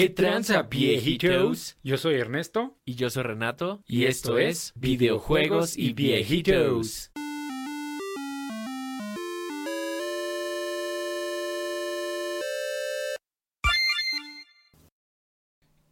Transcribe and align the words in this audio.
¿Qué 0.00 0.08
tranza, 0.08 0.62
viejitos? 0.62 1.76
Yo 1.82 1.98
soy 1.98 2.14
Ernesto. 2.14 2.74
Y 2.86 2.94
yo 2.94 3.10
soy 3.10 3.22
Renato. 3.22 3.84
Y 3.86 4.06
esto 4.06 4.38
es 4.38 4.72
Videojuegos 4.74 5.76
y 5.76 5.92
Viejitos. 5.92 7.10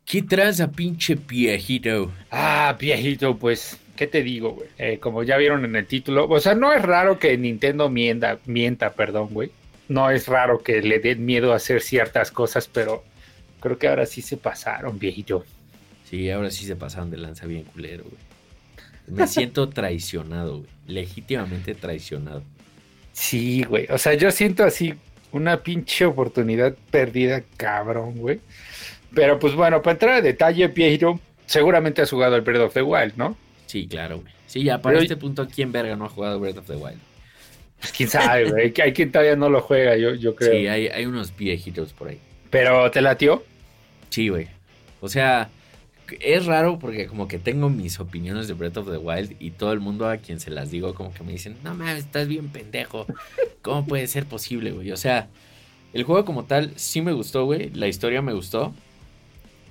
¿Qué 0.07 0.23
tranza, 0.23 0.73
pinche 0.73 1.15
viejito? 1.15 2.11
Ah, 2.31 2.75
viejito, 2.81 3.37
pues, 3.37 3.79
¿qué 3.95 4.07
te 4.07 4.23
digo, 4.23 4.53
güey? 4.53 4.69
Eh, 4.79 4.99
como 5.01 5.23
ya 5.23 5.37
vieron 5.37 5.67
en 5.67 5.77
el 5.77 5.87
título, 5.87 6.27
o 6.27 6.41
sea, 6.41 6.55
no 6.55 6.73
es 6.73 6.81
raro 6.81 7.19
que 7.19 7.37
Nintendo 7.37 7.91
mienta, 7.91 8.39
mienta, 8.47 8.95
perdón, 8.95 9.29
güey. 9.33 9.51
No 9.89 10.11
es 10.11 10.29
raro 10.29 10.63
que 10.63 10.81
le 10.81 10.99
den 10.99 11.27
miedo 11.27 11.53
a 11.53 11.57
hacer 11.57 11.83
ciertas 11.83 12.31
cosas, 12.31 12.69
pero 12.69 13.05
creo 13.61 13.79
que 13.79 13.89
ahora 13.89 14.07
sí 14.07 14.23
se 14.23 14.37
pasaron, 14.37 14.99
viejito. 14.99 15.45
Sí, 16.09 16.31
ahora 16.31 16.51
sí 16.51 16.65
se 16.65 16.77
pasaron 16.77 17.11
de 17.11 17.19
lanza 17.19 17.47
bien 17.47 17.65
culero, 17.65 18.05
güey. 18.05 18.17
Me 19.09 19.27
siento 19.29 19.69
traicionado, 19.69 20.59
güey. 20.59 20.71
Legítimamente 20.87 21.75
traicionado. 21.75 22.43
Sí, 23.13 23.65
güey. 23.65 23.87
O 23.91 23.99
sea, 23.99 24.15
yo 24.15 24.31
siento 24.31 24.65
así 24.65 24.95
una 25.33 25.63
pinche 25.63 26.07
oportunidad 26.07 26.75
perdida, 26.91 27.43
cabrón, 27.57 28.17
güey. 28.17 28.41
Pero 29.15 29.39
pues 29.39 29.55
bueno, 29.55 29.83
para 29.83 29.93
entrar 29.93 30.15
a 30.15 30.23
detalle, 30.23 30.69
Piero, 30.69 31.21
seguramente 31.47 32.03
has 32.03 32.11
jugado 32.11 32.37
el 32.37 32.43
Breath 32.43 32.63
of 32.63 32.75
the 32.75 32.83
Wild, 32.83 33.15
¿no? 33.17 33.37
Sí, 33.67 33.87
claro, 33.89 34.21
güey. 34.21 34.33
Sí, 34.47 34.63
ya 34.63 34.81
para 34.81 34.99
este 34.99 35.17
punto, 35.17 35.47
¿quién 35.47 35.73
verga 35.73 35.95
no 35.97 36.07
ha 36.07 36.09
jugado 36.09 36.41
Breath 36.41 36.59
of 36.59 36.67
the 36.67 36.77
Wild? 36.77 36.99
Pues 37.81 37.93
quién 37.93 38.09
sabe, 38.09 38.51
güey. 38.51 38.73
Hay 38.83 38.93
quien 38.93 39.13
todavía 39.13 39.37
no 39.37 39.51
lo 39.51 39.61
juega, 39.61 39.97
yo, 39.97 40.15
yo 40.15 40.35
creo. 40.35 40.53
Sí, 40.53 40.67
hay, 40.67 40.89
hay 40.89 41.07
unos 41.07 41.37
viejitos 41.37 41.93
por 41.93 42.09
ahí. 42.09 42.19
¿Pero 42.51 42.91
te 42.91 43.01
latió? 43.01 43.45
Sí, 44.11 44.29
güey. 44.29 44.49
O 45.01 45.09
sea, 45.09 45.51
es 46.21 46.47
raro 46.47 46.79
porque 46.79 47.07
como 47.07 47.29
que 47.29 47.39
tengo 47.39 47.69
mis 47.69 48.01
opiniones 48.01 48.49
de 48.49 48.55
Breath 48.55 48.79
of 48.79 48.91
the 48.91 48.97
Wild 48.97 49.37
y 49.39 49.51
todo 49.51 49.73
el 49.73 49.81
mundo 49.81 50.09
a 50.09 50.17
quien 50.17 50.41
se 50.41 50.51
las 50.51 50.71
digo 50.71 50.95
como 50.95 51.13
que 51.13 51.23
me 51.23 51.33
dicen, 51.33 51.57
no 51.63 51.75
mames, 51.75 52.05
estás 52.05 52.29
bien 52.29 52.49
pendejo. 52.49 53.07
¿Cómo 53.63 53.87
puede 53.87 54.07
ser 54.07 54.27
posible, 54.27 54.73
güey? 54.73 54.91
O 54.93 54.97
sea, 54.97 55.29
el 55.93 56.05
juego 56.05 56.25
como 56.25 56.45
tal 56.45 56.73
sí 56.77 57.03
me 57.03 57.13
gustó, 57.13 57.45
güey. 57.45 57.71
La 57.71 57.89
historia 57.89 58.23
me 58.23 58.33
gustó. 58.33 58.75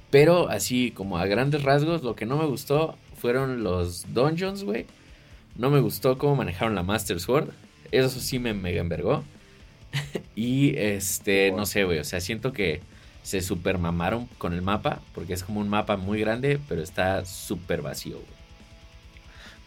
Pero 0.09 0.49
así 0.49 0.91
como 0.91 1.17
a 1.17 1.25
grandes 1.25 1.63
rasgos, 1.63 2.03
lo 2.03 2.15
que 2.15 2.25
no 2.25 2.37
me 2.37 2.45
gustó 2.45 2.97
fueron 3.19 3.63
los 3.63 4.13
dungeons, 4.13 4.63
güey. 4.63 4.85
No 5.55 5.69
me 5.69 5.79
gustó 5.79 6.17
cómo 6.17 6.35
manejaron 6.35 6.75
la 6.75 6.83
Master 6.83 7.19
Sword. 7.19 7.49
Eso 7.91 8.19
sí 8.19 8.39
me 8.39 8.53
mega 8.53 8.81
envergó. 8.81 9.23
y 10.35 10.77
este, 10.77 11.51
no 11.51 11.65
sé, 11.65 11.83
güey. 11.83 11.99
O 11.99 12.03
sea, 12.03 12.19
siento 12.21 12.53
que 12.53 12.81
se 13.23 13.41
super 13.41 13.77
mamaron 13.77 14.27
con 14.37 14.53
el 14.53 14.61
mapa. 14.61 15.01
Porque 15.13 15.33
es 15.33 15.43
como 15.43 15.59
un 15.59 15.69
mapa 15.69 15.97
muy 15.97 16.19
grande, 16.19 16.59
pero 16.67 16.81
está 16.81 17.25
súper 17.25 17.81
vacío, 17.81 18.15
güey. 18.15 18.37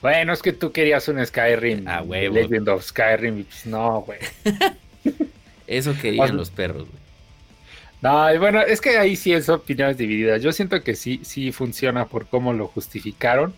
Bueno, 0.01 0.33
es 0.33 0.41
que 0.41 0.53
tú 0.53 0.73
querías 0.73 1.09
un 1.09 1.25
Skyrim. 1.25 1.87
Ah, 1.87 2.01
güey. 2.01 2.31
Legend 2.31 2.69
of 2.71 2.85
Skyrim. 2.85 3.45
Pues 3.45 3.67
no, 3.67 4.01
güey. 4.01 4.19
Eso 5.67 5.95
querían 6.01 6.37
los 6.37 6.51
perros, 6.51 6.89
güey. 6.89 7.01
No, 8.03 8.39
bueno, 8.39 8.63
es 8.63 8.81
que 8.81 8.97
ahí 8.97 9.15
sí 9.15 9.33
es 9.33 9.49
opiniones 9.51 9.99
divididas. 9.99 10.43
Yo 10.43 10.53
siento 10.53 10.83
que 10.83 10.97
sí, 10.97 11.21
sí 11.23 11.53
funciona 11.53 12.07
por 12.07 12.27
cómo 12.27 12.55
lo 12.55 12.67
justificaron 12.67 13.55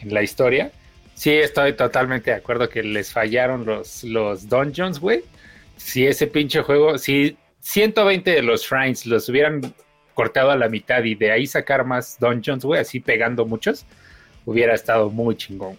en 0.00 0.14
la 0.14 0.22
historia. 0.22 0.72
Sí, 1.14 1.30
estoy 1.30 1.74
totalmente 1.74 2.30
de 2.30 2.36
acuerdo 2.38 2.68
que 2.70 2.82
les 2.82 3.12
fallaron 3.12 3.66
los, 3.66 4.02
los 4.04 4.48
dungeons, 4.48 4.98
güey. 4.98 5.22
Si 5.76 6.06
ese 6.06 6.26
pinche 6.26 6.62
juego, 6.62 6.98
si 6.98 7.36
120 7.60 8.30
de 8.30 8.42
los 8.42 8.62
shrines 8.62 9.06
los 9.06 9.28
hubieran 9.28 9.74
cortado 10.14 10.50
a 10.50 10.56
la 10.56 10.68
mitad 10.68 11.02
y 11.04 11.14
de 11.14 11.32
ahí 11.32 11.46
sacar 11.46 11.84
más 11.84 12.18
dungeons, 12.20 12.64
güey, 12.64 12.80
así 12.80 13.00
pegando 13.00 13.44
muchos, 13.46 13.84
hubiera 14.46 14.74
estado 14.74 15.10
muy 15.10 15.36
chingón. 15.36 15.76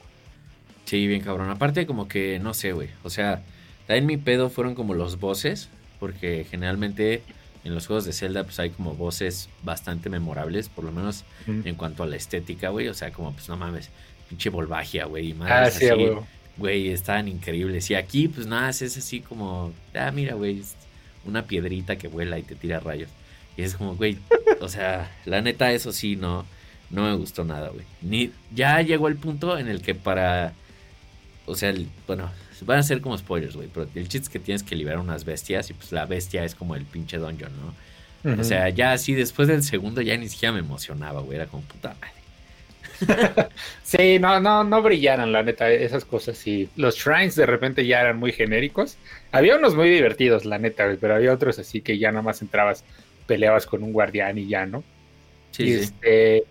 Sí, 0.85 1.07
bien 1.07 1.22
cabrón. 1.22 1.50
Aparte 1.50 1.85
como 1.85 2.07
que, 2.07 2.39
no 2.39 2.53
sé, 2.53 2.73
güey. 2.73 2.89
O 3.03 3.09
sea, 3.09 3.44
también 3.88 4.05
mi 4.05 4.17
pedo 4.17 4.50
fueron 4.50 4.75
como 4.75 4.94
los 4.94 5.19
bosses, 5.19 5.69
porque 6.00 6.45
generalmente 6.50 7.23
en 7.63 7.73
los 7.73 7.88
juegos 7.88 8.05
de 8.05 8.13
Zelda 8.13 8.44
pues 8.44 8.59
hay 8.59 8.69
como 8.69 8.94
voces 8.94 9.50
bastante 9.63 10.09
memorables, 10.09 10.69
por 10.69 10.84
lo 10.84 10.91
menos 10.91 11.23
en 11.47 11.75
cuanto 11.75 12.03
a 12.03 12.05
la 12.05 12.16
estética, 12.16 12.69
güey. 12.69 12.88
O 12.88 12.94
sea, 12.94 13.11
como 13.11 13.34
pues 13.34 13.50
no 13.50 13.57
mames, 13.57 13.89
pinche 14.29 14.50
volvagia, 14.50 15.05
güey. 15.05 15.35
Ah, 15.41 15.69
sí, 15.72 15.88
así, 15.88 16.11
güey, 16.57 16.89
estaban 16.89 17.27
increíbles. 17.27 17.89
Y 17.91 17.95
aquí 17.95 18.27
pues 18.27 18.47
nada, 18.47 18.69
es 18.69 18.81
así 18.81 19.21
como, 19.21 19.73
ah, 19.93 20.11
mira, 20.11 20.35
güey, 20.35 20.63
una 21.25 21.45
piedrita 21.45 21.97
que 21.97 22.07
vuela 22.07 22.38
y 22.39 22.43
te 22.43 22.55
tira 22.55 22.79
rayos. 22.79 23.09
Y 23.57 23.63
es 23.63 23.75
como, 23.75 23.95
güey, 23.95 24.17
o 24.61 24.67
sea, 24.67 25.11
la 25.25 25.41
neta 25.41 25.71
eso 25.71 25.91
sí, 25.91 26.16
no, 26.16 26.45
no 26.89 27.03
me 27.03 27.16
gustó 27.16 27.43
nada, 27.45 27.69
güey. 27.69 27.85
Ni, 28.01 28.31
ya 28.53 28.81
llegó 28.81 29.07
el 29.07 29.16
punto 29.16 29.57
en 29.57 29.67
el 29.67 29.81
que 29.81 29.95
para, 29.95 30.53
o 31.45 31.55
sea, 31.55 31.73
bueno, 32.07 32.29
Van 32.63 32.79
a 32.79 32.83
ser 32.83 33.01
como 33.01 33.17
spoilers, 33.17 33.55
güey. 33.55 33.69
Pero 33.73 33.87
el 33.95 34.07
chiste 34.07 34.25
es 34.25 34.29
que 34.29 34.39
tienes 34.39 34.63
que 34.63 34.75
liberar 34.75 34.99
unas 34.99 35.25
bestias. 35.25 35.69
Y 35.69 35.73
pues 35.73 35.91
la 35.91 36.05
bestia 36.05 36.45
es 36.45 36.55
como 36.55 36.75
el 36.75 36.85
pinche 36.85 37.17
dungeon, 37.17 37.51
¿no? 37.61 37.73
O 38.39 38.43
sea, 38.43 38.69
ya 38.69 38.91
así 38.91 39.13
después 39.13 39.47
del 39.47 39.61
segundo 39.61 40.01
ya 40.01 40.17
ni 40.17 40.27
siquiera 40.29 40.51
me 40.51 40.59
emocionaba, 40.59 41.22
güey. 41.22 41.35
Era 41.35 41.47
como 41.47 41.63
puta 41.63 41.95
madre. 42.01 42.15
sí, 43.84 44.19
no, 44.19 44.40
no, 44.40 44.63
no 44.63 44.81
brillaron, 44.81 45.31
la 45.31 45.44
neta, 45.44 45.69
esas 45.72 46.06
cosas. 46.06 46.38
Sí, 46.38 46.69
los 46.75 46.96
shrines 46.97 47.35
de 47.35 47.46
repente 47.46 47.85
ya 47.85 48.01
eran 48.01 48.18
muy 48.18 48.31
genéricos. 48.31 48.97
Había 49.31 49.57
unos 49.57 49.75
muy 49.75 49.90
divertidos, 49.90 50.46
la 50.46 50.57
neta, 50.57 50.96
pero 51.00 51.16
había 51.16 51.34
otros 51.34 51.59
así 51.59 51.81
que 51.81 51.97
ya 51.97 52.12
nada 52.12 52.22
más 52.22 52.41
entrabas, 52.41 52.84
peleabas 53.28 53.66
con 53.66 53.84
un 53.84 53.94
guardián 53.94 54.38
y 54.38 54.47
ya, 54.47 54.66
¿no? 54.66 54.84
Sí. 55.51 55.63
Y, 55.63 55.73
Este, 55.73 56.44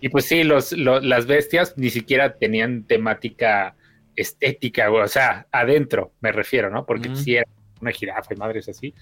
y 0.00 0.08
pues 0.08 0.24
sí, 0.24 0.44
los, 0.44 0.72
las 0.72 1.26
bestias 1.26 1.76
ni 1.76 1.90
siquiera 1.90 2.34
tenían 2.34 2.84
temática 2.84 3.74
estética, 4.16 4.90
o 4.90 5.08
sea, 5.08 5.46
adentro 5.52 6.12
me 6.20 6.32
refiero, 6.32 6.70
¿no? 6.70 6.86
Porque 6.86 7.14
si 7.14 7.36
era 7.36 7.46
una 7.80 7.92
jirafa 7.92 8.34
y 8.34 8.36
madres 8.36 8.68
así, 8.68 8.94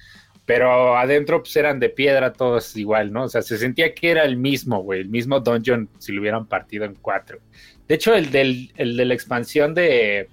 pero 0.49 0.97
adentro 0.97 1.43
pues 1.43 1.55
eran 1.57 1.79
de 1.79 1.91
piedra 1.91 2.33
todos 2.33 2.75
igual, 2.75 3.13
¿no? 3.13 3.25
O 3.25 3.29
sea, 3.29 3.43
se 3.43 3.59
sentía 3.59 3.95
que 3.95 4.11
era 4.11 4.25
el 4.25 4.39
mismo, 4.39 4.83
güey, 4.83 5.03
el 5.03 5.11
mismo 5.11 5.41
dungeon 5.41 5.91
si 5.99 6.11
lo 6.11 6.23
hubieran 6.23 6.47
partido 6.47 6.87
en 6.87 6.95
cuatro. 6.95 7.39
De 7.87 7.97
hecho, 7.97 8.15
el, 8.15 8.31
del, 8.31 8.73
el 8.77 8.97
de 8.97 9.05
la 9.05 9.13
expansión 9.13 9.75
de, 9.75 10.31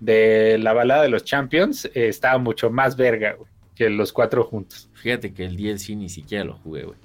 de 0.00 0.56
la 0.56 0.72
balada 0.72 1.02
de 1.02 1.10
los 1.10 1.22
Champions 1.22 1.84
eh, 1.84 2.08
estaba 2.08 2.38
mucho 2.38 2.70
más 2.70 2.96
verga, 2.96 3.34
güey, 3.34 3.50
que 3.74 3.90
los 3.90 4.10
cuatro 4.10 4.42
juntos. 4.42 4.88
Fíjate 4.94 5.34
que 5.34 5.44
el 5.44 5.54
DLC 5.54 5.90
ni 5.90 6.08
siquiera 6.08 6.42
lo 6.42 6.54
jugué, 6.54 6.84
güey. 6.84 6.98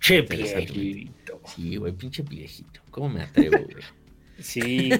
Che 0.00 0.22
viejito. 0.22 1.38
Sí, 1.44 1.76
güey, 1.76 1.92
pinche 1.92 2.22
viejito. 2.22 2.80
¿Cómo 2.90 3.10
me 3.10 3.24
atrevo, 3.24 3.58
güey? 3.58 3.84
Sí, 4.38 4.90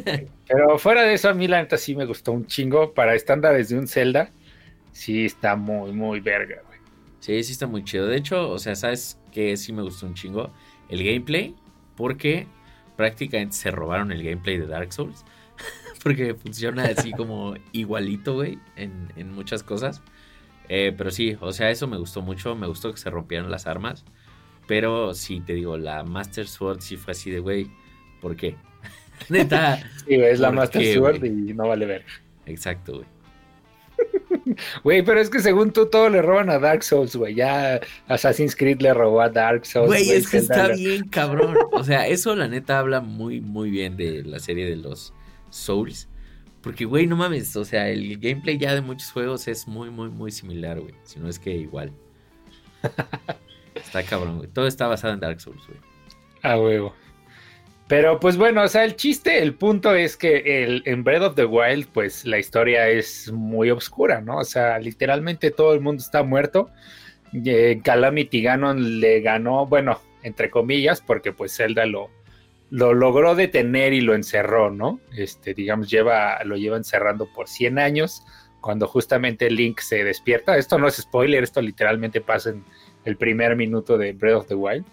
pero 0.46 0.78
fuera 0.78 1.04
de 1.04 1.14
eso, 1.14 1.30
a 1.30 1.32
mí 1.32 1.48
la 1.48 1.62
neta 1.62 1.78
sí 1.78 1.96
me 1.96 2.04
gustó 2.04 2.32
un 2.32 2.46
chingo. 2.46 2.92
Para 2.92 3.14
estándares 3.14 3.70
de 3.70 3.78
un 3.78 3.88
Zelda, 3.88 4.30
sí 4.92 5.24
está 5.24 5.56
muy, 5.56 5.92
muy 5.92 6.20
verga, 6.20 6.62
güey. 6.66 6.78
Sí, 7.20 7.42
sí 7.44 7.52
está 7.52 7.66
muy 7.66 7.84
chido. 7.84 8.06
De 8.06 8.16
hecho, 8.16 8.50
o 8.50 8.58
sea, 8.58 8.74
¿sabes 8.74 9.18
qué 9.30 9.56
sí 9.56 9.72
me 9.72 9.82
gustó 9.82 10.06
un 10.06 10.14
chingo? 10.14 10.52
El 10.88 11.04
gameplay, 11.04 11.54
porque 11.96 12.46
prácticamente 12.96 13.56
se 13.56 13.70
robaron 13.70 14.10
el 14.12 14.22
gameplay 14.22 14.58
de 14.58 14.66
Dark 14.66 14.92
Souls. 14.92 15.24
porque 16.02 16.34
funciona 16.34 16.84
así 16.84 17.12
como 17.12 17.54
igualito, 17.72 18.34
güey, 18.34 18.58
en, 18.76 19.12
en, 19.16 19.32
muchas 19.32 19.62
cosas. 19.62 20.02
Eh, 20.68 20.94
pero 20.96 21.10
sí, 21.10 21.36
o 21.40 21.52
sea, 21.52 21.70
eso 21.70 21.86
me 21.86 21.98
gustó 21.98 22.22
mucho. 22.22 22.54
Me 22.56 22.66
gustó 22.66 22.90
que 22.92 22.98
se 22.98 23.10
rompieran 23.10 23.50
las 23.50 23.66
armas. 23.66 24.04
Pero 24.66 25.14
sí, 25.14 25.40
te 25.40 25.54
digo, 25.54 25.76
la 25.76 26.04
Master 26.04 26.46
Sword 26.46 26.80
sí 26.80 26.96
fue 26.96 27.12
así 27.12 27.30
de, 27.30 27.40
güey, 27.40 27.70
¿por 28.20 28.36
qué? 28.36 28.56
Neta. 29.28 29.78
Sí, 30.06 30.14
es 30.14 30.40
la 30.40 30.52
Master 30.52 30.94
Sword 30.94 31.24
y 31.24 31.52
no 31.52 31.68
vale 31.68 31.86
ver. 31.86 32.04
Exacto, 32.46 32.94
güey. 32.94 33.19
Güey, 34.84 35.02
pero 35.02 35.20
es 35.20 35.30
que 35.30 35.40
según 35.40 35.72
tú 35.72 35.86
todo 35.86 36.08
le 36.08 36.22
roban 36.22 36.50
a 36.50 36.58
Dark 36.58 36.82
Souls, 36.82 37.14
güey. 37.16 37.34
Ya 37.34 37.80
Assassin's 38.08 38.56
Creed 38.56 38.80
le 38.80 38.94
robó 38.94 39.20
a 39.20 39.28
Dark 39.28 39.66
Souls. 39.66 39.88
Güey, 39.88 40.10
es 40.10 40.28
que 40.28 40.38
está 40.38 40.68
bien, 40.68 41.08
cabrón. 41.08 41.56
O 41.72 41.84
sea, 41.84 42.06
eso 42.06 42.34
la 42.34 42.48
neta 42.48 42.78
habla 42.78 43.00
muy, 43.00 43.40
muy 43.40 43.70
bien 43.70 43.96
de 43.96 44.22
la 44.24 44.38
serie 44.38 44.68
de 44.68 44.76
los 44.76 45.12
Souls. 45.50 46.08
Porque, 46.62 46.84
güey, 46.84 47.06
no 47.06 47.16
mames. 47.16 47.56
O 47.56 47.64
sea, 47.64 47.88
el 47.88 48.18
gameplay 48.18 48.58
ya 48.58 48.74
de 48.74 48.80
muchos 48.80 49.10
juegos 49.12 49.48
es 49.48 49.66
muy, 49.66 49.90
muy, 49.90 50.10
muy 50.10 50.30
similar, 50.30 50.80
güey. 50.80 50.94
Si 51.04 51.18
no 51.18 51.28
es 51.28 51.38
que 51.38 51.54
igual. 51.54 51.92
Está 53.74 54.02
cabrón, 54.02 54.38
güey. 54.38 54.48
Todo 54.48 54.66
está 54.66 54.86
basado 54.88 55.14
en 55.14 55.20
Dark 55.20 55.40
Souls, 55.40 55.62
güey. 55.66 55.78
A 56.42 56.58
huevo. 56.58 56.94
Pero 57.90 58.20
pues 58.20 58.36
bueno, 58.36 58.62
o 58.62 58.68
sea, 58.68 58.84
el 58.84 58.94
chiste, 58.94 59.42
el 59.42 59.54
punto 59.54 59.96
es 59.96 60.16
que 60.16 60.62
el, 60.62 60.84
en 60.86 61.02
Breath 61.02 61.22
of 61.22 61.34
the 61.34 61.44
Wild, 61.44 61.88
pues 61.92 62.24
la 62.24 62.38
historia 62.38 62.88
es 62.88 63.32
muy 63.32 63.72
oscura, 63.72 64.20
¿no? 64.20 64.38
O 64.38 64.44
sea, 64.44 64.78
literalmente 64.78 65.50
todo 65.50 65.74
el 65.74 65.80
mundo 65.80 66.00
está 66.00 66.22
muerto. 66.22 66.70
Eh, 67.44 67.80
Calamity 67.82 68.42
Ganon 68.42 69.00
le 69.00 69.20
ganó, 69.22 69.66
bueno, 69.66 70.00
entre 70.22 70.50
comillas, 70.50 71.00
porque 71.00 71.32
pues 71.32 71.56
Zelda 71.56 71.84
lo, 71.84 72.10
lo 72.70 72.94
logró 72.94 73.34
detener 73.34 73.92
y 73.92 74.02
lo 74.02 74.14
encerró, 74.14 74.70
¿no? 74.70 75.00
Este, 75.16 75.52
digamos, 75.52 75.90
lleva, 75.90 76.44
lo 76.44 76.56
lleva 76.56 76.76
encerrando 76.76 77.26
por 77.32 77.48
100 77.48 77.80
años, 77.80 78.22
cuando 78.60 78.86
justamente 78.86 79.50
Link 79.50 79.80
se 79.80 80.04
despierta. 80.04 80.56
Esto 80.56 80.78
no 80.78 80.86
es 80.86 80.94
spoiler, 80.94 81.42
esto 81.42 81.60
literalmente 81.60 82.20
pasa 82.20 82.50
en 82.50 82.64
el 83.04 83.16
primer 83.16 83.56
minuto 83.56 83.98
de 83.98 84.12
Breath 84.12 84.36
of 84.36 84.46
the 84.46 84.54
Wild. 84.54 84.84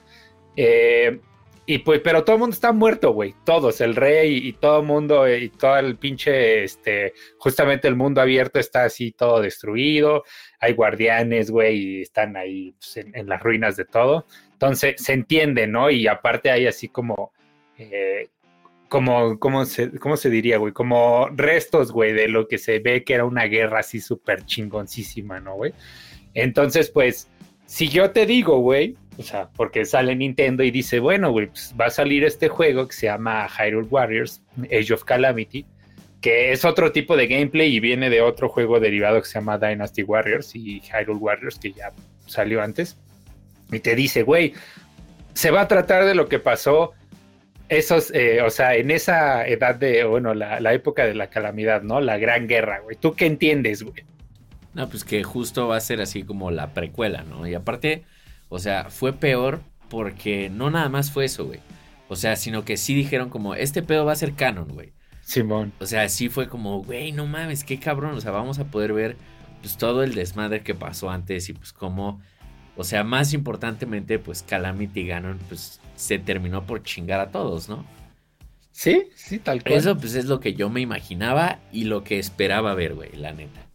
Eh, 0.56 1.20
y 1.70 1.80
pues, 1.80 2.00
pero 2.02 2.24
todo 2.24 2.38
el 2.38 2.40
mundo 2.40 2.54
está 2.54 2.72
muerto, 2.72 3.12
güey. 3.12 3.36
Todos, 3.44 3.82
el 3.82 3.94
rey 3.94 4.38
y, 4.38 4.54
todo 4.54 4.80
el 4.80 4.86
mundo 4.86 5.28
y 5.28 5.50
todo 5.50 5.78
el 5.78 5.98
pinche, 5.98 6.64
este, 6.64 7.12
justamente 7.38 7.90
el 7.90 7.98
mundo 7.98 8.22
abierto 8.22 8.58
está 8.58 8.86
así 8.86 9.12
todo 9.12 9.42
destruido. 9.42 10.24
Hay 10.62 10.72
guardianes, 10.72 11.52
güey, 11.52 11.78
y 11.78 12.02
están 12.04 12.38
ahí 12.38 12.72
pues, 12.72 13.06
en, 13.14 13.28
las 13.28 13.44
ruinas 13.44 13.76
de 13.76 13.84
todo. 13.84 14.26
Entonces, 14.54 14.96
se 15.04 15.12
entiende, 15.12 15.68
¿no? 15.68 15.92
Y 15.92 16.08
aparte 16.08 16.52
hay 16.52 16.68
así 16.68 16.88
como, 16.88 17.34
eh, 17.78 18.30
como, 18.88 19.38
¿cómo 19.38 19.66
se, 19.66 19.92
¿cómo 20.00 20.16
se 20.16 20.30
diría, 20.30 20.60
güey? 20.60 20.72
Como 20.72 21.28
restos, 21.36 21.92
güey, 21.92 22.14
de 22.14 22.30
lo 22.30 22.48
que 22.48 22.60
se 22.60 22.80
ve 22.80 23.04
que 23.04 23.14
era 23.14 23.26
una 23.26 23.44
guerra 23.44 23.80
así 23.80 24.00
súper 24.00 24.46
chingoncísima, 24.46 25.42
¿no, 25.42 25.56
güey? 25.56 25.74
Entonces, 26.34 26.90
pues, 26.90 27.30
si 27.66 27.90
yo 27.90 28.12
te 28.12 28.26
digo, 28.26 28.60
güey, 28.60 28.96
o 29.18 29.24
sea, 29.24 29.50
porque 29.56 29.86
sale 29.86 30.16
Nintendo 30.16 30.64
y 30.64 30.72
dice, 30.72 31.00
bueno, 31.00 31.32
güey, 31.32 31.48
pues 31.48 31.74
va 31.80 31.86
a 31.86 31.90
salir 31.90 32.24
este 32.24 32.50
juego 32.50 32.88
que 32.88 32.94
se 32.94 33.08
llama 33.08 33.48
Hyrule 33.48 33.88
Warriors, 33.88 34.42
Age 34.66 34.94
of 34.94 35.04
Calamity, 35.04 35.66
que 36.22 36.52
es 36.52 36.66
otro 36.66 36.92
tipo 36.92 37.18
de 37.18 37.28
gameplay 37.28 37.76
y 37.76 37.80
viene 37.80 38.10
de 38.10 38.22
otro 38.22 38.50
juego 38.50 38.80
derivado 38.80 39.22
que 39.22 39.28
se 39.28 39.36
llama 39.36 39.58
Dynasty 39.58 40.04
Warriors 40.04 40.56
y 40.56 40.82
Hyrule 40.82 41.20
Warriors, 41.20 41.58
que 41.58 41.72
ya 41.72 41.92
salió 42.28 42.62
antes. 42.62 42.98
Y 43.72 43.80
te 43.80 43.96
dice, 43.96 44.24
güey, 44.24 44.54
se 45.34 45.52
va 45.52 45.62
a 45.62 45.68
tratar 45.68 46.06
de 46.06 46.16
lo 46.16 46.28
que 46.28 46.40
pasó 46.40 46.94
esos, 47.70 48.12
eh, 48.14 48.42
o 48.42 48.50
sea, 48.50 48.76
en 48.76 48.92
esa 48.92 49.46
edad 49.48 49.76
de, 49.76 50.04
bueno, 50.04 50.34
la, 50.34 50.60
la, 50.60 50.74
época 50.74 51.06
de 51.06 51.16
la 51.16 51.30
calamidad, 51.30 51.82
¿no? 51.82 52.00
La 52.00 52.18
gran 52.18 52.48
guerra, 52.48 52.80
güey. 52.80 52.96
¿Tú 52.96 53.14
qué 53.14 53.26
entiendes, 53.26 53.84
güey? 53.84 54.06
No, 54.74 54.88
pues 54.88 55.04
que 55.04 55.24
justo 55.24 55.68
va 55.68 55.78
a 55.78 55.82
ser 55.82 56.02
así 56.02 56.24
como 56.24 56.50
la 56.52 56.74
precuela, 56.74 57.24
¿no? 57.24 57.46
Y 57.48 57.56
aparte, 57.56 58.06
o 58.50 58.60
sea, 58.60 58.90
fue 58.90 59.14
peor 59.14 59.62
porque 59.90 60.50
no 60.50 60.70
nada 60.70 60.90
más 60.90 61.12
fue 61.12 61.26
eso, 61.26 61.46
güey. 61.46 61.60
O 62.10 62.16
sea, 62.16 62.36
sino 62.36 62.64
que 62.64 62.78
sí 62.78 62.94
dijeron 62.94 63.30
como, 63.30 63.56
este 63.56 63.84
pedo 63.84 64.06
va 64.06 64.14
a 64.14 64.18
ser 64.18 64.34
canon, 64.34 64.70
güey. 64.70 64.94
Simón. 65.22 65.74
O 65.80 65.86
sea, 65.86 66.08
sí 66.08 66.30
fue 66.30 66.48
como, 66.48 66.84
güey, 66.84 67.12
no 67.12 67.26
mames, 67.26 67.64
qué 67.64 67.80
cabrón. 67.80 68.16
O 68.16 68.22
sea, 68.22 68.32
vamos 68.32 68.60
a 68.60 68.66
poder 68.66 68.94
ver 68.94 69.18
pues 69.62 69.78
todo 69.78 70.04
el 70.04 70.16
desmadre 70.16 70.62
que 70.62 70.76
pasó 70.76 71.10
antes 71.10 71.50
y 71.50 71.54
pues 71.54 71.74
cómo, 71.74 72.22
o 72.76 72.84
sea, 72.84 73.04
más 73.04 73.34
importantemente, 73.34 74.20
pues 74.20 74.44
Calamity 74.44 75.06
Ganon, 75.06 75.40
pues 75.50 75.82
se 75.96 76.20
terminó 76.20 76.66
por 76.66 76.84
chingar 76.84 77.20
a 77.20 77.32
todos, 77.32 77.68
¿no? 77.68 77.86
Sí, 78.72 79.10
sí, 79.16 79.40
tal 79.40 79.64
cual. 79.64 79.74
Eso 79.74 79.98
pues 79.98 80.14
es 80.14 80.26
lo 80.26 80.40
que 80.40 80.54
yo 80.54 80.70
me 80.70 80.82
imaginaba 80.82 81.60
y 81.72 81.86
lo 81.86 82.04
que 82.04 82.20
esperaba 82.20 82.76
ver, 82.76 82.94
güey, 82.94 83.12
la 83.16 83.34
neta. 83.34 83.66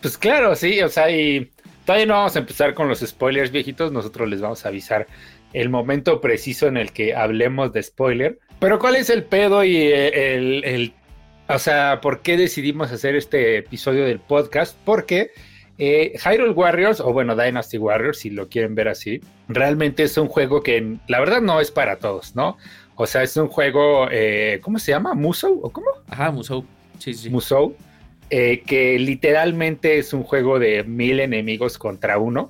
Pues 0.00 0.16
claro, 0.16 0.54
sí, 0.54 0.80
o 0.80 0.88
sea, 0.88 1.10
y 1.10 1.50
Todavía 1.84 2.06
no 2.06 2.14
vamos 2.14 2.36
a 2.36 2.40
empezar 2.40 2.74
con 2.74 2.88
los 2.88 3.00
spoilers 3.00 3.50
viejitos, 3.50 3.92
nosotros 3.92 4.28
les 4.28 4.40
vamos 4.40 4.64
a 4.64 4.68
avisar 4.68 5.06
el 5.52 5.68
momento 5.68 6.20
preciso 6.20 6.66
en 6.66 6.76
el 6.76 6.92
que 6.92 7.14
hablemos 7.14 7.72
de 7.72 7.82
spoiler. 7.82 8.38
Pero 8.58 8.78
¿cuál 8.78 8.96
es 8.96 9.10
el 9.10 9.24
pedo 9.24 9.64
y 9.64 9.76
el, 9.76 10.92
o 11.48 11.58
sea, 11.58 12.00
por 12.00 12.20
qué 12.20 12.36
decidimos 12.36 12.92
hacer 12.92 13.16
este 13.16 13.58
episodio 13.58 14.04
del 14.04 14.20
podcast? 14.20 14.76
Porque 14.84 15.30
eh, 15.78 16.12
Hyrule 16.22 16.52
Warriors, 16.52 17.00
o 17.00 17.12
bueno, 17.12 17.34
Dynasty 17.34 17.78
Warriors, 17.78 18.18
si 18.18 18.30
lo 18.30 18.48
quieren 18.48 18.74
ver 18.74 18.88
así, 18.88 19.20
realmente 19.48 20.02
es 20.02 20.16
un 20.18 20.28
juego 20.28 20.62
que 20.62 20.98
la 21.08 21.20
verdad 21.20 21.40
no 21.40 21.60
es 21.60 21.70
para 21.70 21.98
todos, 21.98 22.36
¿no? 22.36 22.58
O 22.96 23.06
sea, 23.06 23.22
es 23.22 23.34
un 23.38 23.48
juego, 23.48 24.06
eh, 24.10 24.60
¿cómo 24.62 24.78
se 24.78 24.92
llama? 24.92 25.14
¿Musou? 25.14 25.58
¿O 25.62 25.70
cómo? 25.70 25.86
Ajá, 26.06 26.30
Musou. 26.30 26.66
Sí, 26.98 27.14
sí. 27.14 27.30
Musou. 27.30 27.74
Eh, 28.32 28.62
que 28.64 28.96
literalmente 29.00 29.98
es 29.98 30.12
un 30.12 30.22
juego 30.22 30.60
de 30.60 30.84
mil 30.84 31.18
enemigos 31.18 31.78
contra 31.78 32.18
uno. 32.18 32.48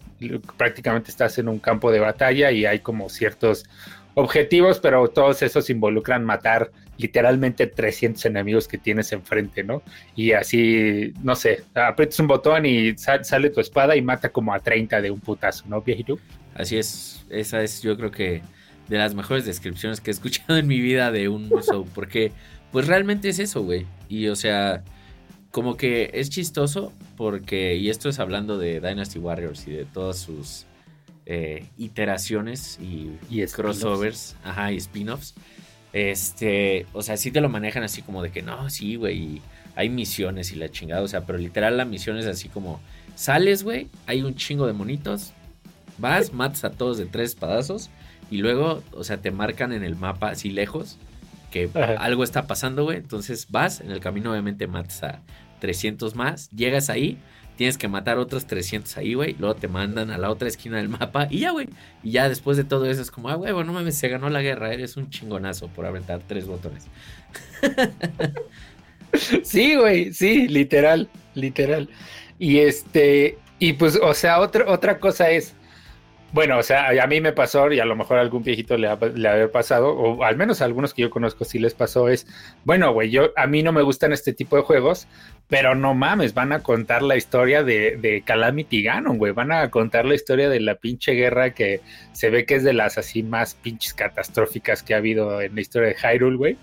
Prácticamente 0.59 1.11
estás 1.11 1.39
en 1.39 1.49
un 1.49 1.59
campo 1.59 1.91
de 1.91 2.01
batalla 2.01 2.51
y 2.51 2.67
hay 2.67 2.81
como 2.81 3.09
ciertos 3.09 3.65
objetivos, 4.13 4.79
pero 4.79 5.09
todos 5.09 5.41
esos 5.41 5.71
involucran 5.71 6.23
matar 6.23 6.71
literalmente 6.99 7.67
300 7.67 8.27
enemigos 8.27 8.69
que 8.69 8.77
tienes 8.77 9.11
enfrente, 9.13 9.65
¿no? 9.65 9.83
Y 10.15 10.33
así, 10.33 11.15
no 11.23 11.35
sé, 11.35 11.65
aprietas 11.75 12.21
un 12.21 12.27
botón 12.27 12.67
y 12.67 12.95
sale 12.99 13.49
tu 13.49 13.61
espada 13.61 13.97
y 13.97 14.03
mata 14.03 14.29
como 14.29 14.53
a 14.53 14.61
30 14.61 15.01
de 15.01 15.11
un 15.11 15.21
putazo, 15.21 15.65
¿no, 15.67 15.81
viejito? 15.81 16.19
Así 16.55 16.77
es, 16.77 17.25
esa 17.31 17.63
es 17.63 17.81
yo 17.81 17.97
creo 17.97 18.11
que 18.11 18.43
de 18.89 18.99
las 18.99 19.15
mejores 19.15 19.47
descripciones 19.47 20.03
que 20.03 20.11
he 20.11 20.13
escuchado 20.13 20.59
en 20.59 20.67
mi 20.67 20.79
vida 20.79 21.11
de 21.11 21.31
un 21.31 21.49
Musou, 21.49 21.87
porque 21.95 22.33
pues 22.71 22.87
realmente 22.87 23.31
es 23.31 23.39
eso, 23.39 23.63
güey. 23.63 23.87
Y 24.11 24.29
o 24.29 24.37
sea, 24.37 24.83
como 25.51 25.77
que 25.77 26.11
es 26.15 26.31
chistoso 26.31 26.93
porque, 27.17 27.77
y 27.77 27.91
esto 27.91 28.09
es 28.09 28.19
hablando 28.19 28.59
de 28.59 28.81
Dynasty 28.81 29.19
Warriors 29.19 29.67
y 29.67 29.73
de 29.73 29.85
todas 29.85 30.19
sus 30.19 30.67
eh, 31.27 31.67
iteraciones 31.77 32.79
y, 32.81 33.45
crossovers, 33.47 34.37
ajá, 34.45 34.73
y 34.73 34.77
spin-offs. 34.77 35.35
Este, 35.93 36.87
o 36.93 37.03
sea, 37.03 37.17
sí 37.17 37.33
te 37.33 37.41
lo 37.41 37.49
manejan 37.49 37.83
así 37.83 38.03
como 38.03 38.23
de 38.23 38.31
que 38.31 38.43
no, 38.43 38.71
sí, 38.71 38.95
güey, 38.95 39.43
hay 39.75 39.89
misiones 39.89 40.53
y 40.53 40.57
la 40.57 40.69
chingada, 40.71 41.03
o 41.03 41.09
sea, 41.09 41.27
pero 41.27 41.39
literal 41.39 41.77
la 41.77 41.85
misión 41.85 42.17
es 42.17 42.27
así 42.27 42.49
como 42.49 42.81
sales, 43.17 43.65
güey, 43.65 43.89
hay 44.07 44.23
un 44.23 44.37
chingo 44.37 44.67
de 44.69 44.73
monitos, 44.73 45.33
vas, 45.99 46.33
matas 46.33 46.65
a 46.65 46.71
todos 46.71 46.97
de 46.97 47.07
tres 47.07 47.31
espadazos 47.31 47.91
y 48.31 48.39
luego, 48.39 48.85
o 48.93 49.03
sea, 49.03 49.17
te 49.21 49.33
marcan 49.33 49.73
en 49.73 49.83
el 49.83 49.97
mapa 49.97 50.31
así 50.31 50.51
lejos 50.51 50.97
que 51.51 51.71
algo 51.99 52.25
está 52.25 52.47
pasando, 52.47 52.85
güey. 52.85 52.99
Entonces 52.99 53.47
vas, 53.51 53.81
en 53.81 53.91
el 53.91 54.01
camino 54.01 54.31
obviamente 54.31 54.67
matas 54.67 55.03
a 55.03 55.21
300 55.61 56.15
más, 56.15 56.51
llegas 56.51 56.91
ahí, 56.91 57.19
tienes 57.57 57.77
que 57.77 57.89
matar 57.89 58.19
otros 58.19 58.47
300 58.47 58.97
ahí, 58.97 59.15
güey. 59.15 59.37
Luego 59.39 59.55
te 59.55 59.69
mandan 59.69 60.11
a 60.11 60.19
la 60.19 60.31
otra 60.31 60.49
esquina 60.49 60.79
del 60.79 60.89
mapa 60.89 61.29
y 61.31 61.41
ya, 61.41 61.51
güey. 61.51 61.69
Y 62.03 62.13
ya 62.13 62.29
después 62.29 62.57
de 62.57 62.65
todo 62.65 62.87
eso 62.87 63.03
es 63.03 63.11
como, 63.11 63.29
ah, 63.29 63.35
güey, 63.35 63.53
no 63.53 63.73
mames, 63.73 63.97
se 63.97 64.09
ganó 64.09 64.31
la 64.31 64.41
guerra, 64.41 64.73
eres 64.73 64.97
un 64.97 65.11
chingonazo 65.11 65.69
por 65.69 65.85
apretar 65.85 66.23
tres 66.27 66.47
botones. 66.47 66.87
sí, 69.43 69.75
güey, 69.77 70.13
sí, 70.15 70.49
literal, 70.49 71.11
literal. 71.35 71.91
Y 72.39 72.61
este, 72.61 73.39
y 73.59 73.75
pues, 73.75 73.99
o 74.03 74.15
sea, 74.15 74.41
otra, 74.41 74.65
otra 74.71 74.99
cosa 74.99 75.31
es, 75.31 75.55
bueno, 76.33 76.59
o 76.59 76.63
sea, 76.63 76.91
a 77.03 77.07
mí 77.07 77.21
me 77.21 77.33
pasó, 77.33 77.71
y 77.73 77.81
a 77.81 77.85
lo 77.85 77.97
mejor 77.97 78.19
algún 78.19 78.43
viejito 78.43 78.77
le 78.77 78.89
ha, 78.89 78.97
le 78.97 79.49
pasado, 79.49 79.93
o 79.93 80.23
al 80.23 80.37
menos 80.37 80.63
a 80.63 80.65
algunos 80.65 80.95
que 80.95 81.03
yo 81.03 81.11
conozco 81.11 81.45
sí 81.45 81.59
les 81.59 81.75
pasó, 81.75 82.09
es, 82.09 82.27
bueno, 82.65 82.93
güey, 82.93 83.11
yo, 83.11 83.33
a 83.37 83.47
mí 83.47 83.63
no 83.63 83.73
me 83.73 83.83
gustan 83.83 84.13
este 84.13 84.33
tipo 84.33 84.57
de 84.57 84.63
juegos, 84.63 85.09
pero 85.49 85.75
no 85.75 85.95
mames, 85.95 86.33
van 86.33 86.53
a 86.53 86.63
contar 86.63 87.03
la 87.03 87.17
historia 87.17 87.65
de, 87.65 87.97
de 87.97 88.23
Calamity 88.23 88.83
Ganon, 88.83 89.19
güey, 89.19 89.33
van 89.33 89.51
a 89.51 89.69
contar 89.71 90.05
la 90.05 90.15
historia 90.15 90.49
de 90.49 90.61
la 90.61 90.77
pinche 90.77 91.13
guerra 91.13 91.51
que 91.51 91.81
se 92.13 92.31
ve 92.31 92.47
que 92.47 92.55
es 92.55 92.63
de 92.63 92.73
las 92.73 92.97
así 92.99 93.25
más 93.25 93.55
pinches 93.57 93.95
catastróficas 93.95 94.85
que 94.85 94.95
ha 94.95 94.99
habido 94.99 95.41
en 95.41 95.55
la 95.55 95.61
historia 95.61 95.89
de 95.89 95.97
Hyrule, 95.97 96.37
güey. 96.37 96.57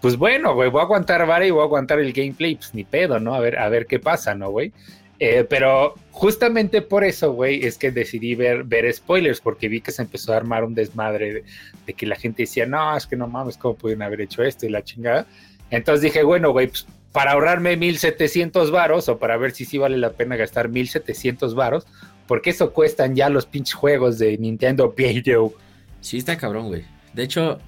Pues 0.00 0.16
bueno, 0.16 0.54
güey, 0.54 0.70
voy 0.70 0.80
a 0.80 0.84
aguantar 0.84 1.26
vara 1.26 1.44
y 1.44 1.50
voy 1.50 1.62
a 1.62 1.64
aguantar 1.64 1.98
el 1.98 2.12
gameplay, 2.12 2.54
pues 2.54 2.72
ni 2.72 2.84
pedo, 2.84 3.18
¿no? 3.18 3.34
A 3.34 3.40
ver, 3.40 3.58
a 3.58 3.68
ver 3.68 3.86
qué 3.86 3.98
pasa, 3.98 4.36
¿no, 4.36 4.50
güey? 4.50 4.72
Eh, 5.20 5.44
pero 5.48 5.94
justamente 6.10 6.80
por 6.80 7.02
eso, 7.02 7.32
güey, 7.32 7.64
es 7.64 7.76
que 7.76 7.90
decidí 7.90 8.34
ver, 8.34 8.62
ver 8.62 8.92
spoilers, 8.92 9.40
porque 9.40 9.68
vi 9.68 9.80
que 9.80 9.90
se 9.90 10.02
empezó 10.02 10.32
a 10.32 10.36
armar 10.36 10.64
un 10.64 10.74
desmadre 10.74 11.44
de, 11.86 11.92
que 11.92 12.06
la 12.06 12.16
gente 12.16 12.44
decía, 12.44 12.66
no, 12.66 12.96
es 12.96 13.06
que 13.06 13.16
no 13.16 13.26
mames, 13.26 13.56
¿cómo 13.56 13.74
pudieron 13.74 14.02
haber 14.02 14.20
hecho 14.20 14.42
esto 14.42 14.66
y 14.66 14.68
la 14.68 14.84
chingada? 14.84 15.26
Entonces 15.70 16.02
dije, 16.02 16.22
bueno, 16.22 16.52
güey, 16.52 16.68
pues, 16.68 16.86
para 17.12 17.32
ahorrarme 17.32 17.76
1700 17.76 18.70
varos 18.70 19.08
o 19.08 19.18
para 19.18 19.36
ver 19.36 19.52
si 19.52 19.64
sí 19.64 19.76
vale 19.78 19.96
la 19.96 20.12
pena 20.12 20.36
gastar 20.36 20.68
1700 20.68 21.54
varos, 21.54 21.86
porque 22.28 22.50
eso 22.50 22.72
cuestan 22.72 23.16
ya 23.16 23.28
los 23.28 23.46
pinches 23.46 23.74
juegos 23.74 24.18
de 24.18 24.38
Nintendo 24.38 24.92
Video. 24.96 25.52
Sí, 26.00 26.18
está 26.18 26.36
cabrón, 26.36 26.68
güey. 26.68 26.84
De 27.12 27.24
hecho, 27.24 27.58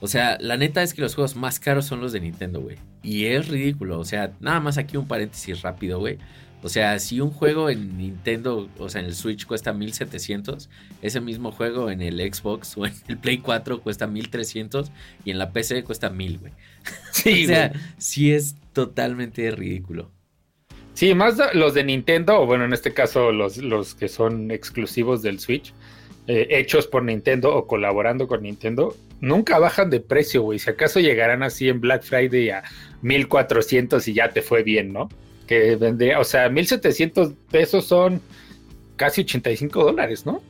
o 0.00 0.08
sea, 0.08 0.36
la 0.40 0.56
neta 0.56 0.82
es 0.82 0.92
que 0.92 1.00
los 1.00 1.14
juegos 1.14 1.36
más 1.36 1.58
caros 1.58 1.86
son 1.86 2.00
los 2.00 2.12
de 2.12 2.20
Nintendo, 2.20 2.60
güey. 2.60 2.76
Y 3.02 3.26
es 3.26 3.48
ridículo. 3.48 3.98
O 3.98 4.04
sea, 4.04 4.32
nada 4.40 4.60
más 4.60 4.76
aquí 4.76 4.96
un 4.96 5.06
paréntesis 5.06 5.62
rápido, 5.62 6.00
güey. 6.00 6.18
O 6.62 6.68
sea, 6.68 6.98
si 7.00 7.20
un 7.20 7.30
juego 7.30 7.70
en 7.70 7.98
Nintendo, 7.98 8.68
o 8.78 8.88
sea, 8.88 9.00
en 9.00 9.08
el 9.08 9.14
Switch 9.14 9.46
cuesta 9.46 9.72
1700, 9.72 10.70
ese 11.02 11.20
mismo 11.20 11.50
juego 11.50 11.90
en 11.90 12.00
el 12.00 12.20
Xbox 12.32 12.76
o 12.76 12.86
en 12.86 12.94
el 13.08 13.18
Play 13.18 13.38
4 13.38 13.80
cuesta 13.80 14.06
1300 14.06 14.92
y 15.24 15.32
en 15.32 15.38
la 15.38 15.52
PC 15.52 15.82
cuesta 15.82 16.10
1000, 16.10 16.38
güey. 16.38 16.52
Sí, 17.12 17.44
o 17.44 17.48
sea, 17.48 17.72
sí 17.98 18.32
es 18.32 18.56
totalmente 18.72 19.50
ridículo. 19.50 20.10
Sí, 20.94 21.14
más 21.14 21.36
los 21.54 21.74
de 21.74 21.84
Nintendo, 21.84 22.40
o 22.40 22.46
bueno, 22.46 22.64
en 22.64 22.72
este 22.72 22.92
caso 22.92 23.32
los, 23.32 23.56
los 23.56 23.94
que 23.94 24.08
son 24.08 24.50
exclusivos 24.50 25.22
del 25.22 25.40
Switch, 25.40 25.72
eh, 26.28 26.46
hechos 26.50 26.86
por 26.86 27.02
Nintendo 27.02 27.54
o 27.54 27.66
colaborando 27.66 28.28
con 28.28 28.42
Nintendo, 28.42 28.94
nunca 29.20 29.58
bajan 29.58 29.90
de 29.90 29.98
precio, 30.00 30.42
güey. 30.42 30.60
Si 30.60 30.70
acaso 30.70 31.00
llegarán 31.00 31.42
así 31.42 31.68
en 31.68 31.80
Black 31.80 32.04
Friday 32.04 32.50
a 32.50 32.62
1400 33.00 34.06
y 34.06 34.14
ya 34.14 34.28
te 34.28 34.42
fue 34.42 34.62
bien, 34.62 34.92
¿no? 34.92 35.08
Que 35.52 35.76
vendría, 35.76 36.18
o 36.18 36.24
sea, 36.24 36.48
1700 36.48 37.32
pesos 37.50 37.84
son 37.84 38.20
casi 38.96 39.20
85 39.20 39.84
dólares, 39.84 40.24
¿no? 40.24 40.42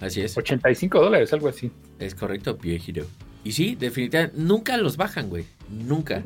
Así 0.00 0.20
es. 0.20 0.36
85 0.36 1.00
dólares, 1.00 1.32
algo 1.32 1.48
así. 1.48 1.70
Es 2.00 2.14
correcto, 2.14 2.56
viejito. 2.56 3.06
Y 3.44 3.52
sí, 3.52 3.76
definitivamente, 3.78 4.36
nunca 4.36 4.76
los 4.76 4.96
bajan, 4.96 5.28
güey. 5.28 5.44
Nunca. 5.68 6.22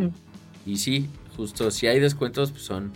Y 0.64 0.78
sí, 0.78 1.08
justo, 1.36 1.70
si 1.70 1.86
hay 1.86 2.00
descuentos, 2.00 2.50
pues 2.50 2.62
son 2.62 2.92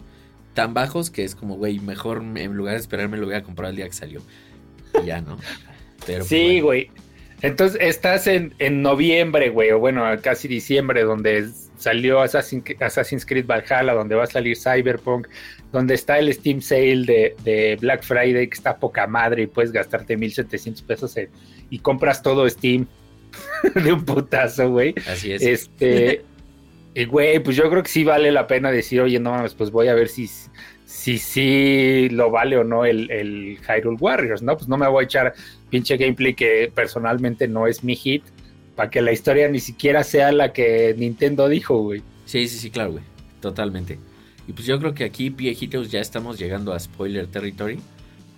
tan 0.54 0.72
bajos 0.72 1.10
que 1.10 1.24
es 1.24 1.34
como, 1.34 1.56
güey, 1.56 1.78
mejor 1.78 2.22
en 2.22 2.54
lugar 2.54 2.74
de 2.74 2.80
esperarme 2.80 3.18
lo 3.18 3.26
voy 3.26 3.34
a 3.34 3.42
comprar 3.42 3.70
el 3.70 3.76
día 3.76 3.86
que 3.86 3.92
salió. 3.92 4.22
Y 5.02 5.06
ya, 5.06 5.20
¿no? 5.20 5.38
Pero, 6.06 6.24
sí, 6.24 6.60
güey. 6.60 6.90
Entonces 7.42 7.78
estás 7.80 8.26
en, 8.26 8.54
en 8.58 8.82
noviembre, 8.82 9.48
güey, 9.48 9.70
o 9.70 9.78
bueno, 9.78 10.04
casi 10.22 10.48
diciembre, 10.48 11.02
donde 11.02 11.48
salió 11.76 12.20
Assassin's 12.20 13.26
Creed 13.26 13.46
Valhalla, 13.46 13.94
donde 13.94 14.14
va 14.14 14.24
a 14.24 14.26
salir 14.26 14.56
Cyberpunk, 14.56 15.28
donde 15.72 15.94
está 15.94 16.18
el 16.18 16.32
Steam 16.32 16.60
Sale 16.60 17.34
de, 17.42 17.78
Black 17.80 18.02
Friday, 18.02 18.48
que 18.48 18.54
está 18.54 18.76
poca 18.76 19.06
madre 19.06 19.42
y 19.42 19.46
puedes 19.46 19.72
gastarte 19.72 20.16
1700 20.16 20.82
pesos 20.82 21.14
y 21.70 21.78
compras 21.78 22.22
todo 22.22 22.48
Steam 22.48 22.86
de 23.74 23.92
un 23.92 24.04
putazo, 24.04 24.70
güey. 24.70 24.94
Así 25.08 25.32
es. 25.32 25.42
Este, 25.42 26.22
güey, 27.08 27.38
pues 27.38 27.56
yo 27.56 27.70
creo 27.70 27.82
que 27.82 27.88
sí 27.88 28.04
vale 28.04 28.30
la 28.30 28.46
pena 28.46 28.70
decir, 28.70 29.00
oye, 29.00 29.18
no 29.18 29.30
mames, 29.30 29.54
pues 29.54 29.70
voy 29.70 29.88
a 29.88 29.94
ver 29.94 30.08
si 30.08 30.28
si 30.90 31.18
sí 31.18 32.08
lo 32.10 32.32
vale 32.32 32.58
o 32.58 32.64
no 32.64 32.84
el, 32.84 33.08
el 33.12 33.58
Hyrule 33.58 33.96
Warriors, 34.00 34.42
¿no? 34.42 34.56
Pues 34.56 34.68
no 34.68 34.76
me 34.76 34.88
voy 34.88 35.04
a 35.04 35.06
echar 35.06 35.34
pinche 35.70 35.96
gameplay 35.96 36.34
que 36.34 36.70
personalmente 36.74 37.48
no 37.48 37.66
es 37.66 37.82
mi 37.82 37.96
hit, 37.96 38.22
para 38.76 38.90
que 38.90 39.00
la 39.02 39.12
historia 39.12 39.48
ni 39.48 39.60
siquiera 39.60 40.04
sea 40.04 40.32
la 40.32 40.52
que 40.52 40.94
Nintendo 40.96 41.48
dijo, 41.48 41.78
güey. 41.82 42.02
Sí, 42.24 42.48
sí, 42.48 42.58
sí, 42.58 42.70
claro, 42.70 42.92
güey. 42.92 43.04
Totalmente. 43.40 43.98
Y 44.46 44.52
pues 44.52 44.66
yo 44.66 44.78
creo 44.78 44.94
que 44.94 45.04
aquí, 45.04 45.30
viejitos, 45.30 45.90
ya 45.90 46.00
estamos 46.00 46.38
llegando 46.38 46.72
a 46.72 46.80
spoiler 46.80 47.26
territory. 47.26 47.78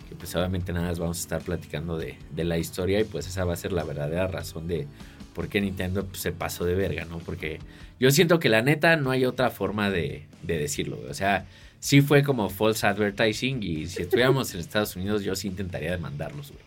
Que 0.09 0.15
pues 0.15 0.35
obviamente 0.35 0.73
nada 0.73 0.89
más 0.89 0.99
vamos 0.99 1.19
a 1.19 1.21
estar 1.21 1.43
platicando 1.43 1.97
de, 1.97 2.17
la 2.37 2.59
historia 2.59 3.01
y 3.01 3.05
pues 3.05 3.27
esa 3.27 3.45
va 3.45 3.55
a 3.55 3.57
ser 3.57 3.73
la 3.73 3.85
verdadera 3.85 4.27
razón 4.27 4.69
de 4.69 4.87
por 5.35 5.49
qué 5.49 5.61
Nintendo 5.61 6.05
pues, 6.05 6.21
se 6.21 6.33
pasó 6.33 6.65
de 6.65 6.75
verga, 6.75 7.05
¿no? 7.07 7.19
Porque 7.19 7.61
yo 7.99 8.11
siento 8.11 8.39
que 8.39 8.49
la 8.49 8.62
neta 8.62 8.97
no 8.97 9.11
hay 9.11 9.25
otra 9.25 9.51
forma 9.51 9.91
de, 9.91 10.27
de 10.43 10.59
decirlo, 10.59 10.97
güey. 10.97 11.09
O 11.09 11.15
sea, 11.15 11.47
sí 11.81 12.01
fue 12.01 12.23
como 12.23 12.51
false 12.51 12.87
advertising 12.87 13.62
y 13.62 13.87
si 13.87 14.03
estuviéramos 14.03 14.53
en 14.55 14.61
Estados 14.61 14.95
Unidos 14.97 15.25
yo 15.25 15.35
sí 15.35 15.49
intentaría 15.49 15.91
demandarlos, 15.91 16.53
güey. 16.53 16.62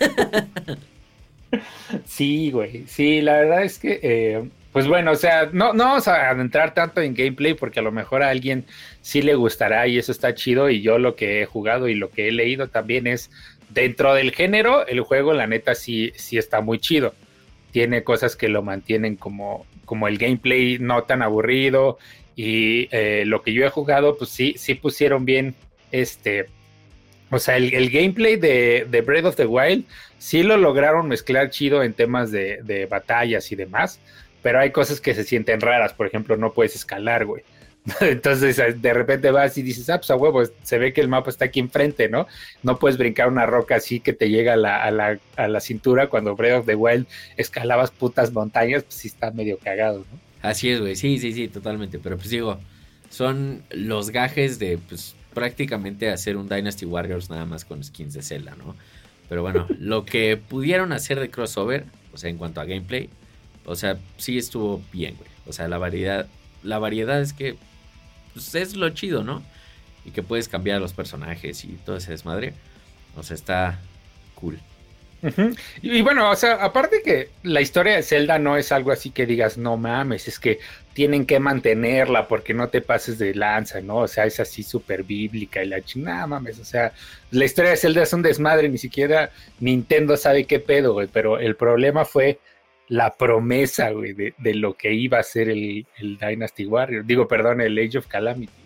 Sí, 2.04 2.50
güey, 2.50 2.84
sí, 2.88 3.20
la 3.20 3.34
verdad 3.34 3.62
es 3.62 3.78
que, 3.78 4.00
eh, 4.02 4.48
pues 4.72 4.88
bueno, 4.88 5.12
o 5.12 5.16
sea, 5.16 5.48
no, 5.52 5.72
no 5.72 5.84
vamos 5.84 6.08
a 6.08 6.30
adentrar 6.30 6.74
tanto 6.74 7.00
en 7.00 7.14
gameplay 7.14 7.54
porque 7.54 7.78
a 7.78 7.82
lo 7.82 7.92
mejor 7.92 8.24
a 8.24 8.30
alguien 8.30 8.64
sí 9.02 9.22
le 9.22 9.36
gustará 9.36 9.86
y 9.86 9.98
eso 9.98 10.10
está 10.10 10.34
chido 10.34 10.68
y 10.68 10.82
yo 10.82 10.98
lo 10.98 11.14
que 11.14 11.42
he 11.42 11.46
jugado 11.46 11.88
y 11.88 11.94
lo 11.94 12.10
que 12.10 12.26
he 12.28 12.32
leído 12.32 12.68
también 12.68 13.06
es 13.06 13.30
dentro 13.70 14.14
del 14.14 14.32
género, 14.32 14.86
el 14.86 15.00
juego 15.00 15.32
la 15.32 15.46
neta 15.46 15.74
sí, 15.74 16.12
sí 16.16 16.38
está 16.38 16.60
muy 16.60 16.78
chido. 16.78 17.14
Tiene 17.72 18.04
cosas 18.04 18.36
que 18.36 18.48
lo 18.48 18.62
mantienen 18.62 19.16
como, 19.16 19.66
como 19.84 20.08
el 20.08 20.18
gameplay 20.18 20.78
no 20.78 21.04
tan 21.04 21.22
aburrido 21.22 21.98
y 22.36 22.88
eh, 22.90 23.24
lo 23.26 23.42
que 23.42 23.52
yo 23.52 23.64
he 23.64 23.70
jugado, 23.70 24.16
pues 24.16 24.30
sí, 24.30 24.54
sí 24.56 24.74
pusieron 24.74 25.24
bien 25.24 25.54
este. 25.92 26.48
O 27.34 27.38
sea, 27.40 27.56
el, 27.56 27.90
gameplay 27.90 28.36
de, 28.36 28.86
de, 28.88 29.00
Breath 29.00 29.24
of 29.24 29.36
the 29.36 29.46
Wild 29.46 29.84
sí 30.18 30.44
lo 30.44 30.56
lograron 30.56 31.08
mezclar 31.08 31.50
chido 31.50 31.82
en 31.82 31.92
temas 31.92 32.30
de, 32.30 32.60
de, 32.62 32.86
batallas 32.86 33.50
y 33.50 33.56
demás, 33.56 33.98
pero 34.40 34.60
hay 34.60 34.70
cosas 34.70 35.00
que 35.00 35.14
se 35.14 35.24
sienten 35.24 35.60
raras. 35.60 35.92
Por 35.92 36.06
ejemplo, 36.06 36.36
no 36.36 36.52
puedes 36.52 36.76
escalar, 36.76 37.26
güey. 37.26 37.42
Entonces, 38.00 38.56
de 38.80 38.94
repente 38.94 39.32
vas 39.32 39.58
y 39.58 39.62
dices, 39.62 39.90
ah, 39.90 39.98
pues 39.98 40.12
a 40.12 40.16
huevo, 40.16 40.44
se 40.62 40.78
ve 40.78 40.92
que 40.92 41.00
el 41.00 41.08
mapa 41.08 41.28
está 41.28 41.46
aquí 41.46 41.58
enfrente, 41.58 42.08
¿no? 42.08 42.28
No 42.62 42.78
puedes 42.78 42.98
brincar 42.98 43.26
una 43.26 43.46
roca 43.46 43.74
así 43.74 43.98
que 43.98 44.12
te 44.12 44.30
llega 44.30 44.52
a 44.52 44.56
la, 44.56 44.84
a 44.84 44.92
la, 44.92 45.18
a 45.34 45.48
la 45.48 45.58
cintura 45.58 46.06
cuando 46.06 46.36
Breath 46.36 46.60
of 46.60 46.66
the 46.66 46.76
Wild 46.76 47.08
escalabas 47.36 47.90
putas 47.90 48.32
montañas, 48.32 48.84
pues 48.84 48.94
sí 48.94 49.08
está 49.08 49.32
medio 49.32 49.58
cagado, 49.58 50.04
¿no? 50.10 50.20
Así 50.48 50.70
es, 50.70 50.80
güey. 50.80 50.94
Sí, 50.94 51.18
sí, 51.18 51.32
sí, 51.32 51.48
totalmente. 51.48 51.98
Pero 51.98 52.16
pues 52.16 52.30
digo, 52.30 52.60
son 53.10 53.64
los 53.70 54.10
gajes 54.10 54.60
de 54.60 54.78
pues 54.78 55.16
prácticamente 55.34 56.10
hacer 56.10 56.36
un 56.36 56.48
Dynasty 56.48 56.86
Warriors 56.86 57.30
nada 57.30 57.44
más 57.44 57.64
con 57.64 57.82
skins 57.82 58.14
de 58.14 58.22
Zelda, 58.22 58.54
¿no? 58.56 58.74
Pero 59.28 59.42
bueno, 59.42 59.66
lo 59.78 60.04
que 60.04 60.36
pudieron 60.36 60.92
hacer 60.92 61.20
de 61.20 61.30
crossover, 61.30 61.84
o 62.12 62.16
sea, 62.16 62.30
en 62.30 62.38
cuanto 62.38 62.60
a 62.60 62.64
gameplay, 62.64 63.10
o 63.66 63.74
sea, 63.76 63.98
sí 64.16 64.38
estuvo 64.38 64.82
bien, 64.92 65.16
güey. 65.16 65.28
O 65.46 65.52
sea, 65.52 65.68
la 65.68 65.78
variedad, 65.78 66.26
la 66.62 66.78
variedad 66.78 67.20
es 67.20 67.32
que 67.32 67.56
pues, 68.32 68.54
es 68.54 68.76
lo 68.76 68.88
chido, 68.90 69.24
¿no? 69.24 69.42
Y 70.04 70.10
que 70.10 70.22
puedes 70.22 70.48
cambiar 70.48 70.80
los 70.80 70.92
personajes 70.92 71.64
y 71.64 71.78
todo 71.84 71.96
ese 71.96 72.12
desmadre. 72.12 72.54
O 73.16 73.22
sea, 73.22 73.34
está 73.34 73.78
cool 74.34 74.58
y, 75.82 76.02
bueno, 76.02 76.30
o 76.30 76.36
sea, 76.36 76.54
aparte 76.54 77.02
que 77.02 77.30
la 77.42 77.60
historia 77.60 77.96
de 77.96 78.02
Zelda 78.02 78.38
no 78.38 78.56
es 78.56 78.72
algo 78.72 78.92
así 78.92 79.10
que 79.10 79.26
digas, 79.26 79.56
no 79.56 79.76
mames, 79.76 80.28
es 80.28 80.38
que 80.38 80.58
tienen 80.92 81.26
que 81.26 81.40
mantenerla 81.40 82.28
porque 82.28 82.54
no 82.54 82.68
te 82.68 82.80
pases 82.80 83.18
de 83.18 83.34
lanza, 83.34 83.80
¿no? 83.80 83.98
O 83.98 84.08
sea, 84.08 84.26
es 84.26 84.38
así 84.40 84.62
súper 84.62 85.02
bíblica 85.02 85.62
y 85.62 85.68
la 85.68 85.82
chingada, 85.82 86.26
mames, 86.26 86.58
o 86.58 86.64
sea, 86.64 86.92
la 87.30 87.44
historia 87.44 87.72
de 87.72 87.76
Zelda 87.76 88.02
es 88.02 88.12
un 88.12 88.22
desmadre, 88.22 88.68
ni 88.68 88.78
siquiera 88.78 89.30
Nintendo 89.60 90.16
sabe 90.16 90.44
qué 90.44 90.60
pedo, 90.60 90.92
güey, 90.92 91.08
pero 91.12 91.38
el 91.38 91.56
problema 91.56 92.04
fue 92.04 92.38
la 92.88 93.14
promesa, 93.14 93.90
güey, 93.90 94.12
de, 94.12 94.54
lo 94.54 94.74
que 94.74 94.92
iba 94.92 95.18
a 95.18 95.22
ser 95.22 95.48
el, 95.48 95.86
el 95.98 96.18
Dynasty 96.18 96.66
Warrior, 96.66 97.04
digo, 97.06 97.26
perdón, 97.26 97.60
el 97.60 97.78
Age 97.78 97.98
of 97.98 98.06
Calamity. 98.06 98.63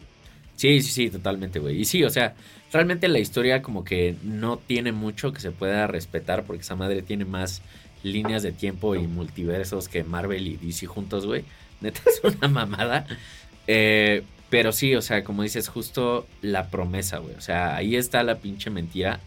Sí, 0.59 0.83
sí, 0.83 0.91
sí, 0.91 1.09
totalmente, 1.09 1.61
güey. 1.61 1.81
Y 1.81 1.85
sí, 1.85 2.03
o 2.03 2.11
sea, 2.11 2.35
realmente 2.73 3.07
la 3.07 3.21
historia 3.21 3.63
como 3.63 3.85
que 3.85 4.17
no 4.25 4.57
tiene 4.57 4.91
mucho 4.91 5.33
que 5.33 5.39
se 5.39 5.53
pueda 5.53 5.87
respetar 5.87 6.43
porque 6.43 6.63
esa 6.63 6.75
madre 6.75 7.01
tiene 7.03 7.25
más 7.25 7.63
líneas 8.03 8.43
de 8.43 8.51
tiempo 8.51 8.97
y 8.97 9.07
multiversos 9.07 9.89
que 9.89 10.03
Marvel 10.03 10.49
y 10.49 10.57
DC 10.57 10.87
juntos, 10.87 11.27
güey. 11.27 11.45
Neta 11.81 12.01
es 12.07 12.21
una 12.25 12.49
mamada. 12.49 13.07
Eh, 13.69 14.25
pero 14.51 14.73
sí, 14.73 14.97
o 14.97 15.01
sea, 15.01 15.23
como 15.23 15.45
dices, 15.45 15.69
justo 15.69 16.27
la 16.43 16.71
promesa, 16.71 17.19
güey. 17.19 17.37
O 17.37 17.41
sea, 17.41 17.77
ahí 17.77 17.95
está 17.95 18.25
la 18.25 18.39
pinche 18.39 18.69
mentira. 18.69 19.21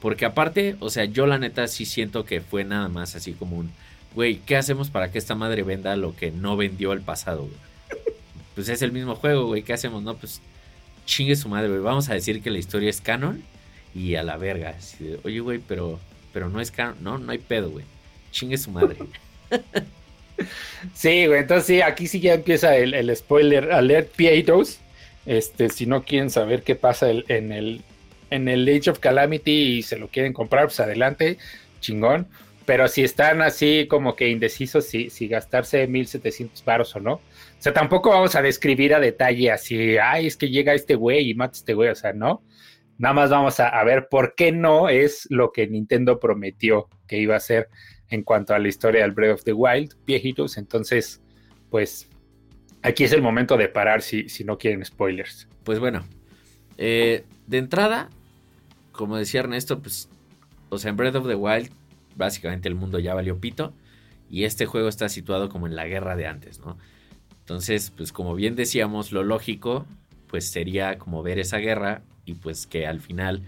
Porque 0.00 0.24
aparte, 0.24 0.76
o 0.80 0.88
sea, 0.88 1.04
yo 1.04 1.26
la 1.26 1.36
neta 1.36 1.68
sí 1.68 1.84
siento 1.84 2.24
que 2.24 2.40
fue 2.40 2.64
nada 2.64 2.88
más 2.88 3.14
así 3.14 3.34
como 3.34 3.58
un, 3.58 3.72
güey, 4.14 4.36
¿qué 4.46 4.56
hacemos 4.56 4.88
para 4.88 5.10
que 5.10 5.18
esta 5.18 5.34
madre 5.34 5.64
venda 5.64 5.96
lo 5.96 6.16
que 6.16 6.30
no 6.30 6.56
vendió 6.56 6.94
el 6.94 7.02
pasado, 7.02 7.42
güey? 7.42 7.58
Pues 8.54 8.68
es 8.70 8.82
el 8.82 8.90
mismo 8.90 9.14
juego, 9.14 9.46
güey, 9.46 9.62
¿qué 9.62 9.72
hacemos? 9.72 10.02
No, 10.02 10.16
pues 10.16 10.40
chingue 11.08 11.34
su 11.34 11.48
madre, 11.48 11.68
güey. 11.68 11.80
Vamos 11.80 12.08
a 12.10 12.14
decir 12.14 12.40
que 12.42 12.50
la 12.50 12.58
historia 12.58 12.90
es 12.90 13.00
canon 13.00 13.42
y 13.94 14.14
a 14.14 14.22
la 14.22 14.36
verga. 14.36 14.76
Oye, 15.24 15.40
güey, 15.40 15.58
pero, 15.58 15.98
pero 16.32 16.48
no 16.48 16.60
es 16.60 16.70
canon. 16.70 16.96
No, 17.00 17.18
no 17.18 17.32
hay 17.32 17.38
pedo, 17.38 17.70
güey. 17.70 17.84
Chingue 18.30 18.58
su 18.58 18.70
madre. 18.70 18.96
sí, 20.94 21.26
güey. 21.26 21.40
Entonces, 21.40 21.66
sí, 21.66 21.80
aquí 21.80 22.06
sí 22.06 22.20
ya 22.20 22.34
empieza 22.34 22.76
el, 22.76 23.16
spoiler 23.16 23.72
alert 23.72 24.12
Pietros. 24.14 24.78
Este, 25.26 25.70
si 25.70 25.86
no 25.86 26.04
quieren 26.04 26.30
saber 26.30 26.62
qué 26.62 26.74
pasa 26.74 27.10
en 27.10 27.52
el, 27.52 27.82
en 28.30 28.48
el 28.48 28.68
Age 28.68 28.90
of 28.90 28.98
Calamity 28.98 29.78
y 29.78 29.82
se 29.82 29.98
lo 29.98 30.08
quieren 30.08 30.32
comprar, 30.32 30.66
pues 30.66 30.78
adelante, 30.80 31.38
chingón. 31.80 32.28
Pero 32.68 32.86
si 32.86 33.02
están 33.02 33.40
así 33.40 33.86
como 33.88 34.14
que 34.14 34.28
indecisos 34.28 34.84
si, 34.84 35.08
si 35.08 35.26
gastarse 35.26 35.86
1700 35.86 36.62
varos 36.66 36.94
o 36.96 37.00
no. 37.00 37.14
O 37.14 37.22
sea, 37.60 37.72
tampoco 37.72 38.10
vamos 38.10 38.34
a 38.34 38.42
describir 38.42 38.94
a 38.94 39.00
detalle 39.00 39.50
así, 39.50 39.96
ay, 39.96 40.26
es 40.26 40.36
que 40.36 40.50
llega 40.50 40.74
este 40.74 40.94
güey 40.94 41.30
y 41.30 41.34
mata 41.34 41.52
a 41.52 41.60
este 41.60 41.72
güey, 41.72 41.88
o 41.88 41.94
sea, 41.94 42.12
no. 42.12 42.42
Nada 42.98 43.14
más 43.14 43.30
vamos 43.30 43.58
a, 43.58 43.82
ver 43.84 44.08
por 44.10 44.34
qué 44.34 44.52
no 44.52 44.90
es 44.90 45.26
lo 45.30 45.50
que 45.50 45.66
Nintendo 45.66 46.20
prometió 46.20 46.90
que 47.06 47.16
iba 47.16 47.36
a 47.36 47.40
ser 47.40 47.70
en 48.10 48.22
cuanto 48.22 48.54
a 48.54 48.58
la 48.58 48.68
historia 48.68 49.00
del 49.00 49.12
Breath 49.12 49.36
of 49.36 49.44
the 49.44 49.54
Wild, 49.54 49.94
viejitos. 50.04 50.58
Entonces, 50.58 51.22
pues 51.70 52.10
aquí 52.82 53.02
es 53.04 53.12
el 53.12 53.22
momento 53.22 53.56
de 53.56 53.70
parar 53.70 54.02
si, 54.02 54.28
si 54.28 54.44
no 54.44 54.58
quieren 54.58 54.84
spoilers. 54.84 55.48
Pues 55.64 55.78
bueno, 55.78 56.04
eh, 56.76 57.24
de 57.46 57.56
entrada, 57.56 58.10
como 58.92 59.16
decía 59.16 59.40
Ernesto, 59.40 59.80
pues, 59.80 60.10
o 60.68 60.76
sea, 60.76 60.90
en 60.90 60.98
Breath 60.98 61.14
of 61.14 61.26
the 61.26 61.34
Wild 61.34 61.77
básicamente 62.18 62.68
el 62.68 62.74
mundo 62.74 62.98
ya 62.98 63.14
valió 63.14 63.38
pito 63.38 63.72
y 64.28 64.44
este 64.44 64.66
juego 64.66 64.88
está 64.88 65.08
situado 65.08 65.48
como 65.48 65.66
en 65.66 65.76
la 65.76 65.86
guerra 65.86 66.16
de 66.16 66.26
antes, 66.26 66.60
¿no? 66.60 66.76
Entonces, 67.40 67.90
pues 67.96 68.12
como 68.12 68.34
bien 68.34 68.56
decíamos, 68.56 69.10
lo 69.12 69.22
lógico 69.22 69.86
pues 70.26 70.50
sería 70.50 70.98
como 70.98 71.22
ver 71.22 71.38
esa 71.38 71.56
guerra 71.56 72.02
y 72.26 72.34
pues 72.34 72.66
que 72.66 72.86
al 72.86 73.00
final 73.00 73.42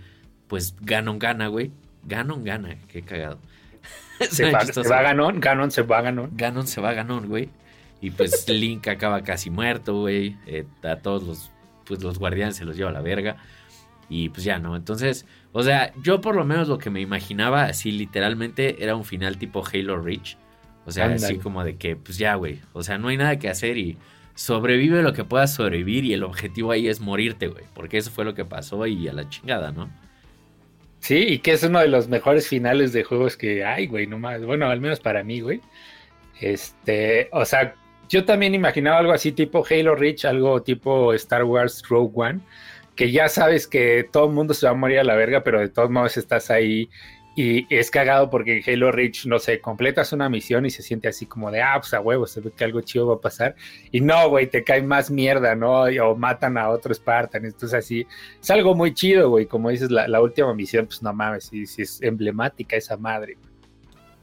pues 0.49 0.75
Ganon 0.81 1.19
gana, 1.19 1.49
güey. 1.49 1.71
Ganon 2.05 2.45
gana, 2.45 2.77
qué 2.89 3.03
cagado. 3.03 3.39
Se 4.31 4.51
va, 4.51 4.65
se 4.67 4.83
va, 4.83 5.01
Ganon, 5.01 5.41
Ganon 5.41 5.71
se 5.71 5.81
va 5.81 6.03
Ganon. 6.03 6.31
Ganon 6.35 6.67
se 6.67 6.83
va 6.83 6.93
Ganon, 6.93 7.29
güey. 7.29 7.49
Y 8.03 8.11
pues 8.11 8.47
Link 8.51 8.87
acaba 8.89 9.23
casi 9.23 9.49
muerto, 9.49 10.01
güey. 10.01 10.37
Eh, 10.47 10.67
a 10.83 10.97
todos 10.97 11.23
los, 11.23 11.51
pues 11.87 12.03
los 12.03 12.19
guardianes 12.19 12.57
se 12.57 12.67
los 12.67 12.77
lleva 12.77 12.91
a 12.91 12.93
la 12.93 13.01
verga. 13.01 13.37
Y 14.11 14.29
pues 14.29 14.45
ya, 14.45 14.59
¿no? 14.59 14.77
Entonces, 14.77 15.25
o 15.53 15.63
sea, 15.63 15.93
yo 16.03 16.21
por 16.21 16.37
lo 16.37 16.45
menos 16.45 16.69
lo 16.69 16.79
que 16.79 16.91
me 16.91 17.01
imaginaba, 17.01 17.65
así 17.65 17.91
literalmente, 17.91 18.83
era 18.83 18.95
un 18.95 19.05
final 19.05 19.37
tipo 19.39 19.65
Halo 19.65 20.01
Reach. 20.01 20.37
O 20.87 20.93
sea, 20.93 21.07
así 21.07 21.39
como 21.39 21.63
de 21.65 21.77
que, 21.77 21.97
pues 21.97 22.19
ya, 22.19 22.35
güey. 22.35 22.61
O 22.73 22.83
sea, 22.83 22.99
no 22.99 23.09
hay 23.09 23.17
nada 23.17 23.39
que 23.39 23.49
hacer 23.49 23.77
y 23.77 23.97
sobrevive 24.35 25.03
lo 25.03 25.13
que 25.13 25.25
puedas 25.25 25.55
sobrevivir 25.55 26.05
y 26.05 26.15
el 26.15 26.23
objetivo 26.23 26.73
ahí 26.73 26.89
es 26.89 27.01
morirte, 27.01 27.49
güey. 27.49 27.65
Porque 27.75 27.99
eso 27.99 28.11
fue 28.11 28.25
lo 28.25 28.35
que 28.35 28.45
pasó 28.45 28.87
y 28.87 29.07
a 29.09 29.13
la 29.13 29.29
chingada, 29.29 29.73
¿no? 29.73 29.91
Sí, 31.01 31.17
y 31.17 31.39
que 31.39 31.53
es 31.53 31.63
uno 31.63 31.81
de 31.81 31.89
los 31.89 32.09
mejores 32.09 32.49
finales 32.49 32.93
de 32.93 33.05
juegos 33.05 33.37
que 33.37 33.65
hay, 33.65 33.87
güey, 33.87 34.07
no 34.07 34.19
más. 34.19 34.45
Bueno, 34.45 34.67
al 34.67 34.81
menos 34.81 35.01
para 35.01 35.25
mí, 35.25 35.41
güey. 35.41 35.61
Este, 36.41 37.29
o 37.33 37.45
sea, 37.45 37.75
yo 38.09 38.25
también 38.25 38.55
imaginaba 38.55 38.99
algo 38.99 39.13
así 39.13 39.33
tipo 39.33 39.65
Halo 39.69 39.95
Reach, 39.95 40.25
algo 40.25 40.63
tipo 40.63 41.13
Star 41.15 41.45
Wars 41.45 41.83
Rogue 41.89 42.13
One 42.15 42.41
que 42.97 43.11
ya 43.11 43.29
sabes 43.29 43.67
que 43.67 44.09
todo 44.11 44.27
el 44.27 44.33
mundo 44.33 44.55
se 44.55 44.67
va 44.67 44.73
a 44.73 44.75
morir 44.75 44.99
a 44.99 45.05
la 45.05 45.15
verga, 45.15 45.43
pero 45.43 45.61
de 45.61 45.69
todos 45.69 45.91
modos 45.91 46.17
estás 46.17 46.51
ahí 46.51 46.91
Y 47.37 47.67
es 47.75 47.91
cagado 47.91 48.29
porque 48.29 48.59
en 48.59 48.63
Halo 48.67 48.91
Reach, 48.93 49.25
no 49.25 49.39
sé, 49.39 49.61
completas 49.61 50.13
una 50.13 50.29
misión 50.29 50.67
y 50.67 50.71
se 50.71 50.83
siente 50.83 51.09
así 51.09 51.27
como 51.27 51.51
de, 51.51 51.63
ah, 51.63 51.77
pues 51.79 51.95
a 51.95 52.01
huevo, 52.01 52.27
se 52.27 52.41
ve 52.41 52.51
que 52.55 52.65
algo 52.65 52.81
chido 52.81 53.07
va 53.07 53.15
a 53.15 53.21
pasar. 53.21 53.55
Y 53.93 54.01
no, 54.01 54.29
güey, 54.29 54.49
te 54.49 54.65
cae 54.65 54.83
más 54.83 55.11
mierda, 55.11 55.55
¿no? 55.55 55.85
O 55.85 56.17
matan 56.17 56.59
a 56.59 56.69
otro 56.69 56.93
Spartan. 56.93 57.45
Entonces 57.45 57.73
así, 57.73 58.07
es 58.41 58.51
algo 58.51 58.75
muy 58.75 58.93
chido, 58.93 59.31
güey. 59.31 59.47
Como 59.47 59.71
dices, 59.71 59.91
la, 59.91 60.21
última 60.21 60.53
misión, 60.55 60.87
pues 60.87 61.03
no 61.03 61.13
mames, 61.13 61.45
sí, 61.45 61.67
sí 61.67 61.83
es 61.83 62.03
emblemática 62.03 62.77
esa 62.77 62.97
madre. 62.97 63.39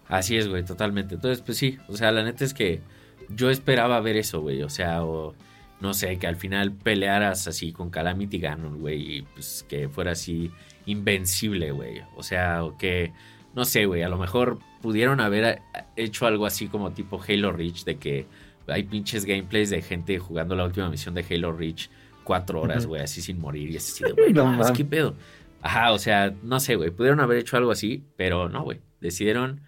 Así 0.10 0.38
es, 0.38 0.48
güey, 0.48 0.64
totalmente. 0.64 1.16
Entonces, 1.16 1.42
pues 1.42 1.58
sí, 1.58 1.78
o 1.88 1.96
sea, 1.96 2.12
la 2.12 2.24
neta 2.24 2.44
es 2.44 2.54
que 2.54 2.82
yo 3.30 3.50
esperaba 3.50 4.00
ver 4.02 4.18
eso, 4.18 4.42
güey. 4.42 4.64
O 4.64 4.70
sea, 4.70 5.04
o 5.04 5.34
no 5.80 5.94
sé, 5.94 6.18
que 6.18 6.28
al 6.28 6.36
final 6.36 6.72
pelearas 6.72 7.48
así 7.48 7.72
con 7.72 7.90
Calamity 7.90 8.40
Ganon, 8.40 8.80
güey, 8.80 9.18
y 9.18 9.22
pues 9.22 9.66
que 9.70 9.90
fuera 9.90 10.12
así 10.12 10.52
invencible, 10.86 11.72
güey. 11.72 12.02
O 12.16 12.24
sea, 12.24 12.64
o 12.64 12.78
que, 12.78 13.14
no 13.54 13.66
sé, 13.66 13.86
güey, 13.86 14.04
a 14.04 14.10
lo 14.10 14.18
mejor 14.18 14.60
pudieron 14.82 15.20
haber 15.20 15.62
hecho 15.96 16.26
algo 16.26 16.46
así 16.46 16.68
como 16.68 16.92
tipo 16.92 17.22
Halo 17.28 17.52
Reach, 17.52 17.84
de 17.84 17.98
que 17.98 18.26
hay 18.68 18.84
pinches 18.84 19.26
gameplays 19.26 19.70
de 19.70 19.82
gente 19.82 20.20
jugando 20.20 20.56
la 20.56 20.66
última 20.66 20.90
misión 20.90 21.14
de 21.14 21.26
Halo 21.30 21.52
Reach 21.52 21.90
cuatro 22.24 22.62
horas, 22.62 22.86
güey, 22.86 23.02
así 23.02 23.22
sin 23.22 23.40
morir 23.40 23.72
y 23.72 23.78
así 23.78 24.04
de, 24.04 24.12
güey, 24.18 24.34
no, 24.34 24.60
¿qué 24.74 24.84
pedo? 24.84 25.16
Ajá, 25.62 25.92
o 25.94 26.00
sea, 26.00 26.34
no 26.44 26.60
sé, 26.60 26.76
güey, 26.76 26.92
pudieron 26.92 27.20
haber 27.20 27.38
hecho 27.38 27.56
algo 27.56 27.72
así, 27.72 28.04
pero 28.18 28.50
no, 28.50 28.64
güey, 28.64 28.82
decidieron 29.00 29.62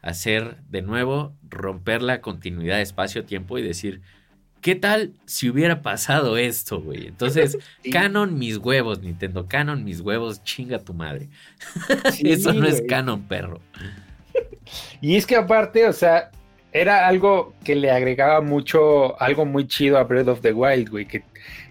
hacer 0.00 0.62
de 0.68 0.82
nuevo, 0.82 1.36
romper 1.48 2.00
la 2.02 2.20
continuidad 2.20 2.76
de 2.76 2.82
espacio-tiempo 2.82 3.58
y 3.58 3.62
decir, 3.62 4.00
¿Qué 4.60 4.74
tal 4.74 5.12
si 5.26 5.48
hubiera 5.48 5.82
pasado 5.82 6.36
esto, 6.36 6.80
güey? 6.80 7.06
Entonces, 7.06 7.58
canon 7.92 8.38
mis 8.38 8.56
huevos, 8.56 9.00
Nintendo. 9.00 9.46
Canon 9.46 9.84
mis 9.84 10.00
huevos, 10.00 10.42
chinga 10.42 10.78
tu 10.80 10.94
madre. 10.94 11.28
Eso 12.24 12.52
no 12.52 12.66
es 12.66 12.82
canon, 12.88 13.22
perro. 13.22 13.60
Y 15.00 15.16
es 15.16 15.26
que 15.26 15.36
aparte, 15.36 15.86
o 15.86 15.92
sea, 15.92 16.30
era 16.72 17.06
algo 17.06 17.54
que 17.64 17.76
le 17.76 17.90
agregaba 17.90 18.40
mucho, 18.40 19.20
algo 19.20 19.44
muy 19.44 19.66
chido 19.66 19.98
a 19.98 20.04
Breath 20.04 20.28
of 20.28 20.40
the 20.40 20.52
Wild, 20.52 20.90
güey. 20.90 21.06
Que, 21.06 21.22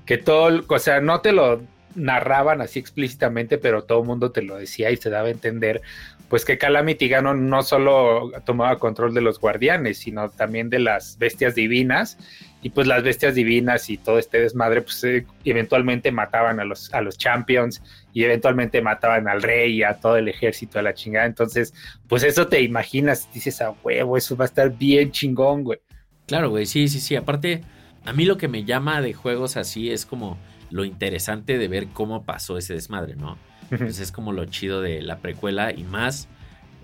que 0.05 0.17
todo, 0.17 0.63
o 0.67 0.79
sea, 0.79 1.01
no 1.01 1.21
te 1.21 1.31
lo 1.31 1.61
narraban 1.95 2.61
así 2.61 2.79
explícitamente, 2.79 3.57
pero 3.57 3.83
todo 3.83 4.01
el 4.01 4.07
mundo 4.07 4.31
te 4.31 4.41
lo 4.41 4.57
decía 4.57 4.91
y 4.91 4.97
se 4.97 5.09
daba 5.09 5.27
a 5.27 5.31
entender 5.31 5.81
pues 6.29 6.43
que 6.43 6.57
Calamity 6.57 7.07
Ganon 7.07 7.49
no 7.49 7.63
solo 7.63 8.31
tomaba 8.45 8.79
control 8.79 9.13
de 9.13 9.21
los 9.21 9.39
guardianes, 9.39 9.99
sino 9.99 10.29
también 10.29 10.69
de 10.69 10.79
las 10.79 11.17
bestias 11.17 11.55
divinas. 11.55 12.17
Y 12.65 12.71
pues 12.71 12.87
las 12.87 13.03
bestias 13.03 13.35
divinas 13.35 13.91
y 13.91 13.97
todo 13.97 14.17
este 14.17 14.39
desmadre, 14.39 14.81
pues 14.81 15.03
eh, 15.03 15.23
eventualmente 15.43 16.11
mataban 16.11 16.59
a 16.59 16.65
los, 16.65 16.91
a 16.95 17.01
los 17.01 17.15
champions 17.15 17.79
y 18.11 18.23
eventualmente 18.23 18.81
mataban 18.81 19.27
al 19.27 19.43
rey 19.43 19.75
y 19.75 19.83
a 19.83 19.99
todo 19.99 20.17
el 20.17 20.27
ejército 20.29 20.79
de 20.79 20.83
la 20.85 20.95
chingada. 20.95 21.27
Entonces, 21.27 21.75
pues 22.07 22.23
eso 22.23 22.47
te 22.47 22.63
imaginas, 22.63 23.31
dices 23.31 23.61
a 23.61 23.69
huevo, 23.69 24.17
eso 24.17 24.35
va 24.35 24.45
a 24.45 24.47
estar 24.47 24.75
bien 24.75 25.11
chingón, 25.11 25.63
güey. 25.63 25.77
Claro, 26.25 26.49
güey, 26.49 26.65
sí, 26.65 26.87
sí, 26.87 26.99
sí. 26.99 27.15
Aparte, 27.15 27.61
a 28.03 28.13
mí 28.13 28.25
lo 28.25 28.37
que 28.37 28.47
me 28.47 28.63
llama 28.63 28.99
de 28.99 29.13
juegos 29.13 29.57
así 29.57 29.91
es 29.91 30.07
como 30.07 30.39
lo 30.71 30.85
interesante 30.85 31.59
de 31.59 31.67
ver 31.67 31.89
cómo 31.89 32.25
pasó 32.25 32.57
ese 32.57 32.73
desmadre, 32.73 33.15
¿no? 33.15 33.37
Pues 33.69 33.99
es 33.99 34.11
como 34.11 34.31
lo 34.31 34.43
chido 34.45 34.81
de 34.81 35.03
la 35.03 35.19
precuela 35.19 35.71
y 35.71 35.83
más. 35.83 36.27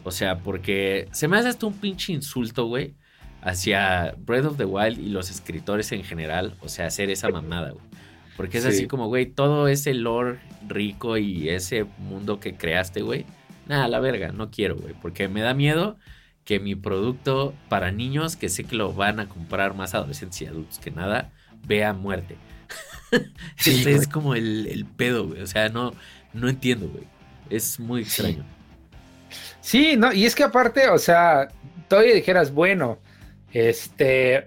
O 0.03 0.11
sea, 0.11 0.41
porque 0.41 1.07
se 1.11 1.27
me 1.27 1.37
hace 1.37 1.49
hasta 1.49 1.65
un 1.65 1.73
pinche 1.73 2.13
insulto, 2.13 2.67
güey, 2.67 2.93
hacia 3.41 4.15
Breath 4.17 4.45
of 4.45 4.57
the 4.57 4.65
Wild 4.65 4.99
y 4.99 5.09
los 5.09 5.29
escritores 5.29 5.91
en 5.91 6.03
general. 6.03 6.55
O 6.61 6.69
sea, 6.69 6.87
hacer 6.87 7.09
esa 7.09 7.29
mamada, 7.29 7.71
güey. 7.71 7.83
Porque 8.37 8.57
es 8.57 8.65
así 8.65 8.87
como, 8.87 9.07
güey, 9.07 9.27
todo 9.27 9.67
ese 9.67 9.93
lore 9.93 10.39
rico 10.67 11.17
y 11.17 11.49
ese 11.49 11.85
mundo 11.99 12.39
que 12.39 12.55
creaste, 12.55 13.01
güey. 13.01 13.25
Nada, 13.67 13.87
la 13.87 13.99
verga, 13.99 14.31
no 14.31 14.49
quiero, 14.49 14.77
güey. 14.77 14.95
Porque 14.99 15.27
me 15.27 15.41
da 15.41 15.53
miedo 15.53 15.97
que 16.45 16.59
mi 16.59 16.75
producto 16.75 17.53
para 17.69 17.91
niños, 17.91 18.35
que 18.35 18.49
sé 18.49 18.63
que 18.63 18.75
lo 18.75 18.93
van 18.93 19.19
a 19.19 19.27
comprar 19.27 19.75
más 19.75 19.93
adolescentes 19.93 20.41
y 20.41 20.47
adultos 20.47 20.79
que 20.79 20.91
nada, 20.91 21.31
vea 21.65 21.93
muerte. 21.93 22.37
Sí, 23.57 23.83
es 23.87 24.07
como 24.07 24.35
el, 24.35 24.67
el 24.67 24.85
pedo, 24.85 25.27
güey. 25.27 25.41
O 25.41 25.47
sea, 25.47 25.67
no, 25.67 25.93
no 26.33 26.47
entiendo, 26.47 26.87
güey. 26.87 27.03
Es 27.49 27.77
muy 27.77 28.03
extraño. 28.03 28.45
Sí. 29.59 29.95
no, 29.97 30.13
y 30.13 30.25
es 30.25 30.33
que 30.33 30.43
aparte, 30.43 30.87
o 30.89 30.97
sea, 30.97 31.49
todavía 31.89 32.15
dijeras, 32.15 32.53
bueno, 32.53 32.99
este, 33.53 34.45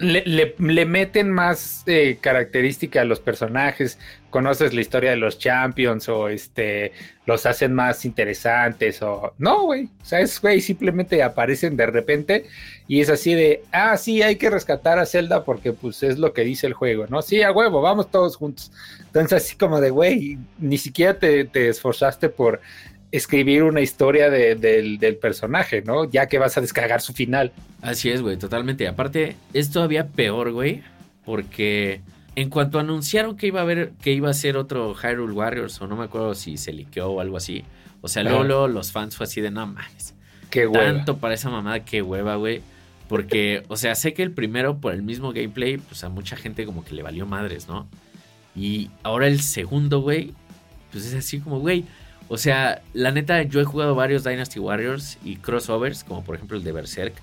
le, 0.00 0.54
meten 0.86 1.30
más 1.30 1.82
eh, 1.86 2.18
característica 2.20 3.02
a 3.02 3.04
los 3.04 3.20
personajes, 3.20 3.98
conoces 4.30 4.72
la 4.72 4.80
historia 4.80 5.10
de 5.10 5.16
los 5.16 5.38
champions 5.38 6.08
o 6.08 6.28
este, 6.28 6.92
los 7.26 7.44
hacen 7.44 7.74
más 7.74 8.04
interesantes 8.04 9.02
o 9.02 9.34
no, 9.38 9.64
güey, 9.64 9.84
o 9.84 10.04
sea, 10.04 10.20
es, 10.20 10.40
güey, 10.40 10.60
simplemente 10.60 11.22
aparecen 11.22 11.76
de 11.76 11.86
repente 11.86 12.46
y 12.88 13.00
es 13.00 13.10
así 13.10 13.34
de, 13.34 13.62
ah, 13.72 13.96
sí, 13.96 14.22
hay 14.22 14.36
que 14.36 14.50
rescatar 14.50 14.98
a 14.98 15.06
Zelda 15.06 15.44
porque 15.44 15.72
pues 15.72 16.02
es 16.02 16.18
lo 16.18 16.32
que 16.32 16.42
dice 16.42 16.66
el 16.66 16.74
juego, 16.74 17.06
¿no? 17.08 17.20
Sí, 17.20 17.42
a 17.42 17.52
huevo, 17.52 17.82
vamos 17.82 18.10
todos 18.10 18.36
juntos. 18.36 18.72
Entonces 19.00 19.44
así 19.44 19.56
como 19.56 19.80
de, 19.80 19.90
güey, 19.90 20.38
ni 20.58 20.78
siquiera 20.78 21.18
te, 21.18 21.44
te 21.44 21.68
esforzaste 21.68 22.28
por 22.30 22.60
escribir 23.12 23.62
una 23.62 23.80
historia 23.80 24.30
del, 24.30 25.18
personaje, 25.20 25.82
¿no? 25.82 26.04
Ya 26.10 26.26
que 26.26 26.38
vas 26.38 26.56
a 26.56 26.60
descargar 26.60 27.00
su 27.00 27.12
final. 27.12 27.52
Así 27.82 28.10
es, 28.10 28.22
güey, 28.22 28.36
totalmente. 28.36 28.86
Aparte, 28.86 29.36
es 29.52 29.70
todavía 29.70 30.08
peor, 30.08 30.52
güey, 30.52 30.82
porque 31.24 32.00
en 32.36 32.50
cuanto 32.50 32.78
anunciaron 32.78 33.36
que 33.36 33.48
iba 33.48 33.60
a 33.60 33.62
haber, 33.62 33.92
que 34.02 34.12
iba 34.12 34.30
a 34.30 34.34
ser 34.34 34.56
otro 34.56 34.94
Hyrule 34.94 35.32
Warriors, 35.32 35.80
o 35.80 35.86
no 35.86 35.96
me 35.96 36.04
acuerdo 36.04 36.34
si 36.34 36.56
se 36.56 36.72
liqueó 36.72 37.10
o 37.10 37.20
algo 37.20 37.36
así, 37.36 37.64
o 38.00 38.08
sea, 38.08 38.22
luego, 38.22 38.68
los 38.68 38.92
fans 38.92 39.16
fue 39.16 39.24
así 39.24 39.40
de, 39.40 39.50
no 39.50 39.66
mames. 39.66 40.14
Qué 40.50 40.66
hueva. 40.66 40.92
Tanto 40.92 41.18
para 41.18 41.34
esa 41.34 41.50
mamada, 41.50 41.84
qué 41.84 42.02
hueva, 42.02 42.36
güey. 42.36 42.62
Porque, 43.08 43.62
o 43.68 43.76
sea, 43.76 43.94
sé 43.94 44.14
que 44.14 44.22
el 44.22 44.32
primero, 44.32 44.78
por 44.78 44.94
el 44.94 45.02
mismo 45.02 45.32
gameplay, 45.32 45.76
pues 45.76 46.02
a 46.04 46.08
mucha 46.08 46.36
gente 46.36 46.64
como 46.64 46.84
que 46.84 46.94
le 46.94 47.02
valió 47.02 47.26
madres, 47.26 47.68
¿no? 47.68 47.88
Y 48.56 48.90
ahora 49.02 49.26
el 49.26 49.40
segundo, 49.42 50.00
güey, 50.00 50.32
pues 50.90 51.06
es 51.06 51.14
así 51.14 51.40
como, 51.40 51.60
güey, 51.60 51.84
o 52.32 52.38
sea, 52.38 52.80
la 52.92 53.10
neta, 53.10 53.42
yo 53.42 53.60
he 53.60 53.64
jugado 53.64 53.96
varios 53.96 54.22
Dynasty 54.22 54.60
Warriors 54.60 55.18
y 55.24 55.34
crossovers, 55.34 56.04
como 56.04 56.22
por 56.22 56.36
ejemplo 56.36 56.56
el 56.56 56.62
de 56.62 56.70
Berserk, 56.70 57.14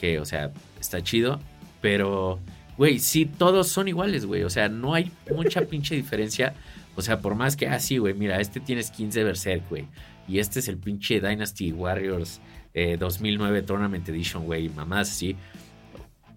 que, 0.00 0.18
o 0.18 0.24
sea, 0.24 0.50
está 0.80 1.00
chido, 1.00 1.38
pero, 1.80 2.40
güey, 2.76 2.98
sí, 2.98 3.24
todos 3.24 3.68
son 3.68 3.86
iguales, 3.86 4.26
güey. 4.26 4.42
O 4.42 4.50
sea, 4.50 4.68
no 4.68 4.94
hay 4.94 5.12
mucha 5.32 5.60
pinche 5.70 5.94
diferencia. 5.94 6.54
O 6.96 7.02
sea, 7.02 7.20
por 7.20 7.36
más 7.36 7.54
que, 7.54 7.68
ah, 7.68 7.78
sí, 7.78 7.98
güey, 7.98 8.14
mira, 8.14 8.40
este 8.40 8.58
tiene 8.58 8.82
skins 8.82 9.14
de 9.14 9.22
Berserk, 9.22 9.68
güey. 9.70 9.86
Y 10.26 10.40
este 10.40 10.58
es 10.58 10.66
el 10.66 10.76
pinche 10.76 11.20
Dynasty 11.20 11.70
Warriors 11.70 12.40
2009 12.98 13.56
eh, 13.56 13.62
Tournament 13.62 14.08
Edition, 14.08 14.44
güey, 14.44 14.68
mamás 14.70 15.08
así. 15.08 15.36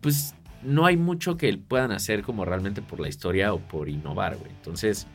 Pues 0.02 0.36
no 0.62 0.86
hay 0.86 0.96
mucho 0.96 1.38
que 1.38 1.52
puedan 1.58 1.92
hacer 1.92 2.22
como 2.22 2.46
realmente 2.46 2.84
por 2.84 3.00
la 3.00 3.10
historia 3.10 3.52
o 3.52 3.58
por 3.58 3.90
innovar, 3.90 4.38
güey. 4.38 4.52
Entonces, 4.52 5.08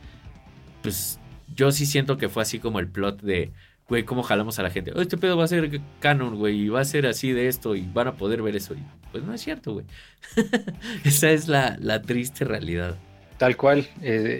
pues 0.81 1.20
yo 1.55 1.71
sí 1.71 1.85
siento 1.85 2.17
que 2.17 2.29
fue 2.29 2.43
así 2.43 2.59
como 2.59 2.79
el 2.79 2.87
plot 2.87 3.21
de, 3.21 3.51
güey, 3.87 4.03
¿cómo 4.03 4.23
jalamos 4.23 4.59
a 4.59 4.63
la 4.63 4.69
gente? 4.69 4.91
Oh, 4.95 5.01
este 5.01 5.17
pedo 5.17 5.37
va 5.37 5.43
a 5.43 5.47
ser 5.47 5.81
canon, 5.99 6.37
güey, 6.37 6.61
y 6.61 6.69
va 6.69 6.81
a 6.81 6.85
ser 6.85 7.05
así 7.05 7.31
de 7.31 7.47
esto, 7.47 7.75
y 7.75 7.87
van 7.93 8.07
a 8.07 8.13
poder 8.13 8.41
ver 8.41 8.55
eso. 8.55 8.73
Y 8.73 8.83
pues 9.11 9.23
no 9.23 9.33
es 9.33 9.41
cierto, 9.41 9.73
güey. 9.73 9.85
Esa 11.03 11.31
es 11.31 11.47
la, 11.47 12.01
triste 12.01 12.45
realidad. 12.45 12.95
Tal 13.37 13.57
cual. 13.57 13.79
Eh, 14.01 14.37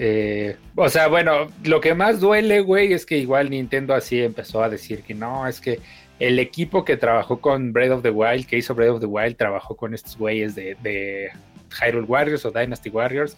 eh, 0.52 0.58
o 0.76 0.88
sea, 0.90 1.08
bueno, 1.08 1.48
lo 1.64 1.82
que 1.82 1.96
más 1.96 2.20
duele, 2.20 2.62
güey, 2.62 2.94
es 2.94 3.06
que 3.06 3.18
igual 3.18 3.50
Nintendo 3.50 3.94
así 3.94 4.22
empezó 4.22 4.64
a 4.64 4.70
decir 4.70 5.02
que 5.04 5.14
no, 5.14 5.48
es 5.48 5.60
que 5.60 5.80
el 6.20 6.38
equipo 6.38 6.86
que 6.86 6.98
trabajó 6.98 7.42
con 7.42 7.74
Breath 7.74 7.92
of 7.92 8.04
the 8.04 8.12
Wild, 8.12 8.46
que 8.46 8.58
hizo 8.58 8.76
Breath 8.76 8.92
of 8.92 9.00
the 9.00 9.08
Wild, 9.08 9.36
trabajó 9.38 9.76
con 9.76 9.96
estos 9.96 10.16
güeyes 10.18 10.54
de, 10.54 10.78
de 10.84 11.32
Hyrule 11.80 12.06
Warriors 12.06 12.46
o 12.46 12.52
Dynasty 12.52 12.90
Warriors 12.90 13.36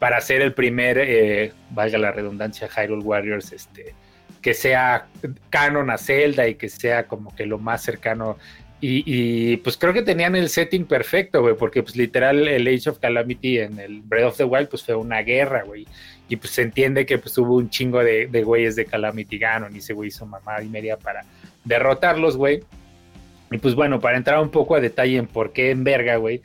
para 0.00 0.16
hacer 0.16 0.40
el 0.40 0.54
primer, 0.54 0.98
eh, 0.98 1.52
valga 1.70 1.98
la 1.98 2.10
redundancia, 2.10 2.68
Hyrule 2.68 3.04
Warriors, 3.04 3.52
este, 3.52 3.94
que 4.40 4.54
sea 4.54 5.06
canon 5.50 5.90
a 5.90 5.98
Zelda 5.98 6.48
y 6.48 6.54
que 6.54 6.70
sea 6.70 7.06
como 7.06 7.36
que 7.36 7.46
lo 7.46 7.58
más 7.58 7.82
cercano. 7.82 8.36
Y, 8.82 9.58
pues 9.58 9.76
creo 9.76 9.92
que 9.92 10.00
tenían 10.00 10.34
el 10.34 10.48
setting 10.48 10.86
perfecto, 10.86 11.42
güey, 11.42 11.54
porque 11.54 11.82
pues 11.82 11.96
literal 11.96 12.48
el 12.48 12.66
Age 12.66 12.88
of 12.88 12.98
Calamity 12.98 13.58
en 13.58 13.78
el 13.78 14.00
Breath 14.00 14.28
of 14.28 14.36
the 14.38 14.44
Wild 14.44 14.68
pues 14.68 14.82
fue 14.82 14.94
una 14.94 15.18
guerra, 15.18 15.64
güey. 15.64 15.86
Y 16.30 16.36
pues 16.36 16.52
se 16.52 16.62
entiende 16.62 17.04
que 17.04 17.18
pues 17.18 17.36
hubo 17.36 17.56
un 17.56 17.68
chingo 17.68 18.02
de, 18.02 18.26
de 18.26 18.42
güeyes 18.42 18.76
de 18.76 18.86
Calamity 18.86 19.36
Ganon 19.36 19.74
y 19.76 19.80
ese 19.80 19.92
güey 19.92 20.08
hizo 20.08 20.24
mamá 20.24 20.62
y 20.62 20.68
media 20.70 20.96
para 20.96 21.26
derrotarlos, 21.62 22.38
güey. 22.38 22.62
Y 23.50 23.58
pues 23.58 23.74
bueno, 23.74 24.00
para 24.00 24.16
entrar 24.16 24.40
un 24.40 24.50
poco 24.50 24.76
a 24.76 24.80
detalle 24.80 25.18
en 25.18 25.26
por 25.26 25.52
qué 25.52 25.70
en 25.70 25.84
verga, 25.84 26.16
güey, 26.16 26.40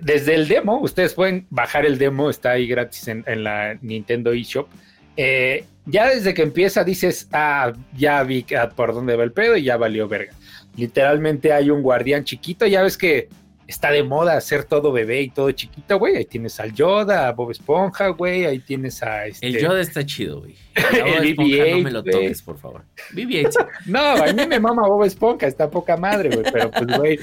desde 0.00 0.34
el 0.34 0.48
demo, 0.48 0.80
ustedes 0.80 1.14
pueden 1.14 1.46
bajar 1.50 1.84
el 1.84 1.98
demo, 1.98 2.30
está 2.30 2.52
ahí 2.52 2.66
gratis 2.66 3.08
en, 3.08 3.44
la 3.44 3.78
Nintendo 3.82 4.32
eShop. 4.32 4.68
Eh, 5.16 5.64
ya 5.84 6.08
desde 6.08 6.32
que 6.32 6.42
empieza 6.42 6.84
dices, 6.84 7.28
ah, 7.32 7.72
ya 7.96 8.22
vi 8.22 8.46
por 8.74 8.94
dónde 8.94 9.16
va 9.16 9.24
el 9.24 9.32
pedo 9.32 9.56
y 9.56 9.64
ya 9.64 9.76
valió 9.76 10.08
verga. 10.08 10.32
Literalmente 10.76 11.52
hay 11.52 11.70
un 11.70 11.82
guardián 11.82 12.24
chiquito, 12.24 12.66
ya 12.66 12.82
ves 12.82 12.96
que 12.96 13.28
está 13.66 13.90
de 13.90 14.02
moda 14.02 14.36
hacer 14.36 14.64
todo 14.64 14.92
bebé 14.92 15.22
y 15.22 15.30
todo 15.30 15.50
chiquito, 15.52 15.98
güey. 15.98 16.16
Ahí 16.16 16.24
tienes 16.24 16.58
al 16.60 16.72
Yoda, 16.72 17.28
a 17.28 17.32
Bob 17.32 17.50
Esponja, 17.50 18.08
güey. 18.08 18.44
Ahí 18.44 18.58
tienes 18.58 19.02
a 19.02 19.26
este... 19.26 19.46
El 19.46 19.58
Yoda 19.58 19.80
está 19.80 20.04
chido, 20.04 20.40
güey. 20.40 20.54
El 20.74 21.36
BB-8, 21.36 21.76
no 21.76 21.82
me 21.82 21.90
lo 21.90 22.02
toques, 22.02 22.42
por 22.42 22.58
favor. 22.58 22.84
BB-8. 23.12 23.68
no, 23.86 24.00
a 24.00 24.32
mí 24.32 24.46
me 24.46 24.60
mama 24.60 24.86
Bob 24.86 25.04
Esponja, 25.04 25.46
está 25.46 25.70
poca 25.70 25.96
madre, 25.96 26.30
güey. 26.30 26.44
Pero 26.52 26.70
pues, 26.70 26.98
güey. 26.98 27.18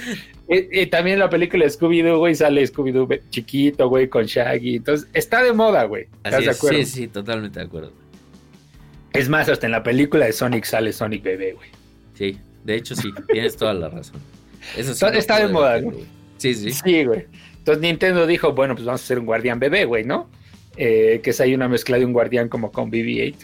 Y, 0.47 0.87
también 0.87 1.15
en 1.15 1.19
la 1.19 1.29
película 1.29 1.65
Scooby-Doo, 1.65 2.17
güey, 2.17 2.33
sale 2.35 2.63
Scooby-Doo 2.63 3.21
chiquito, 3.29 3.87
güey, 3.87 4.07
con 4.07 4.25
Shaggy. 4.25 4.77
Entonces, 4.77 5.07
está 5.13 5.43
de 5.43 5.53
moda, 5.53 5.83
güey. 5.83 6.07
¿Estás 6.23 6.45
de 6.45 6.51
acuerdo? 6.51 6.77
Sí, 6.79 6.85
sí, 6.85 7.07
totalmente 7.07 7.59
de 7.59 7.65
acuerdo. 7.65 7.91
Es 9.13 9.29
más, 9.29 9.49
hasta 9.49 9.65
en 9.65 9.71
la 9.71 9.83
película 9.83 10.25
de 10.25 10.33
Sonic 10.33 10.65
sale 10.65 10.93
Sonic 10.93 11.23
bebé, 11.23 11.53
güey. 11.53 11.69
Sí, 12.15 12.37
de 12.63 12.75
hecho 12.75 12.95
sí, 12.95 13.09
tienes 13.31 13.55
toda 13.55 13.73
la 13.73 13.89
razón. 13.89 14.19
Eso 14.75 14.93
sí 14.93 15.05
está 15.17 15.39
de 15.39 15.47
moda, 15.47 15.79
güey. 15.79 16.18
Sí, 16.39 16.55
sí. 16.55 16.71
Sí, 16.71 17.05
güey. 17.05 17.27
Entonces 17.59 17.81
Nintendo 17.81 18.25
dijo, 18.25 18.53
bueno, 18.53 18.73
pues 18.73 18.85
vamos 18.85 19.01
a 19.01 19.03
hacer 19.03 19.19
un 19.19 19.25
guardián 19.25 19.59
bebé, 19.59 19.85
güey, 19.85 20.03
¿no? 20.03 20.27
Eh, 20.77 21.19
que 21.23 21.29
es 21.31 21.41
ahí 21.41 21.53
una 21.53 21.67
mezcla 21.67 21.99
de 21.99 22.05
un 22.05 22.13
guardián 22.13 22.49
como 22.49 22.71
con 22.71 22.89
BB-8. 22.89 23.35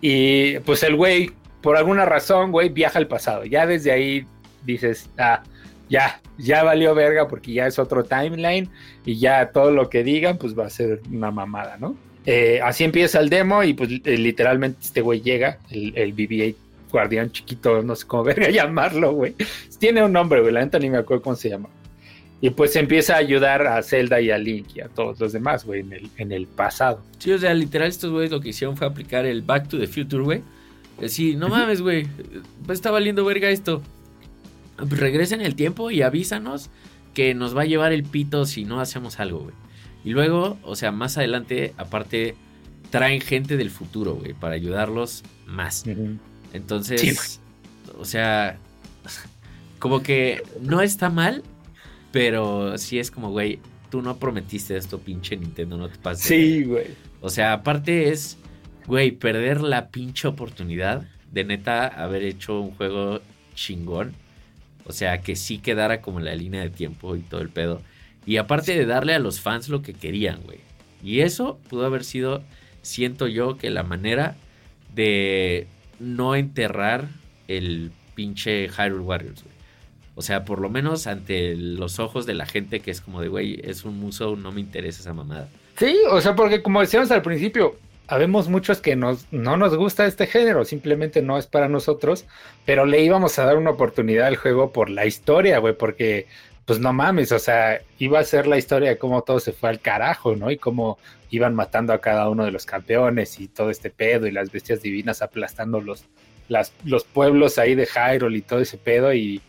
Y 0.00 0.58
pues 0.60 0.82
el 0.82 0.96
güey, 0.96 1.32
por 1.60 1.76
alguna 1.76 2.06
razón, 2.06 2.52
güey, 2.52 2.70
viaja 2.70 2.98
al 2.98 3.06
pasado. 3.06 3.44
Ya 3.44 3.66
desde 3.66 3.92
ahí 3.92 4.24
dices, 4.64 5.10
ah, 5.18 5.42
ya, 5.88 6.20
ya 6.38 6.62
valió 6.62 6.94
verga 6.94 7.28
porque 7.28 7.52
ya 7.52 7.66
es 7.66 7.78
otro 7.78 8.04
timeline 8.04 8.70
y 9.04 9.18
ya 9.18 9.50
todo 9.50 9.72
lo 9.72 9.90
que 9.90 10.04
digan, 10.04 10.38
pues 10.38 10.58
va 10.58 10.66
a 10.66 10.70
ser 10.70 11.00
una 11.10 11.30
mamada, 11.30 11.76
¿no? 11.76 11.96
Eh, 12.26 12.60
así 12.62 12.84
empieza 12.84 13.18
el 13.18 13.28
demo 13.28 13.64
y 13.64 13.74
pues 13.74 13.90
eh, 13.90 14.16
literalmente 14.16 14.78
este 14.82 15.00
güey 15.00 15.20
llega, 15.20 15.58
el, 15.70 15.92
el 15.96 16.14
BB-8 16.14 16.54
guardián 16.90 17.30
chiquito, 17.30 17.82
no 17.82 17.96
sé 17.96 18.06
cómo 18.06 18.22
verga 18.24 18.48
llamarlo, 18.50 19.12
güey. 19.12 19.34
Tiene 19.78 20.04
un 20.04 20.12
nombre, 20.12 20.40
güey, 20.40 20.52
la 20.52 20.60
neta 20.60 20.78
ni 20.78 20.88
me 20.90 20.98
acuerdo 20.98 21.22
cómo 21.22 21.36
se 21.36 21.50
llama. 21.50 21.68
Y 22.42 22.50
pues 22.50 22.74
empieza 22.76 23.14
a 23.14 23.18
ayudar 23.18 23.66
a 23.66 23.82
Zelda 23.82 24.20
y 24.20 24.30
a 24.30 24.38
Link 24.38 24.68
y 24.74 24.80
a 24.80 24.88
todos 24.88 25.20
los 25.20 25.32
demás, 25.32 25.64
güey, 25.64 25.80
en 25.80 25.92
el, 25.92 26.10
en 26.16 26.32
el 26.32 26.46
pasado. 26.46 27.02
Sí, 27.18 27.32
o 27.32 27.38
sea, 27.38 27.52
literal 27.52 27.88
estos 27.88 28.10
güeyes 28.10 28.30
lo 28.30 28.40
que 28.40 28.48
hicieron 28.48 28.76
fue 28.76 28.86
aplicar 28.86 29.26
el 29.26 29.42
Back 29.42 29.68
to 29.68 29.78
the 29.78 29.86
Future, 29.86 30.22
güey. 30.22 30.42
Sí, 31.06 31.34
no 31.34 31.48
mames, 31.48 31.82
güey, 31.82 32.06
está 32.68 32.90
valiendo 32.90 33.24
verga 33.24 33.50
esto. 33.50 33.82
Regresa 34.78 35.34
en 35.34 35.42
el 35.42 35.54
tiempo 35.54 35.90
y 35.90 36.02
avísanos 36.02 36.70
que 37.12 37.34
nos 37.34 37.56
va 37.56 37.62
a 37.62 37.66
llevar 37.66 37.92
el 37.92 38.04
pito 38.04 38.46
si 38.46 38.64
no 38.64 38.80
hacemos 38.80 39.20
algo, 39.20 39.40
güey. 39.40 39.54
Y 40.04 40.10
luego, 40.10 40.58
o 40.62 40.76
sea, 40.76 40.92
más 40.92 41.18
adelante, 41.18 41.74
aparte, 41.76 42.34
traen 42.90 43.20
gente 43.20 43.56
del 43.56 43.70
futuro, 43.70 44.14
güey, 44.14 44.32
para 44.32 44.54
ayudarlos 44.54 45.22
más. 45.46 45.84
Entonces, 46.52 47.40
o 47.98 48.04
sea, 48.04 48.58
como 49.78 50.02
que 50.02 50.42
no 50.62 50.80
está 50.80 51.10
mal, 51.10 51.42
pero 52.12 52.76
sí 52.78 52.98
es 52.98 53.10
como, 53.10 53.30
güey, 53.30 53.58
tú 53.90 54.02
no 54.02 54.16
prometiste 54.16 54.76
esto, 54.76 54.98
pinche 54.98 55.36
Nintendo, 55.36 55.76
no 55.76 55.88
te 55.88 55.98
pases. 55.98 56.26
Sí, 56.26 56.64
güey. 56.64 56.86
O 57.20 57.30
sea, 57.30 57.52
aparte 57.52 58.10
es, 58.10 58.38
güey, 58.86 59.10
perder 59.10 59.60
la 59.60 59.88
pinche 59.88 60.28
oportunidad 60.28 61.06
de 61.30 61.44
neta 61.44 61.86
haber 61.86 62.22
hecho 62.22 62.60
un 62.60 62.72
juego 62.72 63.20
chingón. 63.54 64.14
O 64.86 64.92
sea, 64.92 65.20
que 65.20 65.36
sí 65.36 65.58
quedara 65.58 66.00
como 66.00 66.18
en 66.18 66.24
la 66.24 66.34
línea 66.34 66.62
de 66.62 66.70
tiempo 66.70 67.14
y 67.14 67.20
todo 67.20 67.40
el 67.40 67.50
pedo. 67.50 67.82
Y 68.26 68.38
aparte 68.38 68.76
de 68.76 68.86
darle 68.86 69.14
a 69.14 69.18
los 69.18 69.40
fans 69.40 69.68
lo 69.68 69.82
que 69.82 69.92
querían, 69.92 70.40
güey. 70.42 70.58
Y 71.02 71.20
eso 71.20 71.58
pudo 71.68 71.86
haber 71.86 72.04
sido, 72.04 72.42
siento 72.82 73.26
yo, 73.28 73.56
que 73.56 73.70
la 73.70 73.82
manera 73.82 74.36
de 74.94 75.66
no 75.98 76.34
enterrar 76.34 77.08
el 77.48 77.92
pinche 78.14 78.68
Hyrule 78.68 79.02
Warriors, 79.02 79.42
güey. 79.42 79.54
O 80.20 80.22
sea, 80.22 80.44
por 80.44 80.60
lo 80.60 80.68
menos 80.68 81.06
ante 81.06 81.56
los 81.56 81.98
ojos 81.98 82.26
de 82.26 82.34
la 82.34 82.44
gente 82.44 82.80
que 82.80 82.90
es 82.90 83.00
como 83.00 83.22
de, 83.22 83.28
güey, 83.28 83.58
es 83.64 83.86
un 83.86 83.98
muso, 83.98 84.36
no 84.36 84.52
me 84.52 84.60
interesa 84.60 85.00
esa 85.00 85.14
mamada. 85.14 85.48
Sí, 85.78 85.96
o 86.10 86.20
sea, 86.20 86.36
porque 86.36 86.60
como 86.60 86.82
decíamos 86.82 87.10
al 87.10 87.22
principio, 87.22 87.76
habemos 88.06 88.46
muchos 88.46 88.82
que 88.82 88.96
nos, 88.96 89.32
no 89.32 89.56
nos 89.56 89.74
gusta 89.74 90.04
este 90.04 90.26
género, 90.26 90.66
simplemente 90.66 91.22
no 91.22 91.38
es 91.38 91.46
para 91.46 91.70
nosotros, 91.70 92.26
pero 92.66 92.84
le 92.84 93.02
íbamos 93.02 93.38
a 93.38 93.46
dar 93.46 93.56
una 93.56 93.70
oportunidad 93.70 94.26
al 94.26 94.36
juego 94.36 94.74
por 94.74 94.90
la 94.90 95.06
historia, 95.06 95.56
güey, 95.56 95.74
porque 95.74 96.26
pues 96.66 96.80
no 96.80 96.92
mames, 96.92 97.32
o 97.32 97.38
sea, 97.38 97.80
iba 97.98 98.18
a 98.18 98.24
ser 98.24 98.46
la 98.46 98.58
historia 98.58 98.90
de 98.90 98.98
cómo 98.98 99.22
todo 99.22 99.40
se 99.40 99.54
fue 99.54 99.70
al 99.70 99.80
carajo, 99.80 100.36
¿no? 100.36 100.50
Y 100.50 100.58
cómo 100.58 100.98
iban 101.30 101.54
matando 101.54 101.94
a 101.94 102.02
cada 102.02 102.28
uno 102.28 102.44
de 102.44 102.50
los 102.50 102.66
campeones 102.66 103.40
y 103.40 103.48
todo 103.48 103.70
este 103.70 103.88
pedo 103.88 104.26
y 104.26 104.32
las 104.32 104.52
bestias 104.52 104.82
divinas 104.82 105.22
aplastando 105.22 105.80
los, 105.80 106.04
las, 106.48 106.74
los 106.84 107.04
pueblos 107.04 107.56
ahí 107.56 107.74
de 107.74 107.86
Hyrule 107.86 108.36
y 108.36 108.42
todo 108.42 108.60
ese 108.60 108.76
pedo 108.76 109.14
y 109.14 109.40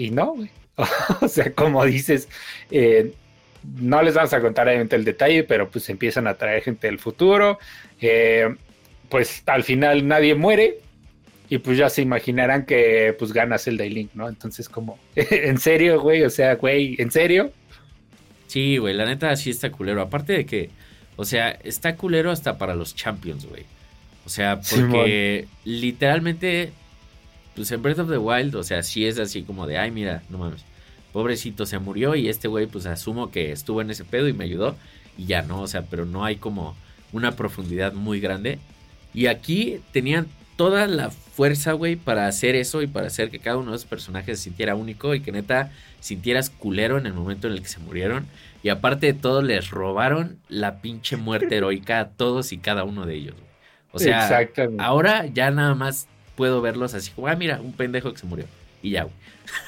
y 0.00 0.10
no, 0.10 0.34
güey. 0.34 0.50
o 1.20 1.28
sea, 1.28 1.52
como 1.52 1.84
dices, 1.84 2.28
eh, 2.70 3.12
no 3.78 4.02
les 4.02 4.14
vamos 4.14 4.32
a 4.32 4.40
contar 4.40 4.66
obviamente 4.66 4.96
el 4.96 5.04
detalle, 5.04 5.44
pero 5.44 5.70
pues 5.70 5.88
empiezan 5.90 6.26
a 6.26 6.34
traer 6.34 6.62
gente 6.62 6.86
del 6.86 6.98
futuro. 6.98 7.58
Eh, 8.00 8.54
pues 9.08 9.42
al 9.46 9.62
final 9.62 10.08
nadie 10.08 10.34
muere. 10.34 10.78
Y 11.48 11.58
pues 11.58 11.76
ya 11.76 11.90
se 11.90 12.00
imaginarán 12.00 12.64
que 12.64 13.14
pues 13.18 13.32
gana 13.32 13.58
Zelda 13.58 13.84
y 13.84 13.90
Link, 13.90 14.10
¿no? 14.14 14.28
Entonces 14.28 14.68
como, 14.68 14.98
¿en 15.16 15.58
serio, 15.58 16.00
güey? 16.00 16.22
O 16.22 16.30
sea, 16.30 16.54
güey, 16.54 16.94
¿en 16.98 17.10
serio? 17.10 17.52
Sí, 18.46 18.78
güey, 18.78 18.94
la 18.94 19.04
neta 19.04 19.34
sí 19.36 19.50
está 19.50 19.70
culero. 19.70 20.00
Aparte 20.00 20.32
de 20.32 20.46
que, 20.46 20.70
o 21.16 21.24
sea, 21.24 21.50
está 21.50 21.96
culero 21.96 22.30
hasta 22.30 22.56
para 22.56 22.74
los 22.74 22.94
champions, 22.94 23.46
güey. 23.46 23.64
O 24.24 24.28
sea, 24.28 24.60
porque 24.60 25.48
literalmente 25.64 26.72
pues 27.54 27.70
en 27.72 27.82
Breath 27.82 27.98
of 27.98 28.10
the 28.10 28.18
Wild, 28.18 28.54
o 28.54 28.62
sea, 28.62 28.82
sí 28.82 29.06
es 29.06 29.18
así 29.18 29.42
como 29.42 29.66
de, 29.66 29.78
ay, 29.78 29.90
mira, 29.90 30.22
no 30.28 30.38
mames, 30.38 30.64
pobrecito 31.12 31.66
se 31.66 31.78
murió 31.78 32.14
y 32.14 32.28
este 32.28 32.48
güey, 32.48 32.66
pues 32.66 32.86
asumo 32.86 33.30
que 33.30 33.52
estuvo 33.52 33.80
en 33.80 33.90
ese 33.90 34.04
pedo 34.04 34.28
y 34.28 34.32
me 34.32 34.44
ayudó 34.44 34.76
y 35.16 35.26
ya 35.26 35.42
no, 35.42 35.62
o 35.62 35.66
sea, 35.66 35.82
pero 35.82 36.06
no 36.06 36.24
hay 36.24 36.36
como 36.36 36.76
una 37.12 37.32
profundidad 37.32 37.92
muy 37.92 38.20
grande. 38.20 38.58
Y 39.12 39.26
aquí 39.26 39.80
tenían 39.92 40.28
toda 40.56 40.86
la 40.86 41.10
fuerza, 41.10 41.72
güey, 41.72 41.96
para 41.96 42.26
hacer 42.26 42.54
eso 42.54 42.82
y 42.82 42.86
para 42.86 43.08
hacer 43.08 43.30
que 43.30 43.38
cada 43.38 43.56
uno 43.56 43.70
de 43.70 43.78
esos 43.78 43.88
personajes 43.88 44.38
se 44.38 44.44
sintiera 44.44 44.74
único 44.74 45.14
y 45.14 45.20
que 45.20 45.32
neta 45.32 45.72
sintieras 46.00 46.50
culero 46.50 46.98
en 46.98 47.06
el 47.06 47.14
momento 47.14 47.48
en 47.48 47.54
el 47.54 47.62
que 47.62 47.68
se 47.68 47.80
murieron. 47.80 48.26
Y 48.62 48.68
aparte 48.68 49.06
de 49.06 49.14
todo, 49.14 49.42
les 49.42 49.70
robaron 49.70 50.38
la 50.48 50.80
pinche 50.80 51.16
muerte 51.16 51.56
heroica 51.56 52.00
a 52.00 52.08
todos 52.10 52.52
y 52.52 52.58
cada 52.58 52.84
uno 52.84 53.06
de 53.06 53.14
ellos. 53.14 53.34
O 53.92 53.98
sea, 53.98 54.48
ahora 54.78 55.26
ya 55.26 55.50
nada 55.50 55.74
más 55.74 56.08
puedo 56.40 56.62
verlos 56.62 56.94
así 56.94 57.10
como, 57.10 57.26
ah, 57.26 57.36
mira, 57.36 57.60
un 57.60 57.74
pendejo 57.74 58.10
que 58.10 58.18
se 58.18 58.24
murió. 58.24 58.46
Y 58.82 58.92
ya, 58.92 59.02
güey. 59.02 59.14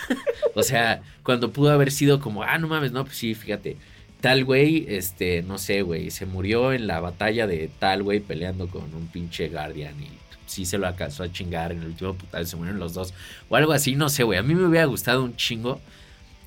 o 0.54 0.62
sea, 0.62 1.02
cuando 1.22 1.52
pudo 1.52 1.70
haber 1.70 1.92
sido 1.92 2.18
como, 2.18 2.44
ah, 2.44 2.56
no 2.56 2.66
mames, 2.66 2.92
no, 2.92 3.04
pues 3.04 3.18
sí, 3.18 3.35
fíjate. 3.35 3.76
Tal 4.22 4.42
güey, 4.46 4.87
este, 4.88 5.42
no 5.42 5.58
sé, 5.58 5.82
güey, 5.82 6.11
se 6.11 6.24
murió 6.24 6.72
en 6.72 6.87
la 6.87 6.98
batalla 7.00 7.46
de 7.46 7.68
tal 7.78 8.02
güey 8.02 8.20
peleando 8.20 8.68
con 8.68 8.85
un 8.94 9.06
pinche 9.08 9.50
Guardian 9.50 10.02
y 10.02 10.08
sí 10.46 10.64
se 10.64 10.78
lo 10.78 10.87
alcanzó 10.87 11.24
a 11.24 11.30
chingar 11.30 11.72
en 11.72 11.82
el 11.82 11.88
último 11.88 12.14
putal, 12.14 12.46
se 12.46 12.56
murieron 12.56 12.80
los 12.80 12.94
dos. 12.94 13.12
O 13.50 13.56
algo 13.56 13.72
así, 13.72 13.94
no 13.94 14.08
sé, 14.08 14.22
güey. 14.22 14.38
A 14.38 14.42
mí 14.42 14.54
me 14.54 14.64
hubiera 14.64 14.87
gustado 14.87 15.22
un 15.22 15.37
chingo. 15.37 15.78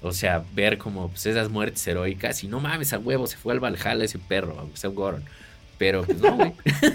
O 0.01 0.11
sea, 0.11 0.43
ver 0.55 0.79
como 0.79 1.09
pues, 1.09 1.27
esas 1.27 1.49
muertes 1.49 1.85
heroicas. 1.87 2.43
Y 2.43 2.47
no 2.47 2.59
mames, 2.59 2.93
a 2.93 2.97
huevo, 2.97 3.27
se 3.27 3.37
fue 3.37 3.53
al 3.53 3.59
Valhalla 3.59 4.03
ese 4.03 4.17
perro, 4.17 4.55
aunque 4.57 4.77
sea 4.77 4.89
Goron. 4.89 5.23
Pero 5.77 6.03
pues 6.03 6.17
no, 6.17 6.35
güey. 6.35 6.53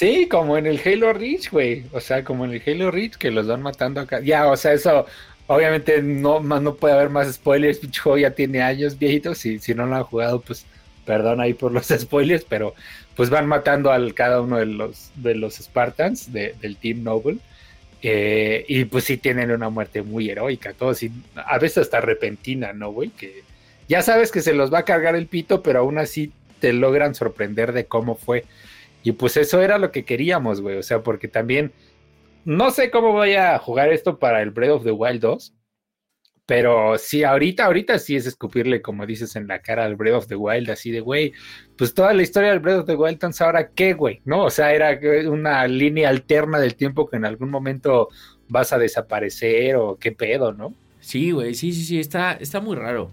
Sí, 0.00 0.28
como 0.30 0.56
en 0.56 0.66
el 0.66 0.80
Halo 0.82 1.12
Reach, 1.12 1.50
güey. 1.50 1.84
O 1.92 2.00
sea, 2.00 2.24
como 2.24 2.46
en 2.46 2.52
el 2.52 2.62
Halo 2.66 2.90
Reach 2.90 3.16
que 3.16 3.30
los 3.30 3.46
van 3.46 3.60
matando 3.60 4.00
acá. 4.00 4.20
Ya, 4.20 4.46
o 4.46 4.56
sea, 4.56 4.72
eso 4.72 5.04
obviamente 5.46 6.00
no, 6.00 6.40
no 6.40 6.74
puede 6.74 6.94
haber 6.94 7.10
más 7.10 7.30
spoilers. 7.30 7.80
Pinche 7.80 8.00
ya 8.18 8.30
tiene 8.30 8.62
años 8.62 8.98
viejitos. 8.98 9.36
Si, 9.36 9.58
si 9.58 9.74
no 9.74 9.84
lo 9.84 9.96
han 9.96 10.04
jugado, 10.04 10.40
pues 10.40 10.64
perdón 11.04 11.42
ahí 11.42 11.52
por 11.52 11.70
los 11.70 11.88
spoilers, 11.98 12.46
pero 12.48 12.74
pues 13.14 13.28
van 13.28 13.46
matando 13.46 13.92
a 13.92 13.98
cada 14.14 14.40
uno 14.40 14.56
de 14.56 14.64
los, 14.64 15.10
de 15.16 15.34
los 15.34 15.56
Spartans 15.56 16.32
del 16.32 16.76
Team 16.80 17.02
Noble. 17.02 17.36
Eh, 18.02 18.64
y 18.68 18.86
pues 18.86 19.04
sí 19.04 19.18
tienen 19.18 19.50
una 19.50 19.68
muerte 19.68 20.00
muy 20.00 20.30
heroica, 20.30 20.72
todos, 20.72 20.98
a 21.34 21.58
veces 21.58 21.76
hasta 21.76 22.00
repentina, 22.00 22.72
¿no, 22.72 22.90
güey? 22.90 23.10
Que 23.10 23.42
ya 23.86 24.00
sabes 24.00 24.30
que 24.30 24.40
se 24.40 24.54
los 24.54 24.72
va 24.72 24.78
a 24.78 24.84
cargar 24.86 25.14
el 25.14 25.26
pito, 25.26 25.62
pero 25.62 25.80
aún 25.80 25.98
así 25.98 26.32
te 26.58 26.72
logran 26.72 27.14
sorprender 27.14 27.74
de 27.74 27.84
cómo 27.84 28.16
fue. 28.16 28.46
Y 29.02 29.12
pues 29.12 29.36
eso 29.36 29.60
era 29.62 29.78
lo 29.78 29.90
que 29.92 30.04
queríamos, 30.04 30.60
güey. 30.60 30.76
O 30.76 30.82
sea, 30.82 31.02
porque 31.02 31.28
también 31.28 31.72
no 32.44 32.70
sé 32.70 32.90
cómo 32.90 33.12
voy 33.12 33.34
a 33.34 33.58
jugar 33.58 33.92
esto 33.92 34.18
para 34.18 34.42
el 34.42 34.50
Breath 34.50 34.72
of 34.72 34.84
the 34.84 34.92
Wild 34.92 35.20
2. 35.20 35.54
Pero 36.46 36.98
sí, 36.98 37.22
ahorita, 37.22 37.66
ahorita 37.66 37.98
sí 38.00 38.16
es 38.16 38.26
escupirle, 38.26 38.82
como 38.82 39.06
dices, 39.06 39.36
en 39.36 39.46
la 39.46 39.62
cara 39.62 39.84
al 39.84 39.94
Breath 39.94 40.16
of 40.16 40.26
the 40.26 40.34
Wild, 40.34 40.68
así 40.70 40.90
de, 40.90 40.98
güey, 40.98 41.32
pues 41.76 41.94
toda 41.94 42.12
la 42.12 42.22
historia 42.22 42.50
del 42.50 42.58
Breath 42.58 42.80
of 42.80 42.86
the 42.86 42.96
Wild, 42.96 43.12
entonces 43.12 43.40
ahora 43.40 43.70
qué, 43.70 43.92
güey, 43.94 44.20
¿no? 44.24 44.46
O 44.46 44.50
sea, 44.50 44.74
era 44.74 44.98
una 45.28 45.68
línea 45.68 46.08
alterna 46.08 46.58
del 46.58 46.74
tiempo 46.74 47.08
que 47.08 47.18
en 47.18 47.24
algún 47.24 47.50
momento 47.50 48.08
vas 48.48 48.72
a 48.72 48.78
desaparecer 48.78 49.76
o 49.76 49.96
qué 49.96 50.10
pedo, 50.10 50.52
¿no? 50.52 50.74
Sí, 50.98 51.30
güey, 51.30 51.54
sí, 51.54 51.72
sí, 51.72 51.84
sí, 51.84 52.00
está, 52.00 52.32
está 52.32 52.60
muy 52.60 52.74
raro. 52.74 53.12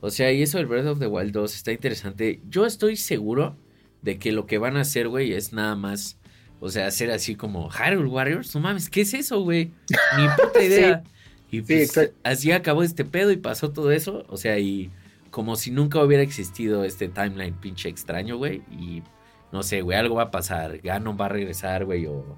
O 0.00 0.10
sea, 0.10 0.30
y 0.30 0.42
eso 0.42 0.58
del 0.58 0.66
Breath 0.66 0.86
of 0.86 1.00
the 1.00 1.08
Wild 1.08 1.32
2 1.32 1.56
está 1.56 1.72
interesante. 1.72 2.40
Yo 2.48 2.66
estoy 2.66 2.94
seguro 2.94 3.56
de 4.02 4.18
que 4.18 4.32
lo 4.32 4.46
que 4.46 4.58
van 4.58 4.76
a 4.76 4.82
hacer, 4.82 5.08
güey, 5.08 5.32
es 5.32 5.52
nada 5.52 5.74
más, 5.74 6.18
o 6.60 6.68
sea, 6.68 6.86
hacer 6.86 7.10
así 7.10 7.34
como 7.34 7.70
Hyrule 7.70 8.08
Warriors. 8.08 8.54
No 8.54 8.60
mames, 8.60 8.88
¿qué 8.88 9.02
es 9.02 9.14
eso, 9.14 9.40
güey? 9.40 9.72
Ni 10.16 10.28
puta 10.28 10.62
idea. 10.62 11.02
Y 11.50 11.62
pues, 11.62 11.98
así 12.22 12.52
acabó 12.52 12.82
este 12.82 13.04
pedo 13.04 13.30
y 13.30 13.36
pasó 13.36 13.72
todo 13.72 13.92
eso. 13.92 14.24
O 14.28 14.36
sea, 14.36 14.58
y 14.58 14.90
como 15.30 15.56
si 15.56 15.70
nunca 15.70 16.02
hubiera 16.02 16.22
existido 16.22 16.84
este 16.84 17.08
timeline 17.08 17.54
pinche 17.54 17.88
extraño, 17.88 18.36
güey. 18.36 18.62
Y 18.70 19.02
no 19.52 19.62
sé, 19.62 19.80
güey, 19.80 19.98
algo 19.98 20.16
va 20.16 20.24
a 20.24 20.30
pasar. 20.30 20.78
Ganon 20.78 21.16
va 21.20 21.26
a 21.26 21.30
regresar, 21.30 21.84
güey, 21.84 22.06
o 22.06 22.36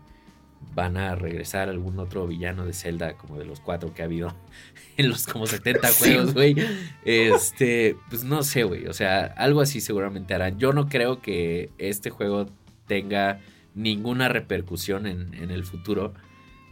van 0.75 0.97
a 0.97 1.15
regresar 1.15 1.69
algún 1.69 1.99
otro 1.99 2.27
villano 2.27 2.65
de 2.65 2.73
Zelda, 2.73 3.15
como 3.15 3.39
de 3.39 3.45
los 3.45 3.61
cuatro 3.61 3.93
que 3.95 4.03
ha 4.03 4.05
habido 4.05 4.35
en 4.97 5.09
los 5.09 5.27
como 5.27 5.47
70 5.47 5.89
juegos, 5.93 6.35
güey. 6.35 6.57
Este, 7.05 7.97
pues 8.09 8.25
no 8.25 8.43
sé, 8.43 8.65
güey. 8.65 8.87
O 8.87 8.93
sea, 8.93 9.25
algo 9.37 9.61
así 9.61 9.81
seguramente 9.81 10.35
harán. 10.35 10.59
Yo 10.59 10.73
no 10.73 10.89
creo 10.89 11.21
que 11.21 11.71
este 11.79 12.11
juego 12.11 12.47
tenga 12.87 13.41
ninguna 13.75 14.29
repercusión 14.29 15.07
en, 15.07 15.35
en 15.35 15.51
el 15.51 15.65
futuro 15.65 16.15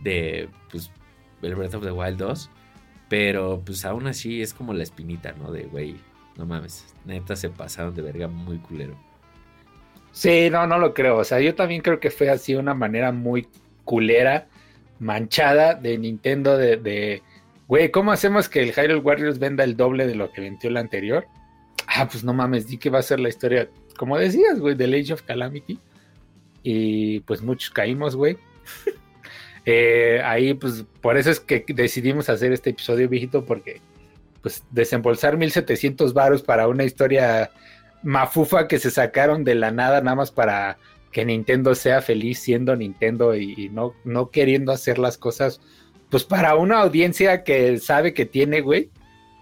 de, 0.02 0.48
pues, 0.70 0.90
el 1.42 1.54
Breath 1.54 1.74
of 1.74 1.84
the 1.84 1.92
Wild 1.92 2.18
2. 2.18 2.50
Pero, 3.08 3.62
pues, 3.64 3.84
aún 3.84 4.06
así 4.06 4.42
es 4.42 4.52
como 4.52 4.72
la 4.72 4.82
espinita, 4.82 5.32
¿no? 5.32 5.52
De, 5.52 5.64
güey, 5.64 5.96
no 6.36 6.46
mames, 6.46 6.94
neta 7.04 7.36
se 7.36 7.50
pasaron 7.50 7.94
de 7.94 8.02
verga 8.02 8.28
muy 8.28 8.58
culero. 8.58 8.96
Sí, 10.12 10.48
no, 10.50 10.66
no 10.66 10.78
lo 10.78 10.94
creo. 10.94 11.18
O 11.18 11.24
sea, 11.24 11.40
yo 11.40 11.54
también 11.54 11.82
creo 11.82 12.00
que 12.00 12.10
fue 12.10 12.30
así 12.30 12.54
una 12.54 12.74
manera 12.74 13.12
muy 13.12 13.48
culera, 13.86 14.48
manchada 14.98 15.74
de 15.74 15.96
Nintendo 15.96 16.58
de, 16.58 17.22
güey, 17.66 17.90
¿cómo 17.90 18.12
hacemos 18.12 18.50
que 18.50 18.62
el 18.62 18.72
Hyrule 18.72 19.00
Warriors 19.00 19.38
venda 19.38 19.64
el 19.64 19.78
doble 19.78 20.06
de 20.06 20.14
lo 20.14 20.30
que 20.30 20.42
vendió 20.42 20.68
el 20.68 20.76
anterior? 20.76 21.26
Ah, 21.86 22.06
pues 22.10 22.22
no 22.24 22.34
mames, 22.34 22.66
di 22.66 22.76
que 22.76 22.90
va 22.90 22.98
a 22.98 23.02
ser 23.02 23.20
la 23.20 23.30
historia, 23.30 23.70
como 23.96 24.18
decías, 24.18 24.60
güey, 24.60 24.74
del 24.74 24.92
Age 24.92 25.14
of 25.14 25.22
Calamity. 25.22 25.78
Y 26.62 27.20
pues 27.20 27.40
muchos 27.40 27.70
caímos, 27.70 28.14
güey. 28.14 28.36
Eh, 29.68 30.22
ahí, 30.24 30.54
pues, 30.54 30.84
por 31.00 31.16
eso 31.16 31.28
es 31.28 31.40
que 31.40 31.64
decidimos 31.66 32.28
hacer 32.28 32.52
este 32.52 32.70
episodio, 32.70 33.08
viejito, 33.08 33.44
porque, 33.44 33.80
pues, 34.40 34.62
desembolsar 34.70 35.36
1700 35.36 36.14
varos 36.14 36.42
para 36.42 36.68
una 36.68 36.84
historia 36.84 37.50
mafufa 38.04 38.68
que 38.68 38.78
se 38.78 38.92
sacaron 38.92 39.42
de 39.42 39.56
la 39.56 39.72
nada, 39.72 40.00
nada 40.02 40.14
más 40.14 40.30
para 40.30 40.78
que 41.16 41.24
Nintendo 41.24 41.74
sea 41.74 42.02
feliz 42.02 42.40
siendo 42.40 42.76
Nintendo 42.76 43.34
y, 43.34 43.70
no, 43.70 43.94
no 44.04 44.30
queriendo 44.30 44.70
hacer 44.70 44.98
las 44.98 45.16
cosas, 45.16 45.62
pues 46.10 46.24
para 46.24 46.56
una 46.56 46.82
audiencia 46.82 47.42
que 47.42 47.78
sabe 47.78 48.12
que 48.12 48.26
tiene, 48.26 48.60
güey, 48.60 48.90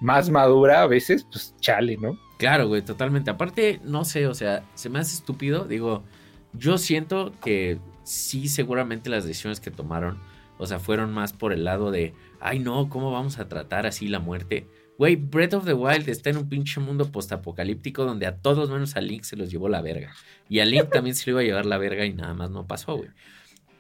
más 0.01 0.31
madura 0.31 0.83
a 0.83 0.87
veces, 0.87 1.27
pues 1.29 1.53
chale, 1.59 1.97
¿no? 1.97 2.17
Claro, 2.39 2.69
güey, 2.69 2.83
totalmente. 2.83 3.33
Aparte, 3.33 3.81
no 3.83 4.05
sé, 4.05 4.29
o 4.29 4.35
sea, 4.35 4.63
se 4.75 4.89
me 4.89 5.01
hace 5.01 5.17
estúpido. 5.17 5.65
Digo, 5.65 6.05
yo 6.53 6.79
siento 6.79 7.33
que 7.43 7.81
sí, 8.05 8.47
seguramente 8.47 9.11
las 9.11 9.25
decisiones 9.25 9.59
que 9.59 9.73
tomaron, 9.73 10.21
o 10.59 10.67
sea, 10.69 10.79
fueron 10.79 11.13
más 11.13 11.33
por 11.33 11.53
el 11.53 11.65
lado 11.65 11.91
de, 11.91 12.15
ay 12.39 12.61
no, 12.61 12.89
¿cómo 12.89 13.11
vamos 13.11 13.41
a 13.41 13.49
tratar 13.49 13.85
así 13.85 14.07
la 14.07 14.21
muerte? 14.21 14.69
Güey, 14.97 15.17
Breath 15.17 15.55
of 15.55 15.65
the 15.65 15.73
Wild 15.73 16.09
está 16.09 16.31
en 16.31 16.37
un 16.37 16.49
pinche 16.49 16.81
mundo 16.81 17.11
postapocalíptico 17.11 18.05
donde 18.05 18.27
a 18.27 18.37
todos 18.37 18.71
menos 18.71 18.95
a 18.95 19.01
Link 19.01 19.25
se 19.25 19.37
los 19.37 19.51
llevó 19.51 19.69
la 19.69 19.83
verga. 19.83 20.13
Y 20.49 20.61
a 20.61 20.65
Link 20.65 20.91
también 20.91 21.17
se 21.17 21.27
le 21.27 21.33
iba 21.33 21.41
a 21.41 21.45
llevar 21.45 21.67
la 21.67 21.79
verga 21.79 22.05
y 22.05 22.13
nada 22.13 22.33
más 22.35 22.51
no 22.51 22.67
pasó, 22.67 22.97
güey. 22.97 23.11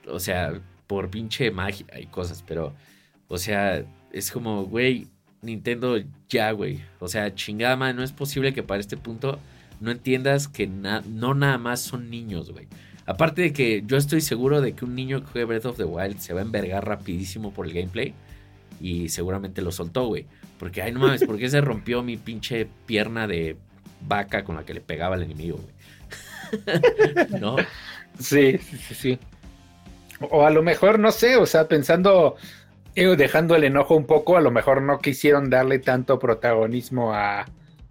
O 0.08 0.18
sea, 0.18 0.60
por 0.86 1.10
pinche 1.10 1.50
magia 1.50 1.86
y 2.00 2.06
cosas, 2.06 2.42
pero, 2.46 2.74
o 3.28 3.38
sea, 3.38 3.84
es 4.12 4.30
como, 4.32 4.64
güey, 4.64 5.06
Nintendo 5.40 5.98
ya, 6.28 6.50
güey. 6.50 6.80
O 6.98 7.06
sea, 7.06 7.34
chingada 7.34 7.76
madre, 7.76 7.94
no 7.94 8.02
es 8.02 8.12
posible 8.12 8.52
que 8.52 8.62
para 8.62 8.80
este 8.80 8.96
punto 8.96 9.38
no 9.80 9.92
entiendas 9.92 10.48
que 10.48 10.66
no 10.66 11.34
nada 11.34 11.58
más 11.58 11.80
son 11.80 12.10
niños, 12.10 12.50
güey. 12.50 12.66
Aparte 13.06 13.42
de 13.42 13.52
que 13.52 13.84
yo 13.86 13.96
estoy 13.98 14.20
seguro 14.20 14.60
de 14.60 14.72
que 14.72 14.84
un 14.84 14.94
niño 14.94 15.20
que 15.20 15.26
juegue 15.30 15.44
Breath 15.44 15.66
of 15.66 15.76
the 15.76 15.84
Wild 15.84 16.18
se 16.18 16.32
va 16.32 16.40
a 16.40 16.44
envergar 16.44 16.86
rapidísimo 16.86 17.52
por 17.52 17.66
el 17.66 17.74
gameplay 17.74 18.14
y 18.80 19.08
seguramente 19.08 19.62
lo 19.62 19.72
soltó, 19.72 20.06
güey. 20.06 20.26
Porque, 20.58 20.82
ay, 20.82 20.92
no 20.92 21.00
mames, 21.00 21.24
¿por 21.24 21.38
qué 21.38 21.48
se 21.48 21.60
rompió 21.60 22.02
mi 22.02 22.16
pinche 22.16 22.68
pierna 22.86 23.26
de 23.26 23.56
vaca 24.06 24.44
con 24.44 24.56
la 24.56 24.64
que 24.64 24.74
le 24.74 24.80
pegaba 24.80 25.16
al 25.16 25.22
enemigo, 25.22 25.58
güey? 25.58 27.40
¿No? 27.40 27.56
Sí, 28.18 28.58
sí, 28.58 28.94
sí. 28.94 29.18
O 30.20 30.46
a 30.46 30.50
lo 30.50 30.62
mejor, 30.62 30.98
no 30.98 31.10
sé, 31.10 31.36
o 31.36 31.46
sea, 31.46 31.66
pensando, 31.68 32.36
dejando 32.94 33.56
el 33.56 33.64
enojo 33.64 33.96
un 33.96 34.06
poco, 34.06 34.36
a 34.36 34.40
lo 34.40 34.50
mejor 34.50 34.82
no 34.82 35.00
quisieron 35.00 35.50
darle 35.50 35.80
tanto 35.80 36.18
protagonismo 36.18 37.12
a, 37.12 37.46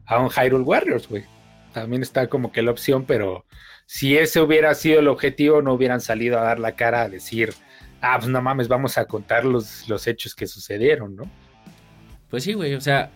a 0.06 0.20
un 0.20 0.30
Hyrule 0.30 0.64
Warriors, 0.64 1.08
güey. 1.10 1.26
También 1.74 2.02
está 2.02 2.28
como 2.28 2.52
que 2.52 2.62
la 2.62 2.72
opción, 2.72 3.06
pero 3.06 3.46
si 3.86 4.18
ese 4.18 4.40
hubiera 4.40 4.74
sido 4.76 5.00
el 5.00 5.08
objetivo, 5.08 5.62
no 5.62 5.74
hubieran 5.74 6.02
salido 6.02 6.40
a 6.40 6.44
dar 6.44 6.60
la 6.60 6.76
cara 6.76 7.02
a 7.02 7.10
decir, 7.10 7.54
ah, 8.04 8.18
pues 8.20 8.30
no 8.30 8.42
mames, 8.42 8.68
vamos 8.68 8.98
a 8.98 9.06
contar 9.06 9.46
los, 9.46 9.88
los 9.88 10.06
hechos 10.08 10.36
que 10.36 10.46
sucedieron, 10.46 11.16
¿no? 11.16 11.24
Pues 12.30 12.44
sí, 12.44 12.54
güey, 12.54 12.76
o 12.76 12.82
sea, 12.82 13.10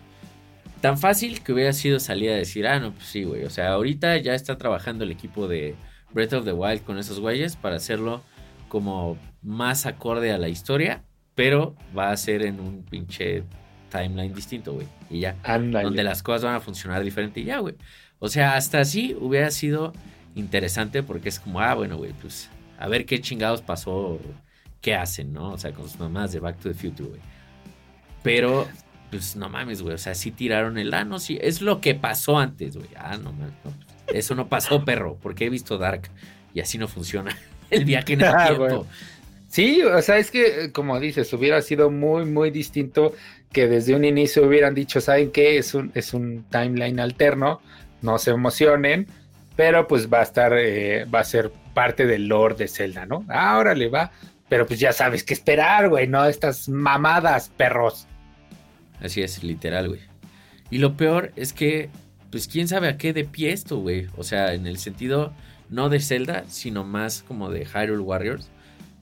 tan 0.80 0.96
fácil 0.96 1.42
que 1.42 1.52
hubiera 1.52 1.72
sido 1.74 2.00
salir 2.00 2.30
a 2.30 2.36
decir, 2.36 2.66
ah, 2.66 2.80
no, 2.80 2.92
pues 2.92 3.06
sí, 3.06 3.24
güey, 3.24 3.44
o 3.44 3.50
sea, 3.50 3.72
ahorita 3.72 4.16
ya 4.16 4.34
está 4.34 4.56
trabajando 4.56 5.04
el 5.04 5.10
equipo 5.10 5.46
de 5.46 5.76
Breath 6.12 6.32
of 6.32 6.44
the 6.44 6.52
Wild 6.52 6.84
con 6.84 6.98
esos 6.98 7.20
güeyes 7.20 7.54
para 7.56 7.76
hacerlo 7.76 8.22
como 8.68 9.18
más 9.42 9.84
acorde 9.84 10.32
a 10.32 10.38
la 10.38 10.48
historia, 10.48 11.04
pero 11.34 11.76
va 11.96 12.10
a 12.10 12.16
ser 12.16 12.42
en 12.42 12.58
un 12.58 12.82
pinche 12.82 13.44
timeline 13.90 14.32
distinto, 14.32 14.72
güey, 14.72 14.86
y 15.10 15.20
ya, 15.20 15.36
donde 15.44 16.02
las 16.02 16.22
cosas 16.22 16.44
van 16.44 16.54
a 16.54 16.60
funcionar 16.60 17.04
diferente 17.04 17.40
y 17.40 17.44
ya, 17.44 17.58
güey. 17.58 17.74
O 18.20 18.28
sea, 18.28 18.56
hasta 18.56 18.80
así 18.80 19.14
hubiera 19.20 19.50
sido 19.50 19.92
interesante 20.34 21.02
porque 21.02 21.28
es 21.28 21.38
como, 21.38 21.60
ah, 21.60 21.74
bueno, 21.74 21.98
güey, 21.98 22.12
pues 22.14 22.48
a 22.78 22.88
ver 22.88 23.04
qué 23.04 23.20
chingados 23.20 23.60
pasó 23.60 24.18
qué 24.80 24.94
hacen, 24.94 25.32
¿no? 25.32 25.52
O 25.52 25.58
sea, 25.58 25.72
con 25.72 25.88
sus 25.88 25.98
mamás 25.98 26.32
de 26.32 26.40
Back 26.40 26.58
to 26.58 26.68
the 26.68 26.74
Future, 26.74 27.08
güey. 27.08 27.20
Pero, 28.22 28.68
pues 29.10 29.36
no 29.36 29.48
mames, 29.48 29.82
güey. 29.82 29.94
O 29.94 29.98
sea, 29.98 30.14
sí 30.14 30.30
tiraron 30.30 30.78
el 30.78 30.94
ano, 30.94 31.18
sí. 31.18 31.38
Es 31.40 31.60
lo 31.60 31.80
que 31.80 31.94
pasó 31.94 32.38
antes, 32.38 32.76
güey. 32.76 32.88
Ah, 32.96 33.16
no 33.16 33.32
mames. 33.32 33.54
eso 34.08 34.34
no 34.34 34.48
pasó, 34.48 34.84
perro, 34.84 35.18
porque 35.22 35.46
he 35.46 35.50
visto 35.50 35.78
Dark 35.78 36.10
y 36.54 36.60
así 36.60 36.78
no 36.78 36.88
funciona 36.88 37.36
el 37.70 37.84
viaje 37.84 38.14
en 38.14 38.20
el 38.22 38.26
ah, 38.34 38.46
tiempo. 38.46 38.86
Sí, 39.48 39.82
o 39.82 40.02
sea, 40.02 40.18
es 40.18 40.30
que, 40.30 40.72
como 40.72 41.00
dices, 41.00 41.32
hubiera 41.32 41.62
sido 41.62 41.90
muy, 41.90 42.26
muy 42.26 42.50
distinto 42.50 43.14
que 43.52 43.66
desde 43.66 43.94
un 43.94 44.04
inicio 44.04 44.46
hubieran 44.46 44.74
dicho, 44.74 45.00
¿saben 45.00 45.30
qué? 45.30 45.56
Es 45.56 45.74
un, 45.74 45.90
es 45.94 46.12
un 46.12 46.44
timeline 46.50 47.00
alterno, 47.00 47.62
no 48.02 48.18
se 48.18 48.30
emocionen, 48.30 49.06
pero 49.56 49.88
pues 49.88 50.12
va 50.12 50.20
a 50.20 50.22
estar, 50.22 50.52
eh, 50.56 51.06
va 51.06 51.20
a 51.20 51.24
ser 51.24 51.50
parte 51.72 52.06
del 52.06 52.28
lore 52.28 52.56
de 52.56 52.68
Zelda, 52.68 53.06
¿no? 53.06 53.24
Ahora 53.28 53.74
le 53.74 53.88
va, 53.88 54.12
pero 54.48 54.66
pues 54.66 54.80
ya 54.80 54.92
sabes 54.92 55.24
qué 55.24 55.34
esperar, 55.34 55.88
güey, 55.88 56.06
¿no? 56.06 56.24
Estas 56.24 56.68
mamadas, 56.68 57.50
perros. 57.56 58.06
Así 59.00 59.22
es, 59.22 59.42
literal, 59.42 59.88
güey. 59.88 60.00
Y 60.70 60.78
lo 60.78 60.96
peor 60.96 61.32
es 61.36 61.52
que, 61.52 61.90
pues 62.30 62.48
quién 62.48 62.68
sabe 62.68 62.88
a 62.88 62.96
qué 62.96 63.12
de 63.12 63.24
pie 63.24 63.52
esto, 63.52 63.78
güey. 63.78 64.06
O 64.16 64.24
sea, 64.24 64.54
en 64.54 64.66
el 64.66 64.78
sentido 64.78 65.32
no 65.70 65.88
de 65.88 66.00
Zelda, 66.00 66.44
sino 66.48 66.84
más 66.84 67.22
como 67.22 67.50
de 67.50 67.64
Hyrule 67.66 68.02
Warriors. 68.02 68.48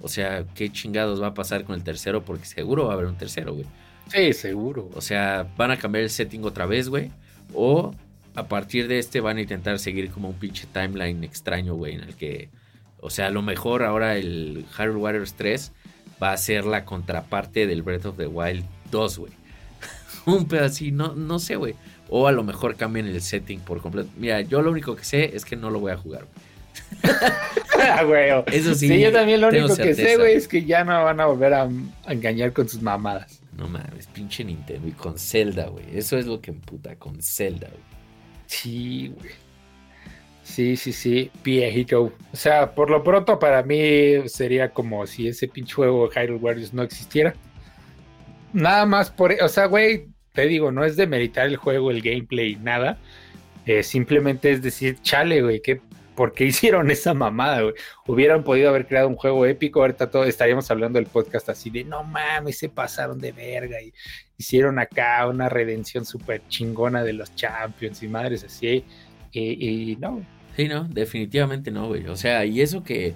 O 0.00 0.08
sea, 0.08 0.44
qué 0.54 0.70
chingados 0.70 1.22
va 1.22 1.28
a 1.28 1.34
pasar 1.34 1.64
con 1.64 1.74
el 1.74 1.82
tercero, 1.82 2.24
porque 2.24 2.44
seguro 2.44 2.86
va 2.86 2.92
a 2.92 2.94
haber 2.94 3.06
un 3.06 3.16
tercero, 3.16 3.54
güey. 3.54 3.66
Sí, 4.08 4.32
seguro. 4.32 4.90
O 4.94 5.00
sea, 5.00 5.48
van 5.56 5.70
a 5.70 5.78
cambiar 5.78 6.04
el 6.04 6.10
setting 6.10 6.44
otra 6.44 6.66
vez, 6.66 6.88
güey. 6.88 7.10
O 7.54 7.94
a 8.34 8.48
partir 8.48 8.86
de 8.86 8.98
este 8.98 9.20
van 9.20 9.38
a 9.38 9.40
intentar 9.40 9.78
seguir 9.78 10.10
como 10.10 10.28
un 10.28 10.34
pinche 10.34 10.66
timeline 10.72 11.24
extraño, 11.24 11.74
güey, 11.74 11.94
en 11.94 12.00
el 12.02 12.14
que 12.14 12.50
o 13.06 13.10
sea, 13.10 13.28
a 13.28 13.30
lo 13.30 13.40
mejor 13.40 13.84
ahora 13.84 14.16
el 14.16 14.66
Hyrule 14.76 14.98
Warriors 14.98 15.34
3 15.34 15.72
va 16.20 16.32
a 16.32 16.36
ser 16.36 16.64
la 16.64 16.84
contraparte 16.84 17.68
del 17.68 17.82
Breath 17.82 18.06
of 18.06 18.16
the 18.16 18.26
Wild 18.26 18.64
2, 18.90 19.18
güey. 19.18 19.32
Un 20.26 20.48
pedacito, 20.48 20.96
no, 20.96 21.14
no 21.14 21.38
sé, 21.38 21.54
güey. 21.54 21.76
O 22.08 22.26
a 22.26 22.32
lo 22.32 22.42
mejor 22.42 22.74
cambien 22.74 23.06
el 23.06 23.22
setting 23.22 23.60
por 23.60 23.80
completo. 23.80 24.10
Mira, 24.16 24.40
yo 24.40 24.60
lo 24.60 24.72
único 24.72 24.96
que 24.96 25.04
sé 25.04 25.36
es 25.36 25.44
que 25.44 25.54
no 25.54 25.70
lo 25.70 25.78
voy 25.78 25.92
a 25.92 25.96
jugar, 25.96 26.26
ah, 27.80 28.02
güey. 28.02 28.30
Eso 28.46 28.74
sí. 28.74 28.88
Sí, 28.88 29.00
yo 29.00 29.12
también 29.12 29.40
lo 29.40 29.48
único 29.48 29.76
que 29.76 29.94
sé, 29.94 30.16
güey, 30.16 30.34
es 30.34 30.48
que 30.48 30.64
ya 30.64 30.82
no 30.82 31.04
van 31.04 31.20
a 31.20 31.26
volver 31.26 31.54
a, 31.54 31.68
engañar 32.08 32.52
con 32.52 32.68
sus 32.68 32.82
mamadas. 32.82 33.40
No 33.56 33.68
mames, 33.68 34.08
pinche 34.08 34.42
Nintendo. 34.44 34.88
Y 34.88 34.92
con 34.92 35.16
Zelda, 35.16 35.68
güey. 35.68 35.84
Eso 35.96 36.18
es 36.18 36.26
lo 36.26 36.40
que 36.40 36.50
emputa, 36.50 36.96
con 36.96 37.22
Zelda, 37.22 37.68
güey. 37.68 37.82
Sí, 38.46 39.14
güey. 39.16 39.45
Sí, 40.46 40.76
sí, 40.76 40.92
sí, 40.92 41.30
viejito. 41.42 42.12
O 42.32 42.36
sea, 42.36 42.72
por 42.72 42.88
lo 42.88 43.02
pronto 43.02 43.38
para 43.38 43.64
mí 43.64 44.28
sería 44.28 44.70
como 44.70 45.04
si 45.06 45.26
ese 45.28 45.48
pinche 45.48 45.74
juego 45.74 46.08
Hyrule 46.08 46.38
Warriors 46.38 46.72
no 46.72 46.82
existiera. 46.82 47.34
Nada 48.52 48.86
más 48.86 49.10
por, 49.10 49.32
o 49.42 49.48
sea, 49.48 49.66
güey, 49.66 50.06
te 50.32 50.46
digo, 50.46 50.70
no 50.70 50.84
es 50.84 50.96
de 50.96 51.08
meritar 51.08 51.46
el 51.46 51.56
juego, 51.56 51.90
el 51.90 52.00
gameplay, 52.00 52.56
nada. 52.56 52.96
Eh, 53.66 53.82
simplemente 53.82 54.52
es 54.52 54.62
decir, 54.62 54.98
chale, 55.02 55.42
güey, 55.42 55.60
que 55.60 55.80
¿por 56.14 56.32
qué 56.32 56.44
hicieron 56.46 56.90
esa 56.92 57.12
mamada, 57.12 57.62
güey? 57.62 57.74
Hubieran 58.06 58.44
podido 58.44 58.68
haber 58.70 58.86
creado 58.86 59.08
un 59.08 59.16
juego 59.16 59.46
épico, 59.46 59.80
ahorita 59.80 60.10
todo 60.10 60.24
estaríamos 60.24 60.70
hablando 60.70 60.98
del 60.98 61.08
podcast 61.08 61.48
así 61.48 61.70
de, 61.70 61.84
no 61.84 62.04
mames, 62.04 62.58
se 62.58 62.68
pasaron 62.68 63.18
de 63.18 63.32
verga 63.32 63.82
y 63.82 63.92
hicieron 64.38 64.78
acá 64.78 65.26
una 65.26 65.48
redención 65.48 66.04
súper 66.06 66.46
chingona 66.48 67.02
de 67.02 67.14
los 67.14 67.34
champions 67.34 68.02
y 68.04 68.08
madres 68.08 68.44
así. 68.44 68.84
Y, 69.32 69.90
y 69.92 69.96
no, 69.96 70.22
Sí, 70.56 70.68
no, 70.68 70.84
definitivamente 70.84 71.70
no, 71.70 71.86
güey. 71.86 72.06
O 72.06 72.16
sea, 72.16 72.44
y 72.46 72.62
eso 72.62 72.82
que 72.82 73.14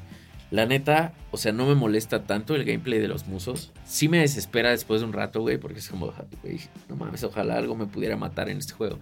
La 0.50 0.66
neta, 0.66 1.14
o 1.30 1.36
sea, 1.36 1.52
no 1.52 1.64
me 1.66 1.76
molesta 1.76 2.24
tanto 2.24 2.56
el 2.56 2.64
gameplay 2.64 2.98
de 2.98 3.06
los 3.06 3.28
musos. 3.28 3.70
Sí 3.86 4.08
me 4.08 4.18
desespera 4.18 4.70
después 4.70 5.00
de 5.00 5.06
un 5.06 5.12
rato, 5.12 5.40
güey, 5.40 5.58
porque 5.58 5.78
es 5.78 5.88
como, 5.88 6.12
güey, 6.42 6.60
no 6.88 6.96
mames, 6.96 7.22
ojalá 7.22 7.56
algo 7.56 7.76
me 7.76 7.86
pudiera 7.86 8.16
matar 8.16 8.48
en 8.48 8.58
este 8.58 8.72
juego. 8.72 8.98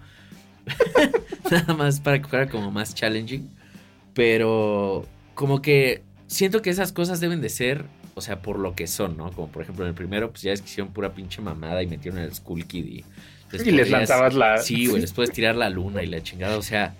Nada 1.51 1.73
más 1.73 1.99
para 1.99 2.21
que 2.21 2.27
fuera 2.27 2.47
como 2.47 2.69
más 2.69 2.93
challenging. 2.93 3.49
Pero 4.13 5.07
como 5.33 5.61
que 5.61 6.03
siento 6.27 6.61
que 6.61 6.69
esas 6.69 6.91
cosas 6.91 7.19
deben 7.19 7.41
de 7.41 7.49
ser, 7.49 7.85
o 8.13 8.21
sea, 8.21 8.43
por 8.43 8.59
lo 8.59 8.75
que 8.75 8.85
son, 8.85 9.17
¿no? 9.17 9.31
Como 9.31 9.47
por 9.47 9.63
ejemplo 9.63 9.85
en 9.85 9.89
el 9.89 9.95
primero, 9.95 10.29
pues 10.29 10.43
ya 10.43 10.53
es 10.53 10.61
que 10.61 10.67
hicieron 10.67 10.93
pura 10.93 11.13
pinche 11.13 11.41
mamada 11.41 11.81
y 11.81 11.87
metieron 11.87 12.19
el 12.19 12.31
Skull 12.31 12.65
Kid 12.67 12.85
y... 12.85 13.05
y 13.65 13.71
les 13.71 13.89
lanzabas 13.89 14.35
la... 14.35 14.59
Sí, 14.59 14.85
güey, 14.85 15.01
les 15.01 15.13
puedes 15.13 15.31
tirar 15.31 15.55
la 15.55 15.71
luna 15.71 16.03
y 16.03 16.07
la 16.07 16.21
chingada, 16.21 16.57
o 16.59 16.61
sea 16.61 16.93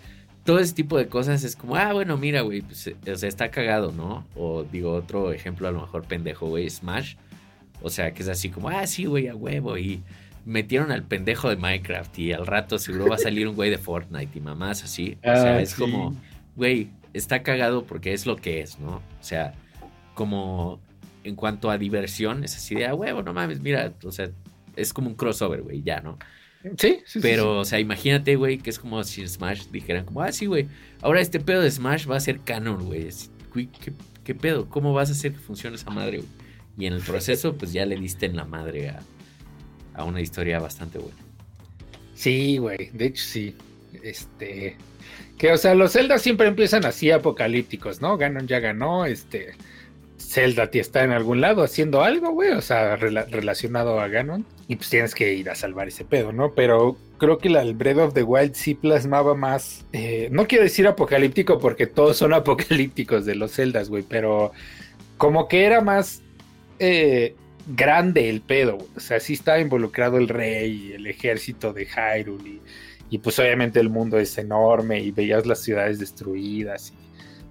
todo 0.43 0.60
ese 0.60 0.73
tipo 0.73 0.97
de 0.97 1.08
cosas 1.08 1.43
es 1.43 1.56
como, 1.56 1.75
ah, 1.75 1.93
bueno, 1.93 2.17
mira, 2.17 2.41
güey, 2.41 2.62
pues, 2.62 2.88
eh, 2.88 2.95
o 3.12 3.15
sea, 3.15 3.30
está 3.30 3.52
cagado, 3.52 3.91
¿no? 3.91 4.25
O 4.36 4.63
digo, 4.63 4.93
otro 4.93 5.32
ejemplo 5.32 5.67
a 5.67 5.71
lo 5.71 5.82
mejor 5.82 6.06
pendejo, 6.06 6.47
güey, 6.47 6.69
Smash. 6.69 7.15
O 7.82 7.89
sea, 7.89 8.13
que 8.13 8.23
es 8.23 8.30
así 8.30 8.49
como, 8.49 8.69
ah, 8.69 8.86
sí, 8.88 9.06
güey, 9.06 9.28
a 9.28 9.36
huevo. 9.36 9.78
Y 9.78 10.02
metieron 10.45 10.91
al 10.91 11.04
pendejo 11.04 11.49
de 11.49 11.56
Minecraft 11.56 12.17
y 12.19 12.34
al 12.34 12.47
rato 12.47 12.80
seguro 12.80 13.08
va 13.08 13.15
a 13.15 13.19
salir 13.19 13.47
un 13.47 13.56
güey 13.56 13.69
de 13.69 13.78
Fortnite 13.78 14.38
y 14.38 14.41
mamás 14.41 14.84
así. 14.84 15.17
O 15.19 15.23
sea, 15.23 15.56
ah, 15.56 15.62
es 15.62 15.75
como, 15.75 16.15
güey, 16.56 16.89
está 17.13 17.43
cagado 17.43 17.86
porque 17.86 18.13
es 18.13 18.25
lo 18.25 18.36
que 18.36 18.62
es, 18.62 18.80
¿no? 18.80 18.95
O 18.95 19.23
sea, 19.23 19.54
como 20.15 20.80
en 21.23 21.36
cuanto 21.36 21.69
a 21.69 21.78
diversión, 21.78 22.43
es 22.43 22.56
así 22.56 22.75
de, 22.75 22.88
ah, 22.88 22.95
huevo, 22.95 23.21
no 23.21 23.34
mames, 23.34 23.62
mira, 23.62 23.93
o 24.04 24.12
sea, 24.12 24.30
es 24.75 24.93
como 24.93 25.10
un 25.10 25.15
crossover, 25.15 25.62
güey, 25.62 25.84
ya, 25.84 26.02
¿no? 26.02 26.17
Sí, 26.77 27.01
sí. 27.05 27.19
Pero, 27.21 27.59
o 27.59 27.65
sea, 27.65 27.79
imagínate, 27.79 28.35
güey, 28.35 28.57
que 28.57 28.69
es 28.69 28.79
como 28.79 29.03
si 29.03 29.25
Smash 29.25 29.67
dijeran 29.71 30.05
como, 30.05 30.21
ah, 30.21 30.31
sí, 30.31 30.45
güey, 30.45 30.67
ahora 31.01 31.21
este 31.21 31.39
pedo 31.39 31.61
de 31.61 31.71
Smash 31.71 32.09
va 32.09 32.17
a 32.17 32.19
ser 32.19 32.41
canon, 32.41 32.85
güey. 32.85 33.09
¿Qué, 33.53 33.93
¿Qué, 34.23 34.35
pedo? 34.35 34.69
¿Cómo 34.69 34.93
vas 34.93 35.09
a 35.09 35.13
hacer 35.13 35.31
que 35.31 35.39
funcione 35.39 35.75
esa 35.75 35.89
madre, 35.89 36.17
güey? 36.17 36.29
Y 36.77 36.85
en 36.85 36.93
el 36.93 37.01
proceso, 37.01 37.55
pues 37.57 37.73
ya 37.73 37.85
le 37.85 37.95
diste 37.95 38.25
en 38.25 38.35
la 38.35 38.45
madre 38.45 38.89
a, 38.89 38.99
a 39.93 40.03
una 40.03 40.21
historia 40.21 40.59
bastante 40.59 40.97
buena. 40.97 41.17
Sí, 42.13 42.57
güey, 42.57 42.89
de 42.93 43.05
hecho 43.05 43.23
sí. 43.23 43.55
Este. 44.03 44.75
Que, 45.37 45.53
o 45.53 45.57
sea, 45.57 45.73
los 45.73 45.93
Zelda 45.93 46.17
siempre 46.19 46.47
empiezan 46.47 46.85
así 46.85 47.11
apocalípticos, 47.11 48.01
¿no? 48.01 48.17
Ganon 48.17 48.47
ya 48.47 48.59
ganó, 48.59 49.05
este. 49.05 49.53
Zelda 50.17 50.69
está 50.73 51.03
en 51.03 51.11
algún 51.11 51.41
lado 51.41 51.63
haciendo 51.63 52.03
algo, 52.03 52.31
güey, 52.31 52.51
o 52.51 52.61
sea, 52.61 52.97
relacionado 52.97 53.99
a 53.99 54.09
Ganon. 54.09 54.45
Y 54.69 54.75
pues 54.75 54.89
tienes 54.89 55.15
que 55.15 55.34
ir 55.34 55.49
a 55.49 55.55
salvar 55.55 55.88
ese 55.88 56.05
pedo, 56.05 56.32
¿no? 56.32 56.53
Pero 56.53 56.95
creo 57.17 57.39
que 57.39 57.47
el 57.49 57.73
Breath 57.73 57.97
of 57.97 58.13
the 58.13 58.23
Wild 58.23 58.53
sí 58.53 58.75
plasmaba 58.75 59.34
más. 59.34 59.84
Eh, 59.93 60.29
no 60.32 60.47
quiero 60.47 60.63
decir 60.63 60.88
apocalíptico 60.88 61.60
porque 61.60 61.88
todos 61.88 62.15
son 62.17 62.34
apocalípticos 62.36 63.25
de 63.25 63.36
los 63.36 63.53
Zeldas, 63.53 63.89
güey, 63.89 64.03
pero 64.08 64.51
como 65.17 65.47
que 65.47 65.65
era 65.65 65.82
más 65.82 66.21
eh, 66.77 67.36
grande 67.75 68.29
el 68.29 68.41
pedo. 68.41 68.77
O 68.95 68.99
sea, 68.99 69.19
sí 69.19 69.34
estaba 69.34 69.60
involucrado 69.60 70.17
el 70.17 70.27
rey, 70.27 70.93
el 70.93 71.08
ejército 71.08 71.73
de 71.73 71.88
Hyrule 71.88 72.47
y, 72.47 72.62
y 73.10 73.17
pues 73.17 73.39
obviamente 73.39 73.79
el 73.79 73.89
mundo 73.89 74.19
es 74.19 74.38
enorme 74.38 74.99
y 75.01 75.12
veías 75.12 75.47
las 75.47 75.63
ciudades 75.63 75.97
destruidas 75.97 76.93
y 76.95 77.10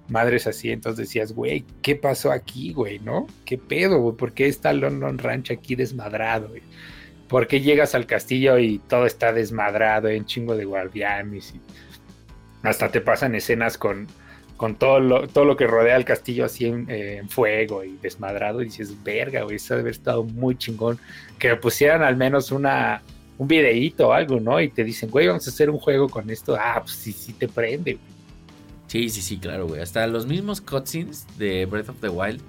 madres 0.08 0.46
así, 0.46 0.70
entonces 0.70 1.08
decías, 1.08 1.32
güey, 1.32 1.64
¿qué 1.82 1.94
pasó 1.94 2.32
aquí, 2.32 2.72
güey, 2.72 2.98
no? 2.98 3.26
¿Qué 3.44 3.58
pedo, 3.58 4.00
güey? 4.00 4.16
¿Por 4.16 4.32
qué 4.32 4.46
está 4.46 4.72
London 4.72 5.18
Ranch 5.18 5.50
aquí 5.50 5.74
desmadrado, 5.74 6.48
güey? 6.48 6.62
¿Por 7.28 7.46
qué 7.46 7.60
llegas 7.60 7.94
al 7.94 8.06
castillo 8.06 8.58
y 8.58 8.78
todo 8.78 9.06
está 9.06 9.32
desmadrado, 9.32 10.08
en 10.08 10.24
chingo 10.24 10.56
de 10.56 10.64
guardianes 10.64 11.54
y 11.54 11.60
hasta 12.62 12.90
te 12.90 13.00
pasan 13.00 13.34
escenas 13.34 13.78
con, 13.78 14.06
con 14.56 14.74
todo, 14.74 14.98
lo, 14.98 15.28
todo 15.28 15.44
lo 15.44 15.56
que 15.56 15.66
rodea 15.66 15.96
el 15.96 16.04
castillo 16.04 16.44
así 16.44 16.66
en, 16.66 17.28
fuego 17.28 17.84
y 17.84 17.96
desmadrado 18.02 18.60
y 18.60 18.66
dices, 18.66 18.92
verga, 19.04 19.42
güey, 19.42 19.56
eso 19.56 19.74
debe 19.74 19.82
haber 19.82 19.92
estado 19.92 20.24
muy 20.24 20.56
chingón. 20.58 20.98
Que 21.38 21.54
pusieran 21.56 22.02
al 22.02 22.16
menos 22.16 22.50
una, 22.50 23.02
un 23.38 23.46
videíto 23.46 24.08
o 24.08 24.12
algo, 24.12 24.40
¿no? 24.40 24.60
Y 24.60 24.68
te 24.68 24.82
dicen, 24.82 25.10
güey, 25.10 25.28
vamos 25.28 25.46
a 25.46 25.50
hacer 25.50 25.70
un 25.70 25.78
juego 25.78 26.08
con 26.08 26.28
esto. 26.28 26.56
Ah, 26.58 26.80
pues 26.82 26.96
sí, 26.96 27.12
sí 27.12 27.32
te 27.34 27.46
prende, 27.46 27.94
güey. 27.94 28.18
Sí, 28.88 29.08
sí, 29.10 29.22
sí, 29.22 29.38
claro, 29.38 29.68
güey. 29.68 29.80
Hasta 29.80 30.06
los 30.06 30.26
mismos 30.26 30.60
cutscenes 30.60 31.26
de 31.38 31.66
Breath 31.66 31.90
of 31.90 32.00
the 32.00 32.08
Wild, 32.08 32.40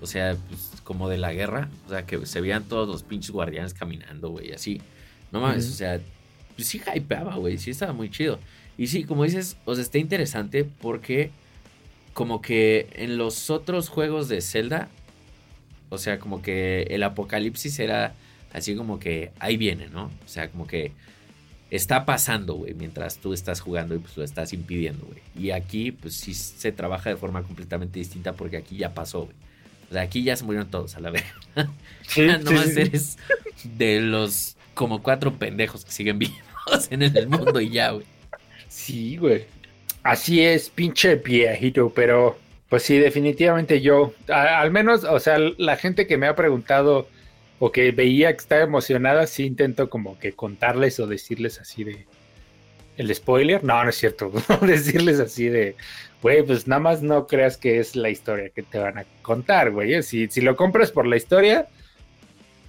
o 0.00 0.06
sea, 0.06 0.36
pues, 0.48 0.71
como 0.84 1.08
de 1.08 1.18
la 1.18 1.32
guerra, 1.32 1.68
o 1.86 1.90
sea, 1.90 2.06
que 2.06 2.24
se 2.26 2.40
veían 2.40 2.64
todos 2.64 2.88
los 2.88 3.02
pinches 3.02 3.30
guardianes 3.30 3.74
caminando, 3.74 4.30
güey, 4.30 4.52
así. 4.52 4.80
No 5.30 5.40
mames, 5.40 5.68
o 5.70 5.72
sea, 5.72 6.00
pues 6.56 6.68
sí 6.68 6.80
hypeaba, 6.94 7.36
güey, 7.36 7.58
sí 7.58 7.70
estaba 7.70 7.92
muy 7.92 8.10
chido. 8.10 8.38
Y 8.76 8.86
sí, 8.88 9.04
como 9.04 9.24
dices, 9.24 9.56
o 9.64 9.74
sea, 9.74 9.82
está 9.82 9.98
interesante 9.98 10.64
porque 10.64 11.30
como 12.12 12.42
que 12.42 12.88
en 12.94 13.16
los 13.16 13.50
otros 13.50 13.88
juegos 13.88 14.28
de 14.28 14.40
Zelda, 14.40 14.88
o 15.88 15.98
sea, 15.98 16.18
como 16.18 16.42
que 16.42 16.82
el 16.90 17.02
apocalipsis 17.02 17.78
era 17.78 18.14
así 18.52 18.74
como 18.76 18.98
que 18.98 19.32
ahí 19.38 19.56
viene, 19.56 19.88
¿no? 19.88 20.06
O 20.24 20.28
sea, 20.28 20.50
como 20.50 20.66
que 20.66 20.92
está 21.70 22.04
pasando, 22.04 22.54
güey, 22.54 22.74
mientras 22.74 23.16
tú 23.18 23.32
estás 23.32 23.60
jugando 23.60 23.94
y 23.94 23.98
pues 23.98 24.16
lo 24.16 24.24
estás 24.24 24.52
impidiendo, 24.52 25.06
güey. 25.06 25.20
Y 25.34 25.52
aquí, 25.52 25.90
pues 25.90 26.14
sí 26.14 26.34
se 26.34 26.70
trabaja 26.70 27.10
de 27.10 27.16
forma 27.16 27.42
completamente 27.42 27.98
distinta 27.98 28.34
porque 28.34 28.58
aquí 28.58 28.76
ya 28.76 28.92
pasó, 28.92 29.24
güey. 29.24 29.36
O 29.92 29.94
sea, 29.94 30.02
aquí 30.04 30.22
ya 30.22 30.34
se 30.36 30.44
murieron 30.44 30.70
todos 30.70 30.96
a 30.96 31.00
la 31.00 31.10
vez. 31.10 31.24
Sí, 32.08 32.26
Nomás 32.26 32.76
eres 32.76 33.16
de 33.62 34.00
los 34.00 34.56
como 34.74 35.02
cuatro 35.02 35.38
pendejos 35.38 35.84
que 35.84 35.92
siguen 35.92 36.18
vivos 36.18 36.88
en 36.90 37.02
el 37.02 37.28
mundo 37.28 37.60
y 37.60 37.70
ya, 37.70 37.90
güey. 37.90 38.06
Sí, 38.68 39.18
güey. 39.18 39.44
Así 40.02 40.42
es, 40.42 40.68
pinche 40.68 41.16
viejito, 41.16 41.90
pero 41.94 42.38
pues 42.68 42.82
sí, 42.82 42.98
definitivamente 42.98 43.82
yo, 43.82 44.14
al 44.28 44.70
menos, 44.70 45.04
o 45.04 45.20
sea, 45.20 45.38
la 45.38 45.76
gente 45.76 46.06
que 46.06 46.16
me 46.16 46.26
ha 46.26 46.34
preguntado 46.34 47.06
o 47.58 47.70
que 47.70 47.92
veía 47.92 48.32
que 48.32 48.40
estaba 48.40 48.62
emocionada, 48.62 49.26
sí 49.26 49.44
intento 49.44 49.90
como 49.90 50.18
que 50.18 50.32
contarles 50.32 50.98
o 51.00 51.06
decirles 51.06 51.60
así 51.60 51.84
de 51.84 52.06
el 53.02 53.14
spoiler. 53.14 53.62
No, 53.62 53.82
no 53.82 53.90
es 53.90 53.96
cierto. 53.96 54.32
decirles 54.62 55.20
así 55.20 55.48
de, 55.48 55.76
güey, 56.22 56.42
pues 56.42 56.66
nada 56.66 56.80
más 56.80 57.02
no 57.02 57.26
creas 57.26 57.56
que 57.56 57.78
es 57.78 57.96
la 57.96 58.10
historia 58.10 58.48
que 58.50 58.62
te 58.62 58.78
van 58.78 58.98
a 58.98 59.04
contar, 59.22 59.70
güey. 59.70 60.02
Si, 60.02 60.28
si 60.28 60.40
lo 60.40 60.56
compras 60.56 60.90
por 60.90 61.06
la 61.06 61.16
historia, 61.16 61.68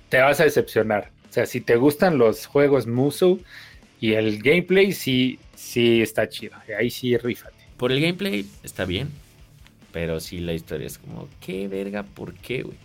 te 0.09 0.19
vas 0.19 0.39
a 0.39 0.43
decepcionar. 0.43 1.11
O 1.29 1.33
sea, 1.33 1.45
si 1.45 1.61
te 1.61 1.75
gustan 1.75 2.17
los 2.17 2.45
juegos 2.45 2.85
Musu 2.85 3.41
y 3.99 4.13
el 4.13 4.43
gameplay, 4.43 4.91
sí, 4.91 5.39
sí 5.55 6.01
está 6.01 6.29
chido. 6.29 6.55
Ahí 6.77 6.89
sí, 6.89 7.17
rífate. 7.17 7.55
Por 7.77 7.91
el 7.91 7.99
gameplay 7.99 8.45
está 8.63 8.85
bien, 8.85 9.09
pero 9.91 10.19
sí 10.19 10.39
la 10.39 10.53
historia 10.53 10.87
es 10.87 10.97
como, 10.97 11.27
¿qué 11.39 11.67
verga? 11.67 12.03
¿Por 12.03 12.33
qué, 12.33 12.63
güey? 12.63 12.77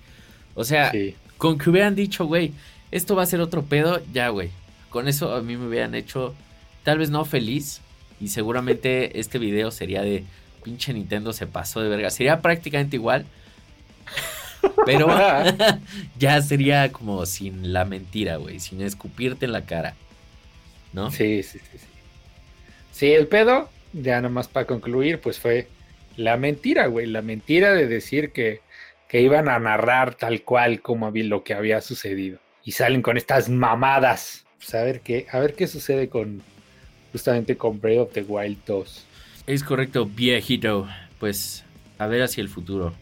O 0.54 0.64
sea, 0.64 0.92
con 1.36 1.58
que 1.58 1.70
hubieran 1.70 1.94
dicho, 1.94 2.24
güey, 2.24 2.52
esto 2.90 3.14
va 3.14 3.22
a 3.22 3.26
ser 3.26 3.40
otro 3.40 3.62
pedo, 3.62 4.00
ya, 4.12 4.28
güey. 4.30 4.50
Con 4.90 5.08
eso 5.08 5.34
a 5.34 5.42
mí 5.42 5.56
me 5.56 5.68
hubieran 5.68 5.94
hecho, 5.94 6.34
tal 6.88 6.96
vez 6.96 7.10
no 7.10 7.26
feliz, 7.26 7.82
y 8.18 8.28
seguramente 8.28 9.20
este 9.20 9.38
video 9.38 9.70
sería 9.70 10.00
de 10.00 10.24
pinche 10.64 10.94
Nintendo 10.94 11.34
se 11.34 11.46
pasó 11.46 11.82
de 11.82 11.90
verga. 11.90 12.08
Sería 12.08 12.40
prácticamente 12.40 12.96
igual. 12.96 13.26
Pero 14.86 15.06
ya 16.18 16.40
sería 16.40 16.90
como 16.90 17.26
sin 17.26 17.74
la 17.74 17.84
mentira, 17.84 18.36
güey, 18.36 18.58
sin 18.58 18.80
escupirte 18.80 19.44
en 19.44 19.52
la 19.52 19.66
cara. 19.66 19.96
¿No? 20.94 21.10
Sí, 21.10 21.42
sí, 21.42 21.58
sí, 21.58 21.78
sí. 21.78 21.86
Sí, 22.90 23.12
el 23.12 23.26
pedo, 23.26 23.68
ya 23.92 24.22
nomás 24.22 24.48
para 24.48 24.66
concluir, 24.66 25.20
pues 25.20 25.38
fue 25.38 25.68
la 26.16 26.38
mentira, 26.38 26.86
güey. 26.86 27.06
La 27.06 27.20
mentira 27.20 27.74
de 27.74 27.86
decir 27.86 28.32
que 28.32 28.62
que 29.08 29.20
iban 29.20 29.48
a 29.48 29.58
narrar 29.58 30.14
tal 30.14 30.42
cual 30.42 30.80
como 30.80 31.10
lo 31.10 31.42
que 31.42 31.54
había 31.54 31.80
sucedido. 31.80 32.38
Y 32.64 32.72
salen 32.72 33.00
con 33.00 33.16
estas 33.16 33.48
mamadas. 33.48 34.46
Pues 34.58 34.74
a 34.74 34.82
ver 34.82 35.00
qué, 35.00 35.26
a 35.32 35.38
ver 35.38 35.54
qué 35.54 35.66
sucede 35.66 36.08
con 36.08 36.42
justamente 37.12 37.56
con 37.56 37.80
Breath 37.80 37.98
of 37.98 38.12
the 38.12 38.22
Wild 38.22 38.58
2. 38.66 39.04
Es 39.46 39.64
correcto, 39.64 40.06
viejito. 40.06 40.88
Pues 41.18 41.64
a 41.98 42.06
ver 42.06 42.22
hacia 42.22 42.42
el 42.42 42.48
futuro. 42.48 42.92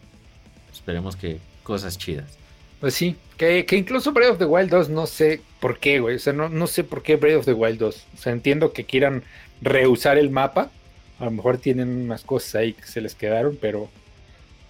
Esperemos 0.71 1.15
que 1.15 1.39
cosas 1.63 1.97
chidas. 1.97 2.37
Pues 2.79 2.93
sí, 2.93 3.15
que, 3.37 3.65
incluso 3.71 4.11
Breath 4.11 4.31
of 4.31 4.37
the 4.37 4.45
Wild 4.45 4.69
2 4.69 4.89
no 4.89 5.07
sé 5.07 5.41
por 5.59 5.79
qué, 5.79 5.99
güey. 5.99 6.15
O 6.15 6.19
sea, 6.19 6.33
no, 6.33 6.49
no 6.49 6.67
sé 6.67 6.83
por 6.83 7.01
qué 7.01 7.15
Breath 7.15 7.39
of 7.39 7.45
the 7.45 7.53
Wild 7.53 7.79
2. 7.79 8.05
O 8.13 8.17
sea, 8.17 8.33
entiendo 8.33 8.71
que 8.73 8.85
quieran 8.85 9.23
reusar 9.61 10.17
el 10.17 10.29
mapa. 10.29 10.71
A 11.19 11.25
lo 11.25 11.31
mejor 11.31 11.57
tienen 11.57 11.89
unas 11.89 12.23
cosas 12.23 12.55
ahí 12.55 12.73
que 12.73 12.85
se 12.85 13.01
les 13.01 13.15
quedaron, 13.15 13.57
pero 13.59 13.89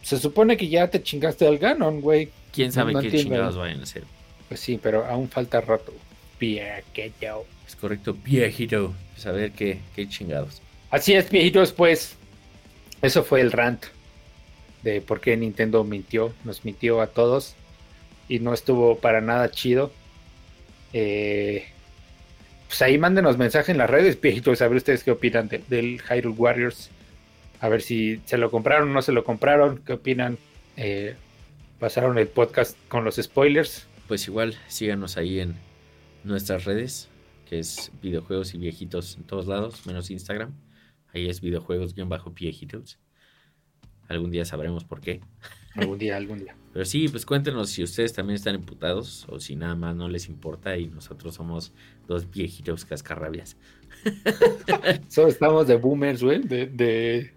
se 0.01 0.17
supone 0.17 0.55
que 0.55 0.69
ya 0.69 0.88
te 0.88 1.03
chingaste 1.03 1.45
al 1.45 1.57
Ganon, 1.57 1.99
güey. 1.99 2.29
¿Quién 2.53 2.71
sabe 2.71 2.93
qué 3.01 3.11
chingados 3.11 3.57
vayan 3.57 3.81
a 3.81 3.83
hacer? 3.83 4.03
Pues 4.47 4.61
sí, 4.61 4.79
pero 4.81 5.05
aún 5.05 5.27
falta 5.27 5.59
rato. 5.59 5.93
Viejito. 6.39 7.45
Es 7.68 7.76
correcto, 7.76 8.13
viejito. 8.13 8.93
A 9.26 9.32
ver 9.32 9.51
qué, 9.51 9.80
qué 9.95 10.07
chingados. 10.07 10.61
Así 10.89 11.13
es, 11.13 11.30
viejitos, 11.30 11.74
pues. 11.74 12.15
Eso 13.01 13.24
fue 13.24 13.41
el 13.41 13.51
rant 13.51 13.84
de 14.84 15.01
por 15.01 15.20
qué 15.20 15.36
Nintendo 15.36 15.84
mintió. 15.84 16.34
Nos 16.43 16.65
mintió 16.65 17.01
a 17.01 17.07
todos. 17.07 17.55
Y 18.30 18.39
no 18.39 18.53
estuvo 18.53 18.97
para 18.99 19.22
nada 19.22 19.51
chido. 19.51 19.91
Eh, 20.93 21.65
pues 22.68 22.82
ahí 22.82 22.97
mándenos 22.97 23.38
mensaje 23.38 23.72
en 23.72 23.78
las 23.78 23.89
redes, 23.89 24.20
viejitos, 24.20 24.61
a 24.61 24.68
ver 24.68 24.78
ustedes 24.78 25.03
qué 25.03 25.11
opinan 25.11 25.49
del 25.49 26.01
Hyrule 26.01 26.36
Warriors. 26.38 26.89
A 27.59 27.70
ver 27.70 27.82
si 27.82 28.22
se 28.26 28.38
lo 28.38 28.51
compraron 28.51 28.89
o 28.89 28.93
no 28.93 29.01
se 29.01 29.11
lo 29.11 29.24
compraron. 29.24 29.82
¿Qué 29.86 29.93
opinan? 29.93 30.38
eh, 30.78 31.15
pasaron 31.80 32.18
el 32.18 32.28
podcast 32.28 32.78
con 32.88 33.03
los 33.03 33.15
spoilers. 33.15 33.88
Pues 34.07 34.28
igual, 34.28 34.57
síganos 34.68 35.18
ahí 35.18 35.39
en 35.39 35.55
nuestras 36.24 36.65
redes, 36.65 37.09
que 37.47 37.59
es 37.59 37.91
videojuegos 38.01 38.53
y 38.53 38.57
viejitos 38.57 39.15
en 39.17 39.23
todos 39.23 39.47
lados, 39.47 39.85
menos 39.85 40.11
Instagram. 40.11 40.53
Ahí 41.13 41.29
es 41.29 41.41
videojuegos-viejitos. 41.41 42.99
Algún 44.09 44.31
día 44.31 44.45
sabremos 44.45 44.83
por 44.83 44.99
qué. 45.01 45.21
Algún 45.75 45.97
día, 45.97 46.17
algún 46.17 46.39
día. 46.39 46.55
Pero 46.73 46.85
sí, 46.85 47.07
pues 47.07 47.25
cuéntenos 47.25 47.69
si 47.69 47.83
ustedes 47.83 48.13
también 48.13 48.35
están 48.35 48.55
imputados 48.55 49.25
o 49.29 49.39
si 49.39 49.55
nada 49.55 49.75
más 49.75 49.95
no 49.95 50.09
les 50.09 50.27
importa 50.27 50.77
y 50.77 50.87
nosotros 50.87 51.35
somos 51.35 51.73
dos 52.07 52.29
viejitos 52.29 52.85
cascarrabias. 52.85 53.57
Solo 55.07 55.29
estamos 55.29 55.67
de 55.67 55.75
boomers, 55.77 56.23
güey, 56.23 56.41
de, 56.41 56.67
de, 56.67 57.33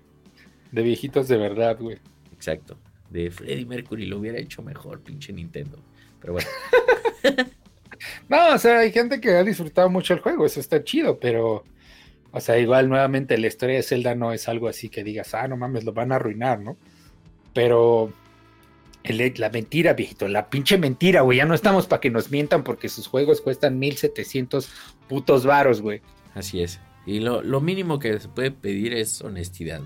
de 0.72 0.82
viejitos 0.82 1.28
de 1.28 1.36
verdad, 1.36 1.78
güey. 1.78 1.98
Exacto. 2.32 2.76
De 3.10 3.30
Freddie 3.30 3.66
Mercury 3.66 4.06
lo 4.06 4.18
hubiera 4.18 4.38
hecho 4.38 4.62
mejor, 4.62 5.00
pinche 5.00 5.32
Nintendo. 5.32 5.78
Pero 6.20 6.34
bueno. 6.34 6.48
no, 8.28 8.54
o 8.54 8.58
sea, 8.58 8.78
hay 8.78 8.92
gente 8.92 9.20
que 9.20 9.34
ha 9.34 9.44
disfrutado 9.44 9.90
mucho 9.90 10.14
el 10.14 10.20
juego, 10.20 10.46
eso 10.46 10.60
está 10.60 10.82
chido, 10.84 11.18
pero, 11.18 11.64
o 12.32 12.40
sea, 12.40 12.58
igual 12.58 12.88
nuevamente 12.88 13.38
la 13.38 13.46
historia 13.46 13.76
de 13.76 13.82
Zelda 13.82 14.14
no 14.14 14.32
es 14.32 14.48
algo 14.48 14.68
así 14.68 14.88
que 14.88 15.04
digas, 15.04 15.34
ah, 15.34 15.48
no 15.48 15.56
mames, 15.56 15.84
lo 15.84 15.92
van 15.92 16.12
a 16.12 16.16
arruinar, 16.16 16.60
¿no? 16.60 16.76
Pero 17.52 18.12
el, 19.02 19.34
la 19.36 19.50
mentira, 19.50 19.94
viejito, 19.94 20.28
la 20.28 20.48
pinche 20.50 20.78
mentira, 20.78 21.22
güey, 21.22 21.38
ya 21.38 21.46
no 21.46 21.54
estamos 21.54 21.86
para 21.86 22.00
que 22.00 22.10
nos 22.10 22.30
mientan 22.30 22.64
porque 22.64 22.88
sus 22.88 23.06
juegos 23.06 23.40
cuestan 23.40 23.78
1700 23.78 24.70
putos 25.08 25.46
varos, 25.46 25.80
güey. 25.80 26.02
Así 26.34 26.62
es. 26.62 26.80
Y 27.06 27.20
lo, 27.20 27.42
lo 27.42 27.60
mínimo 27.60 27.98
que 27.98 28.18
se 28.20 28.28
puede 28.28 28.50
pedir 28.50 28.92
es 28.92 29.22
honestidad. 29.22 29.80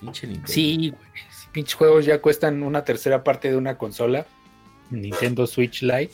Pinche 0.00 0.26
Nintendo. 0.26 0.52
Sí, 0.52 0.90
güey. 0.90 1.02
Pinches 1.52 1.74
juegos 1.74 2.06
ya 2.06 2.20
cuestan 2.20 2.62
una 2.62 2.84
tercera 2.84 3.24
parte 3.24 3.50
de 3.50 3.56
una 3.56 3.76
consola, 3.76 4.26
Nintendo 4.90 5.46
Switch 5.46 5.82
Lite, 5.82 6.12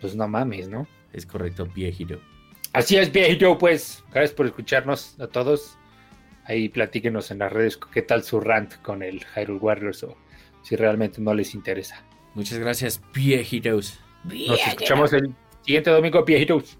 pues 0.00 0.16
no 0.16 0.28
mames, 0.28 0.68
¿no? 0.68 0.86
Es 1.12 1.26
correcto, 1.26 1.66
viejito. 1.66 2.20
Así 2.72 2.96
es, 2.96 3.10
viejito, 3.12 3.56
pues. 3.58 4.04
Gracias 4.12 4.34
por 4.34 4.46
escucharnos 4.46 5.18
a 5.20 5.26
todos. 5.26 5.78
Ahí 6.44 6.68
platíquenos 6.68 7.30
en 7.30 7.38
las 7.38 7.52
redes 7.52 7.78
qué 7.92 8.02
tal 8.02 8.22
su 8.22 8.38
rant 8.38 8.74
con 8.82 9.02
el 9.02 9.24
Hyrule 9.34 9.58
Warriors 9.58 10.04
o 10.04 10.16
si 10.62 10.76
realmente 10.76 11.20
no 11.20 11.34
les 11.34 11.54
interesa. 11.54 12.04
Muchas 12.34 12.58
gracias, 12.58 13.00
viejitos. 13.14 13.98
Nos 14.24 14.66
escuchamos 14.66 15.12
el 15.12 15.34
siguiente 15.62 15.90
domingo, 15.90 16.24
viejitos. 16.24 16.78